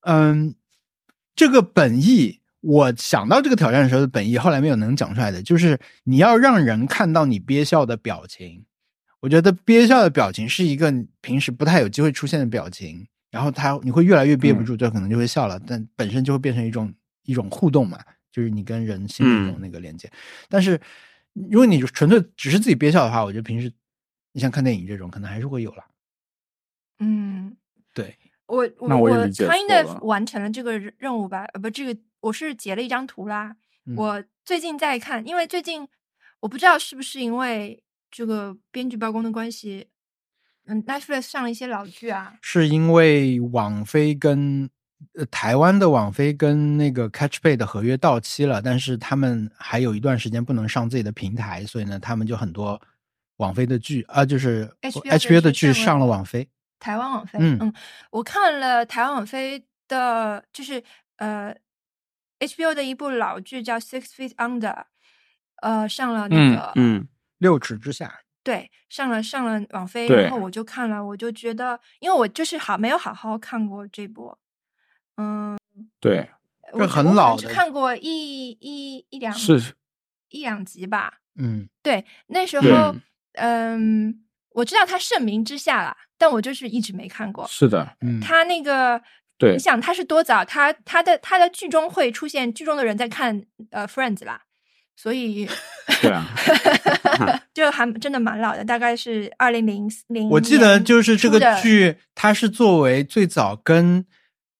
[0.01, 0.55] 嗯，
[1.35, 2.41] 这个本意。
[2.65, 8.65] 我想到这个挑战的时候的本意，后来没有能讲出来的，就是你要让人看到你憋笑的表情。
[9.19, 16.93] 我觉得憋笑的表情是一个平时不太有机会出现的表情，然后他你会越来越憋不住，就可能就会笑了，但本身就会变成一种
[17.23, 17.99] 一种互动嘛，
[18.31, 20.11] 就是你跟人心里有那个连接。
[20.49, 20.79] 但是
[21.33, 23.71] 如果你纯粹只是自己憋笑的话，我觉得平时
[24.33, 25.83] 你像看电影这种，可能还是会有了。
[26.99, 27.55] 嗯，
[27.93, 28.15] 对，
[28.47, 31.45] 我那我也理解 kind 错 of 完成了这个任务吧？
[31.53, 33.55] 呃，不，这个我是截了一张图啦。
[33.85, 35.87] 嗯我最近在看，因为最近
[36.39, 39.87] 我不知道是不是因为这个编剧罢工的关系，
[40.65, 42.33] 嗯，Netflix 上了一些老剧啊。
[42.41, 44.67] 是因为网飞跟
[45.13, 52.81] 呃台湾的网飞跟那个 Catchpay 的合约到期了，但是他们还有一段时间不能上自己的平台，所以呢，他们就很多
[53.37, 56.49] 网飞的剧啊，就是 HBO 的 HBO 的剧剧上了上了网飞。
[56.79, 57.71] 台湾网飞，嗯
[58.09, 60.83] 我看了台湾网飞的，就是
[61.17, 61.55] 呃
[62.39, 64.73] HBO 的一部老剧叫《Six Feet Under》，
[65.61, 67.07] 呃，上了那嗯个，嗯
[67.37, 74.37] 六尺之下，对，上了上了网飞，然后我就看了，我就觉得，因为我就是好没有好好看过这部，
[75.17, 75.57] 嗯，
[75.99, 76.29] 对，
[76.73, 79.73] 这很老看过一一一两是
[80.29, 82.95] 一两集吧，嗯，对，那时候，
[83.33, 87.47] 嗯，我知道他盛名之下啦，但我就是一直没看过。
[87.47, 89.01] 是的，嗯，他那个，
[89.37, 90.43] 对你想他是多早？
[90.45, 94.41] 他他的他的剧中会出现剧中的人在看呃 Friends 啦，
[94.95, 95.47] 所以
[96.01, 96.25] 对啊，
[97.53, 100.29] 就还真的蛮老的，大概是二零零零。
[100.29, 104.05] 我记得就是这个剧，它是作为最早跟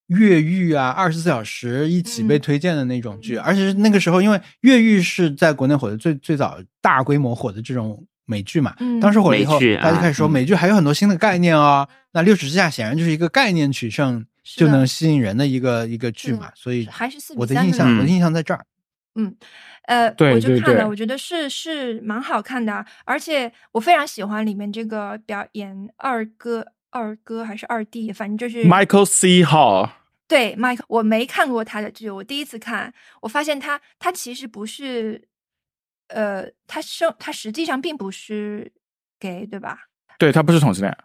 [0.08, 18.66] 越狱啊、二十四小时一起被嗯推荐的那种剧，嗯而且是那个时候，因为越狱是在国内火的最最早大规模火的这种美剧嘛，嗯当时火了以后，大家就开始说美剧还有很多新的概念啊、那六尺之下显然就是一个概念取胜就能吸引人的一个一个剧是嘛，所以还是四比我的印象，我的印象在这儿。
[19.18, 19.36] 嗯
[19.84, 29.44] 呃，我就看了，我觉得是是蛮好看的啊，而且我非常喜欢里面这个表演二哥二哥还是二弟，反正就是 Michael C.
[29.44, 29.90] Hall，
[30.28, 35.28] 对，Mike，我没看过他的剧，我第一次看，我发现他他其实不是，
[36.10, 38.72] 呃，他生他实际上并不是
[39.18, 39.88] gay，对吧？
[40.20, 40.98] 对他不是同性恋，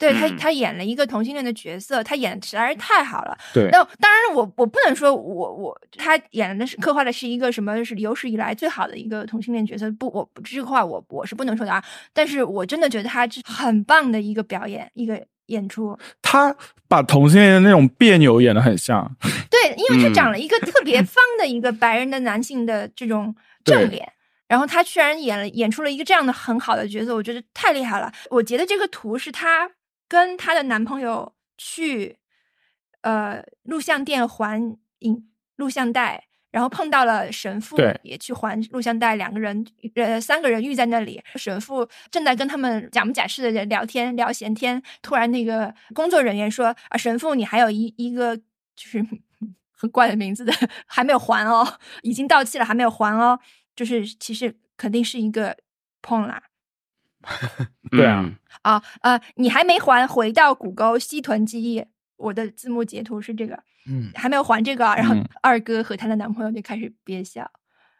[0.00, 3.36] 对他，嗯他演了一个同性恋的角色，他演的实在是太好了。
[3.52, 11.84] 对那当然我，我不能说我我他演的是刻画的是一个什么是有史以来最好的一个同性恋角色，不，我这个话我我是不能说的啊。
[12.14, 15.98] 但是我真的觉得他是很棒的一个表演，一个演出。
[16.22, 16.56] 他
[16.88, 19.14] 把同性恋的那种别扭演的很像，
[19.50, 24.10] 对，因为他嗯长了一个特别方的一个白人的男性的这种 正脸，
[24.48, 28.10] 然后他居然演了演出了一个这样的很好的角色，我觉得太厉害了。
[28.30, 29.70] 我截的这个图是她
[30.10, 32.18] 跟她的男朋友去
[33.02, 39.64] 呃录像店还影录像带，然后碰到了神父，也去还录像带，两个人
[39.94, 48.42] 呃三个人遇在那里，神父正在跟他们假模假式的聊天聊闲天，突然那个工作人员说啊神父你还有一一个就
[48.74, 49.06] 是
[49.70, 50.52] 很怪的名字的
[50.86, 53.38] 还没有还哦，已经到期了还没有还哦，
[53.76, 55.56] 就是其实肯定是一个
[56.02, 56.42] 碰啦。
[57.90, 61.84] 对啊嗯啊呃，你还没还，回到谷沟西屯记忆。
[62.16, 67.50] 我的字幕截图是这个，嗯，还没有还这个，然后嗯二哥和她的男朋友就开始憋笑。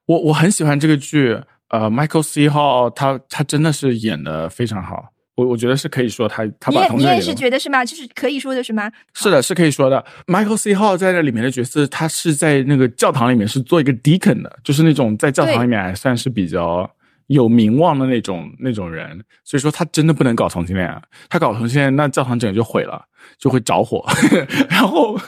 [0.05, 2.49] 我我很喜欢这个剧，呃，Michael C.
[2.51, 7.83] Hall 他他真的是演的非常好，我我觉得是可以说他他你把同性恋演得也你也是觉得是吗？
[7.83, 8.93] 就是可以说的是吗？
[9.15, 10.05] 是的，是可以说的。
[10.27, 10.75] Michael C.
[10.75, 16.91] Hall 在这里面的角色，他是在那个教堂里面是做一个 deacon 的，就是那种在教堂里面还算是比较
[17.31, 19.23] 有名望的那种那种人。
[19.45, 23.03] 所以说他真的不能搞同性恋啊，他搞同性恋，那教堂整个就毁了，
[23.39, 24.05] 就会着火。
[24.69, 25.19] 然后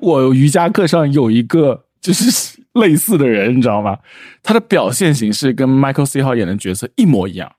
[0.00, 3.98] 我瑜伽课上有一个就是类似的人，你知道吗？
[4.42, 6.22] 他的表现形式跟 Michael C.
[6.22, 7.50] Hall 演的角色一模一样。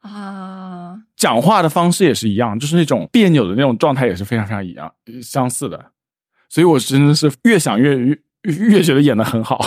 [0.00, 5.92] 啊，讲话的方式也是一样，就是那种别扭的那种状态也是非常非常一样相似的，
[6.48, 7.96] 所以我真的是越想越
[8.42, 9.58] 越越觉得演的很好。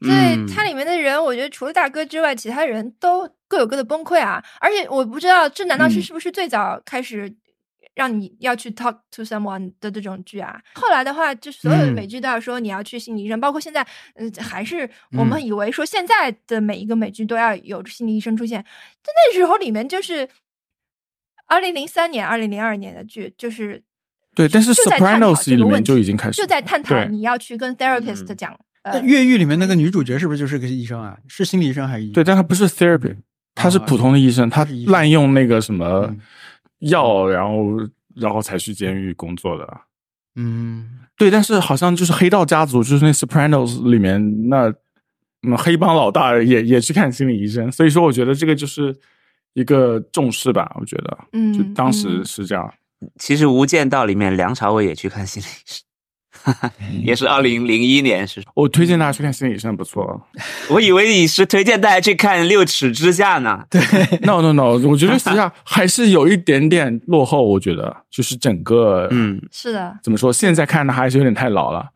[0.00, 4.42] 对嗯它里面的人，我觉得除了大哥之外，其他人都各有各的崩溃啊。
[4.60, 7.34] 而且我不知道这难道是嗯是不是最早开始
[7.94, 10.58] 让你要去 talk to someone 的这种剧啊？
[10.74, 14.88] 后来的话，就所有的嗯美剧都要说你要去心理医生，包括现在，嗯、还是
[15.18, 18.64] 我们嗯以为说现在的每一个美剧都要有心理医生出现，
[19.02, 20.26] 但那时候里面就是
[21.46, 23.82] 二零零三年、二零零二年的剧，就是
[24.34, 28.58] 对，但是 Sopranos 里面就已经开始就在探讨你要去跟 therapist 嗯讲。
[28.82, 31.16] 呃，越狱里面那个女主角是不是就是个医生啊？
[31.28, 32.14] 是心理医生还是医生？
[32.14, 33.14] 对，但她不是 therapy，
[33.54, 36.18] 她是普通的医生，他是医生滥用那个什么嗯
[36.80, 37.78] 药，然后
[38.16, 39.80] 然后才去监狱工作的。
[40.34, 44.74] 嗯，对，但是好像就是黑道家族，就是那 Sopranos 里面那
[45.42, 48.92] 那黑帮老大也也去看心理医生，所以说我觉得这个就是
[49.52, 52.74] 一个重视吧，我觉得，嗯就当时嗯是这样。
[53.18, 56.70] 其实《无间道》里面梁朝伟也去看心理医生，
[57.02, 58.42] 也是二零零一年是。
[58.54, 60.20] 我推荐大家去看心理医生，不错。
[60.70, 63.64] 我以为你是推荐大家去看《六尺之下》呢。
[63.70, 63.80] 对
[64.22, 71.88] ，no no no，我觉得实际上还是有一点点落后，我觉得就是整个，嗯，是的，怎么说，现在看的还是有点太老了。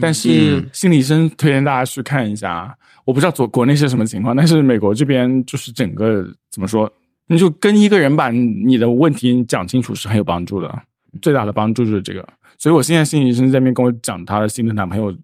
[0.00, 6.92] 但是嗯心理医生推荐大家去看一下，我不知道国国内是什么情况，但是美国这边就是整个怎么说，
[7.28, 10.82] 你就跟一个人把你的问题讲清楚是很有帮助的，
[11.20, 12.26] 最大的帮助就是这个。
[12.58, 15.14] 所以我现在心理医生在那边跟我讲他的新的男朋友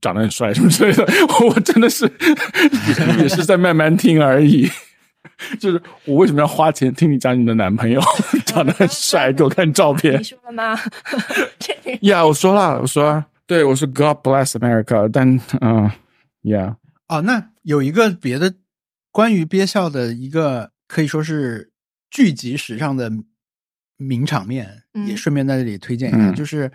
[0.00, 1.06] 长得很帅什么之类的，
[1.48, 2.10] 我真的是
[3.18, 4.68] 也是在慢慢听而已。
[5.58, 8.00] 就是我为什么要花钱听你讲你的男朋友
[8.44, 10.22] 长得很帅，给我看照片你？
[10.22, 10.78] 说了吗？
[11.58, 15.90] 这呀我说了，我说对，我说 God bless America，但嗯
[16.42, 16.76] ，Yeah，
[17.08, 18.54] 哦，那有一个别的
[19.10, 21.72] 关于憋笑的一个可以说是
[22.10, 23.10] 剧集史上的
[23.96, 25.06] 名场面，嗯。
[25.06, 26.34] 也顺便在这里推荐一下，嗯。
[26.34, 26.70] 就是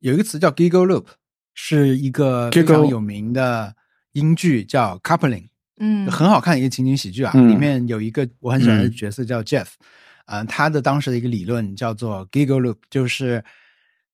[0.00, 1.06] 有一个词叫 giggle loop，
[1.54, 3.74] 是一个非常有名的
[4.12, 5.48] 英剧，叫 coupling。
[5.78, 6.10] 嗯。
[6.10, 7.48] 很好看的一个情景喜剧啊，嗯。
[7.48, 8.92] 里面有一个我很喜欢的嗯。
[8.92, 9.66] 角色叫 Jeff，
[10.26, 13.44] 啊、他的当时的一个理论叫做 giggle loop，就是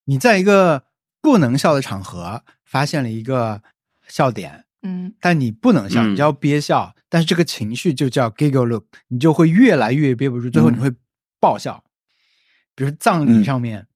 [0.05, 0.85] 你在一个
[1.21, 3.63] 不能笑的场合发现了一个
[4.09, 5.15] 笑点，嗯。
[5.21, 10.91] 但你不能笑，嗯你就要憋笑，但是这个情绪就叫 giggle loop，你就会越来越憋不住，最后你会
[11.39, 11.85] 爆笑。
[12.75, 13.87] 比如葬礼嗯上面，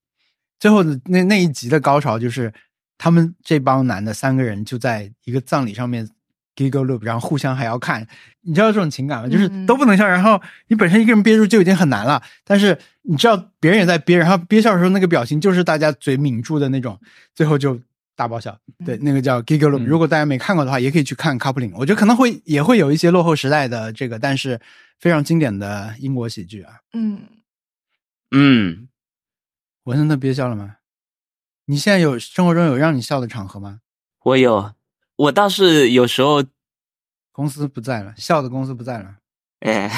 [0.61, 2.53] 最后的那那一集的高潮就是
[2.99, 6.07] 他们这帮男的三个人就在一个葬礼上面
[6.55, 8.07] giggle loop，然后互相还要看，
[8.43, 9.29] 你知道这种情感吗？
[9.29, 17.01] 就是嗯都不能笑，然后你本身一个人憋住就已经很难了，但是你知道别人也在憋，然后憋笑的时候那个表情就是大家嘴抿住的那种，
[17.35, 17.81] 最后就
[18.17, 18.57] 大爆笑。
[18.85, 21.73] 对，那个叫 giggle 嗯如果大家没看过的话，也可以去看 coupling。
[21.75, 24.61] 我觉得可能会也会有一些落后时代的这个，但是
[24.99, 26.75] 非常经典的英国喜剧啊。
[26.93, 27.27] 嗯，
[28.31, 28.89] 嗯，
[29.85, 30.77] 文森特憋笑了吗？
[31.67, 33.81] 你现在有生活中有让你笑的场合吗？
[34.23, 34.75] 我有，
[35.17, 36.45] 我倒是有时候，
[37.33, 39.17] 公司不在了，笑的公司不在了，
[39.61, 39.91] 哎，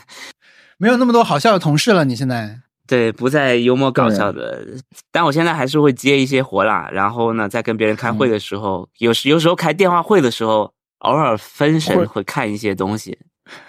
[0.78, 2.04] 没有那么多好笑的同事了。
[2.04, 2.60] 你现在
[2.92, 4.62] 对，不再幽默搞笑的，
[5.10, 6.90] 但我现在还是会接一些活啦。
[6.92, 13.16] 然后呢，在跟别人开会的时候，有时有时候开电话会的时候，偶尔分神会看一些东西，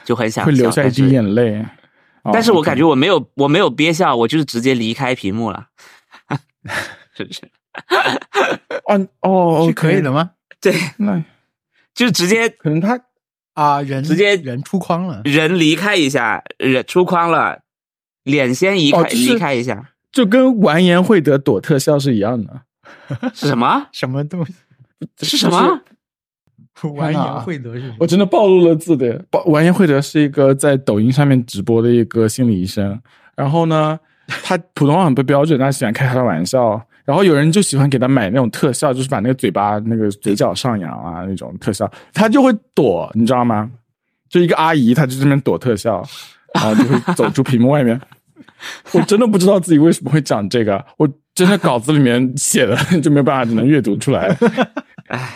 [0.03, 1.65] 就很想会流笑下一滴但是眼泪。
[2.23, 5.67] 哦但是我感觉我没有我没有憋笑，我就是直接离开屏幕了，
[7.15, 7.41] 是不是？
[8.85, 10.31] 哦哦，是可以的吗？
[10.59, 11.23] 对， 那
[11.95, 12.99] 就直接可能他
[13.53, 17.61] 啊，人直接人出框了，人离开一下，人出框了，
[18.23, 22.61] 脸先移开、哦就是离开一下，就跟完颜慧德躲特效是一样的。
[23.33, 23.87] 是什么？
[23.91, 24.53] 什么东西？
[25.21, 25.81] 是什么？
[26.95, 29.23] 完颜慧德是什么我真的暴露了字的。
[29.45, 32.99] 完颜慧德是一个在抖音上面直播的一个心理医生，
[33.35, 33.99] 然后呢，
[34.43, 43.69] 他普通话很不标准，他喜欢开他的玩笑，然后有人就喜欢给他买那种特效，就是把那个嘴巴那个嘴角上扬啊那种特效，他就会躲，你知道吗？
[44.29, 46.03] 就一个阿姨，她就这边躲特效，
[46.55, 47.99] 然后就会走出屏幕外面。
[48.93, 54.35] 我真的不知道自己为什么会讲这个，我真的稿子里面写的 就没有办法只能阅读出来，
[55.07, 55.29] 唉，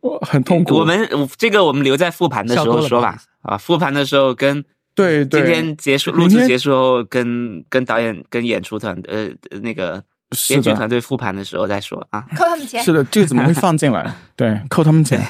[0.00, 0.76] 我很痛苦。
[0.76, 3.16] 我们这个我们留在复盘的时候说吧。
[3.42, 4.64] 啊，复盘的时候跟
[4.94, 9.28] 对对，今天结束录制结束后跟跟导演跟演出团呃
[9.60, 10.02] 那个
[10.48, 12.24] 编剧团队复盘的时候再说啊。
[12.34, 12.82] 扣他们钱。
[12.82, 14.14] 是的，这个怎么会放进来？
[14.34, 15.20] 对，扣他们钱。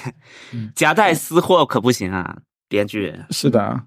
[0.77, 2.37] 夹带私货可不行啊，
[2.69, 3.13] 编剧。
[3.31, 3.81] 是的，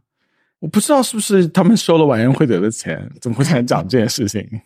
[0.59, 4.61] 我不知道是不是他们收了晚宴会得的钱，怎么会才讲这件事情？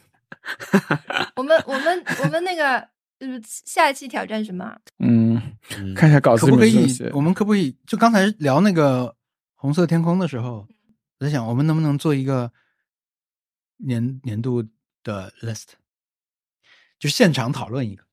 [1.36, 2.80] 我们我们我们那个
[3.20, 4.76] 嗯下一期挑战什么？
[5.00, 5.42] 嗯，
[5.78, 6.88] 嗯看一下稿子可不可以？
[7.14, 9.16] 我们可不可以就刚才聊那个
[9.56, 10.66] 红色天空的时候，
[11.20, 12.52] 我在想，我们能不能做一个
[13.78, 14.64] 年年度
[15.04, 15.74] 的 list，
[16.98, 18.04] 就现场讨论一个，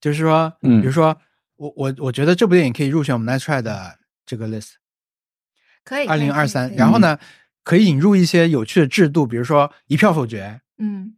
[0.00, 1.16] 就是说，嗯比如说
[1.56, 4.74] 我我我觉得这部电影可以入选我们 Nice Try 的这个 list，
[5.84, 6.06] 可以。
[6.06, 7.18] 二零二可三，然后呢，
[7.62, 11.14] 可以引入一些有趣的制度，比如说一票否决，嗯，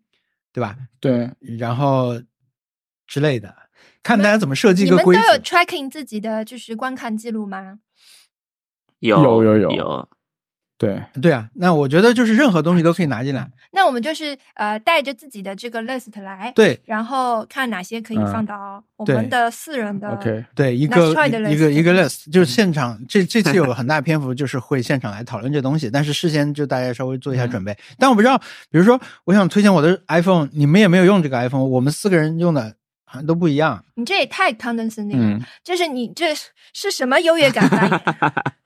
[0.53, 0.77] 对吧？
[1.01, 2.21] 对，然后
[3.07, 3.55] 之类的，
[4.03, 5.43] 看大家怎么设计你们都一个规有。
[5.43, 7.79] tracking 自己的就是观看记录吗？
[8.99, 10.09] 有有有有有，
[10.79, 13.49] 对，对啊，那我觉得就是任何东西都可以拿进来。
[13.73, 21.11] 那我们就是呃带着自己的这个 list 来，对然后看哪些可以嗯放到我们的四人的 OK，对，一个
[21.49, 27.77] 一个一个 list，就是现场这这次有 很大篇幅就是会现场来讨论这东西，但是事先就大家稍微做一下准备。
[27.99, 28.37] 但我不知道，
[28.71, 32.75] 比如说我想推荐我的 iPhone，你们也没有用这个 iPhone，我们四个人用的
[33.05, 33.83] 好像都不一样。
[33.95, 38.01] 你这也太 condescending 了，嗯，就是你这是是什么优越感发言？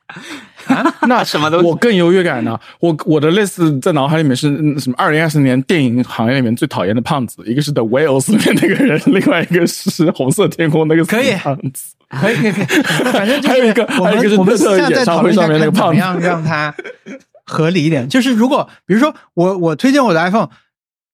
[1.09, 2.59] 那 什么东西我更优越感呢？
[2.81, 4.95] 我我的 list 在脑海里面是嗯什么？
[4.99, 11.95] 二零二四年电影行业里面最讨厌的胖子，一个是 The Whales 里面那个人，另外一个是红色天空那个可以胖子。
[12.11, 12.65] 可以可以可以，
[13.12, 16.74] 反正就是还有一个我还有一个是们我们现在在演唱会上面那个胖子看怎么样让他
[17.45, 18.09] 合理一点。
[18.09, 20.49] 就是如果比如说我我推荐我的 iPhone，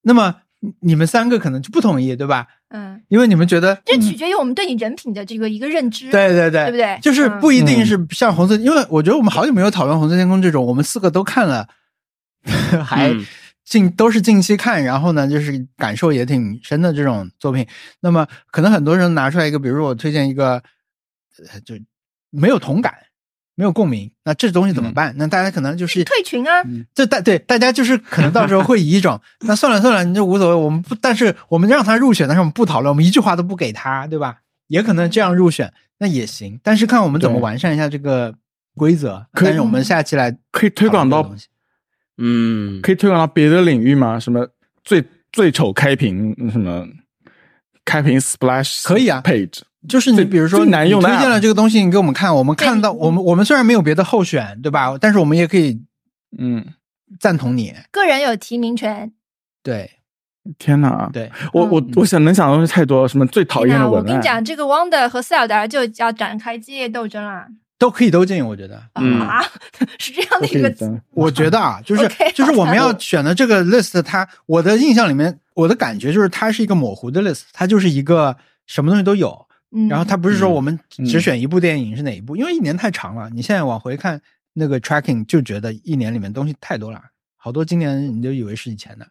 [0.02, 0.36] 那么
[0.80, 2.46] 你们三个可能就不同意，对吧？
[2.68, 6.10] 嗯，因为你们觉得这取决于我们对你人品的这个一个认知。
[6.10, 11.68] 对对对，对不对就是嗯不一定是像红色，因为我觉得我们好久没有讨论红色天空这种，我们四个都看了，
[12.84, 13.24] 还嗯
[13.64, 17.66] 近都是近期看，然后呢，就是感受也挺深的这种作品。
[18.00, 20.62] 那么可能很多人拿出来一个，比如说我推荐一个，
[21.52, 21.74] 呃就
[22.30, 22.94] 没有同感。
[23.56, 25.12] 没有共鸣，那这东西怎么办？
[25.16, 26.62] 那大家可能就是退群啊，
[26.94, 34.38] 这大对大家就是可能到时候会以一种 那算了算了，你就无所谓，我们不，但是我们让他入选，但是我们不讨论，我们一句话都不给他，对吧？
[34.68, 36.60] 也可能这样入选，那也行。
[36.62, 38.34] 但是看我们怎么完善一下这个
[38.76, 39.26] 规则。
[39.32, 41.34] 可以但是我们下期来可以推广到
[42.18, 44.18] 嗯，可以推广到别的领域吗？
[44.18, 44.48] 什么
[44.84, 46.86] 最最丑开屏什么
[47.84, 54.96] 开屏 splash 可以啊 page 就是你比如说最难用的你推荐了这个东西，你给我们看，我们看到我们我们虽然没有别的候选，对吧？
[55.00, 55.80] 但是我们也可以
[56.38, 56.64] 嗯，
[57.20, 57.74] 赞同你。
[57.90, 59.12] 个人有提名权。
[59.62, 59.90] 对
[60.58, 61.10] 天哪！
[61.12, 64.04] 对，我我嗯我想能想的东西太多了，什么最讨厌的文案？
[64.04, 67.46] 我跟你讲，这个 Wonder 和塞尔达就要展开激烈斗争了！
[67.78, 68.80] 都可以都进，我觉得。
[68.94, 69.42] 嗯啊，
[69.98, 78.36] 是这样的一个我觉得啊，就是就是我们要选的这个 list，它我的印象里面，我的感觉就是它是一个模糊的 list，它就是一个
[78.66, 79.45] 什么东西都有。
[79.76, 84.20] 嗯，然后他不是说嗯我们只选一部电影是哪一部，因为一年太长了，你现在往回看
[84.54, 87.00] 那个 tracking 就觉得一年里面东西太多了，
[87.36, 89.06] 好多今年你就以为是以前的。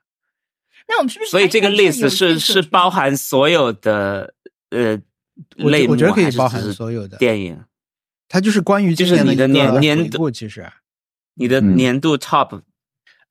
[0.87, 1.31] 那我们是不是？
[1.31, 4.33] 所以这个 list 是是包含所有的
[4.71, 4.99] 呃
[5.57, 7.63] 我类目，我觉得可以还是包含所有的电影，
[8.27, 10.67] 它就是关于今就是你的年年度，其实。
[11.37, 12.61] 你的嗯年度 top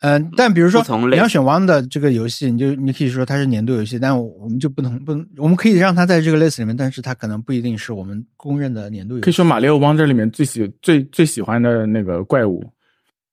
[0.00, 9.24] 嗯，但比如说你要选 One 的这个游戏，你就你可以说它是年度游戏，但我们就不能不能，我们可以让它在这个 list 里面，但是它可能不一定是我们公认的年度游戏。
[9.24, 12.62] 可以说《马里奥王者》里面最喜最最喜欢的那个怪物，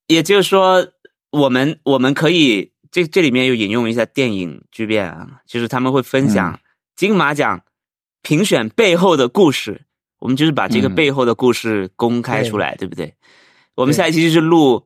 [0.07, 0.88] 也就是说，
[1.31, 6.57] 我们我们可以这这里面又引用一下电影巨变啊，就是他们会分享
[6.95, 7.61] 金马奖
[8.21, 9.81] 评选背后的故事，
[10.19, 10.95] 我们就是把这个嗯。
[10.95, 13.13] 背后的故事公开出来，对不对？
[13.75, 14.85] 我们下一期就是录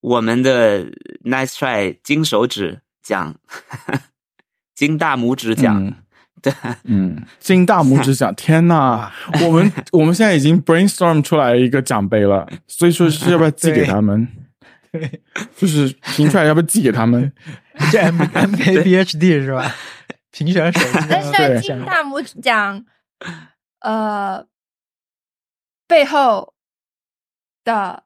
[0.00, 0.84] 我们的
[1.24, 3.34] Nice Try 金手指奖、
[4.74, 5.94] 金大拇指奖，嗯
[6.84, 9.10] 嗯， 金大拇指奖，天呐，
[9.44, 14.26] 我们 我们现在已经 brainstorm 出来一个奖杯了，所以说是要不要寄给他们？
[14.92, 15.20] 对，
[15.56, 17.32] 就是评出来要不要寄给他们？
[17.90, 19.74] 这 M M K B H D 是吧？
[20.30, 22.84] 评选手机但对是金大拇指奖，
[23.80, 24.46] 呃，
[25.88, 26.54] 背后
[27.64, 28.04] 的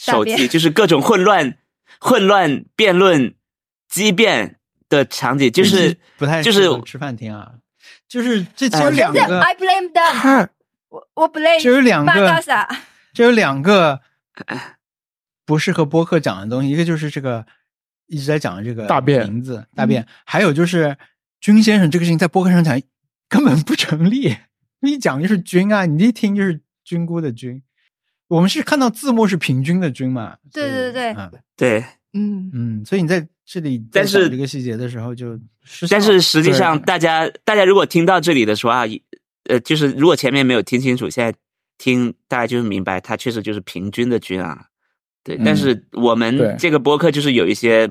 [0.00, 1.58] 手机就是各种混乱、
[2.00, 3.34] 混乱辩论、
[3.86, 4.58] 激辩
[4.88, 7.52] 的场景，就是不太就是吃饭听啊，
[8.08, 10.48] 就是这只有哎两个，I blame them，太
[10.88, 12.66] 我我 blame 只有两个马嘎萨，
[13.12, 14.00] 只有两个
[15.44, 17.44] 不适合播客讲的东西，一个就是这个
[18.06, 20.96] 一直在讲的这个大便名字大便，还有就是
[21.42, 22.80] 君先生这个事情在播客上讲
[23.28, 24.34] 根本不成立，
[24.80, 27.62] 一讲就是君啊，你一听就是菌菇的菌。
[28.30, 30.36] 我们是看到字幕是平均的均嘛？
[30.52, 31.84] 对对对嗯对。
[32.12, 35.38] 嗯，嗯，所以你在这里但是这个细节的时候就
[35.88, 38.84] 但是实际上，大家大家如果听到这里的时候啊，
[39.48, 41.36] 呃，就是如果前面没有听清楚，现在
[41.76, 44.66] 听大家就是明白，它确实就是平均的均啊。
[45.22, 47.90] 对，嗯但是我们这个播客就是有一些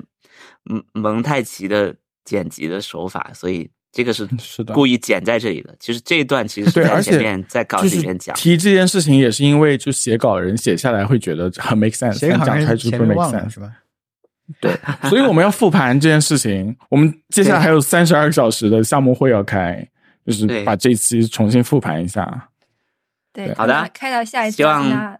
[0.70, 5.74] 嗯蒙太奇的剪辑的手法，所以这个是 是的故意剪在这里的。
[5.80, 8.34] 其实这一段其实是对，在而且前面在稿子里面讲。
[8.36, 13.60] 提这件事情，也是因为就写稿人写下来会觉得很 make sense，讲出来像就不前面 make sense 是。
[13.60, 13.72] 吧？
[14.60, 14.72] 对，
[15.08, 16.76] 所以我们要复盘这件事情。
[16.88, 19.86] 我们接下来还有三十二个小时的项目会要开，
[20.26, 22.48] 就是把这期重新复盘一下。
[23.32, 25.16] 对，好的开到下一希望那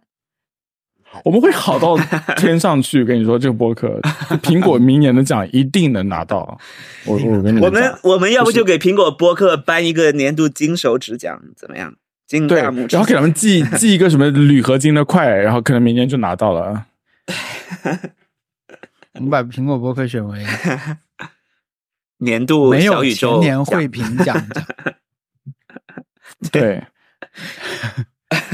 [1.25, 1.97] 我们会好到
[2.37, 3.99] 天上去，跟你说，这个播客
[4.41, 6.57] 苹果明年的奖一定能拿到。
[7.05, 11.93] 我我跟你我们我们要不就给苹果播客颁一个年度金手指奖，怎么样？
[12.27, 16.85] 金对，大拇指然后给他们寄 寄一个什么铝合金的块，然后可能明年就拿到了。
[19.15, 20.45] 我们把苹果播客选为
[22.19, 24.65] 年度没有小宇宙前年奖会评奖奖，
[26.51, 26.83] 对，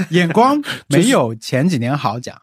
[0.09, 2.41] 眼光没有前几年好奖。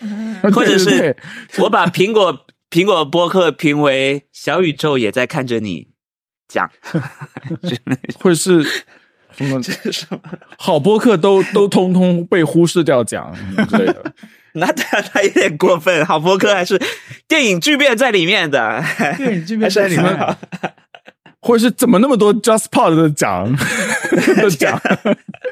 [0.00, 1.16] 嗯 或者是
[1.58, 5.88] 我把苹果苹果播客评为小宇宙也在看着你
[6.48, 6.68] 讲，
[8.18, 8.62] 或者是
[9.92, 10.20] 什么
[10.58, 14.12] 好播客都都通通被忽视掉奖什么之类的。
[14.54, 16.04] 那他他有点过分。
[16.04, 16.76] 好播客还是
[17.28, 18.82] 电影巨变在里面的，
[19.16, 20.36] 电影巨变在里面，
[21.40, 23.50] 或者是怎么那么多 Just Pod 的奖
[24.36, 24.80] 的奖，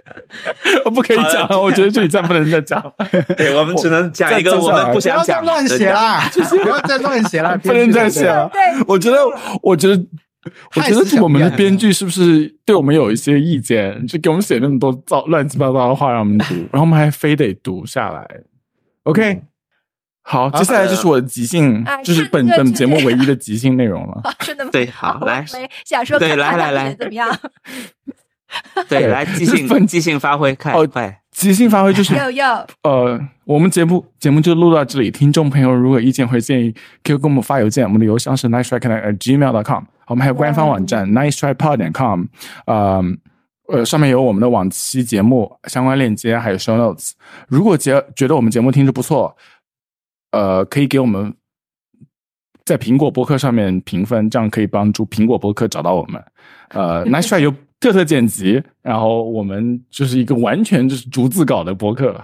[0.85, 2.93] 我不可以讲，我觉得这里再不能再讲了，
[3.37, 5.67] 对我们只能讲一个我们不不要再想讲乱。
[5.69, 6.31] 写啦，
[6.63, 8.51] 不要再乱写啦，不能再写了。
[8.53, 9.19] 对，我觉得，
[9.63, 10.03] 我觉得。
[10.77, 14.07] 我觉得我们的编剧是不是对我们有一些意见？
[14.07, 18.27] 就给我们写那么多糟乱七八糟的话让我们读，然后我们还非得读下来。
[19.03, 19.43] OK，
[20.31, 24.21] 好，接下来就是我的即兴啊，就是本这个本节目唯一的即兴内容了。
[24.29, 24.71] 好真的吗？
[24.71, 25.43] 对好来
[25.87, 27.27] 想说对来来来怎么样？
[28.91, 31.19] 对，来即就是分兴即兴发挥，快哦快！
[31.31, 35.11] 即兴发挥就是要 要，呃，我们节目节目就录到这里。
[35.11, 36.73] 听众朋友如果意见或建议，
[37.03, 38.79] 可以给我们发邮件，我们的邮箱是 nice try
[39.19, 39.85] gmail.com。
[40.09, 42.25] 我们还有官方网站 nice try pod 点 com，
[42.67, 43.03] 呃
[43.69, 47.13] 呃，上面有我们的往期节目相关链接，还有 show notes。
[47.49, 49.37] 如果觉觉得我们节目听着不错，
[50.31, 51.35] 呃，可以给我们
[52.65, 56.23] 在苹果播客上面评分，这样可以帮助苹果播客找到我们。
[56.71, 57.51] 呃，nice try 有
[57.81, 62.23] 特特剪辑，然后我们就是一个完全就是逐字稿的播客。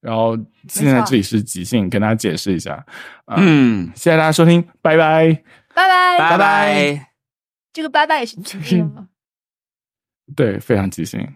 [0.00, 0.36] 然后
[0.68, 2.74] 现在这里是即兴，跟大家解释一下。
[3.24, 5.32] 啊嗯，谢谢大家收听，拜拜。
[5.74, 6.18] 拜拜。
[6.18, 7.12] 拜拜。
[7.72, 9.08] 这个拜拜也是即兴吗？
[10.36, 11.26] 对，非常即兴。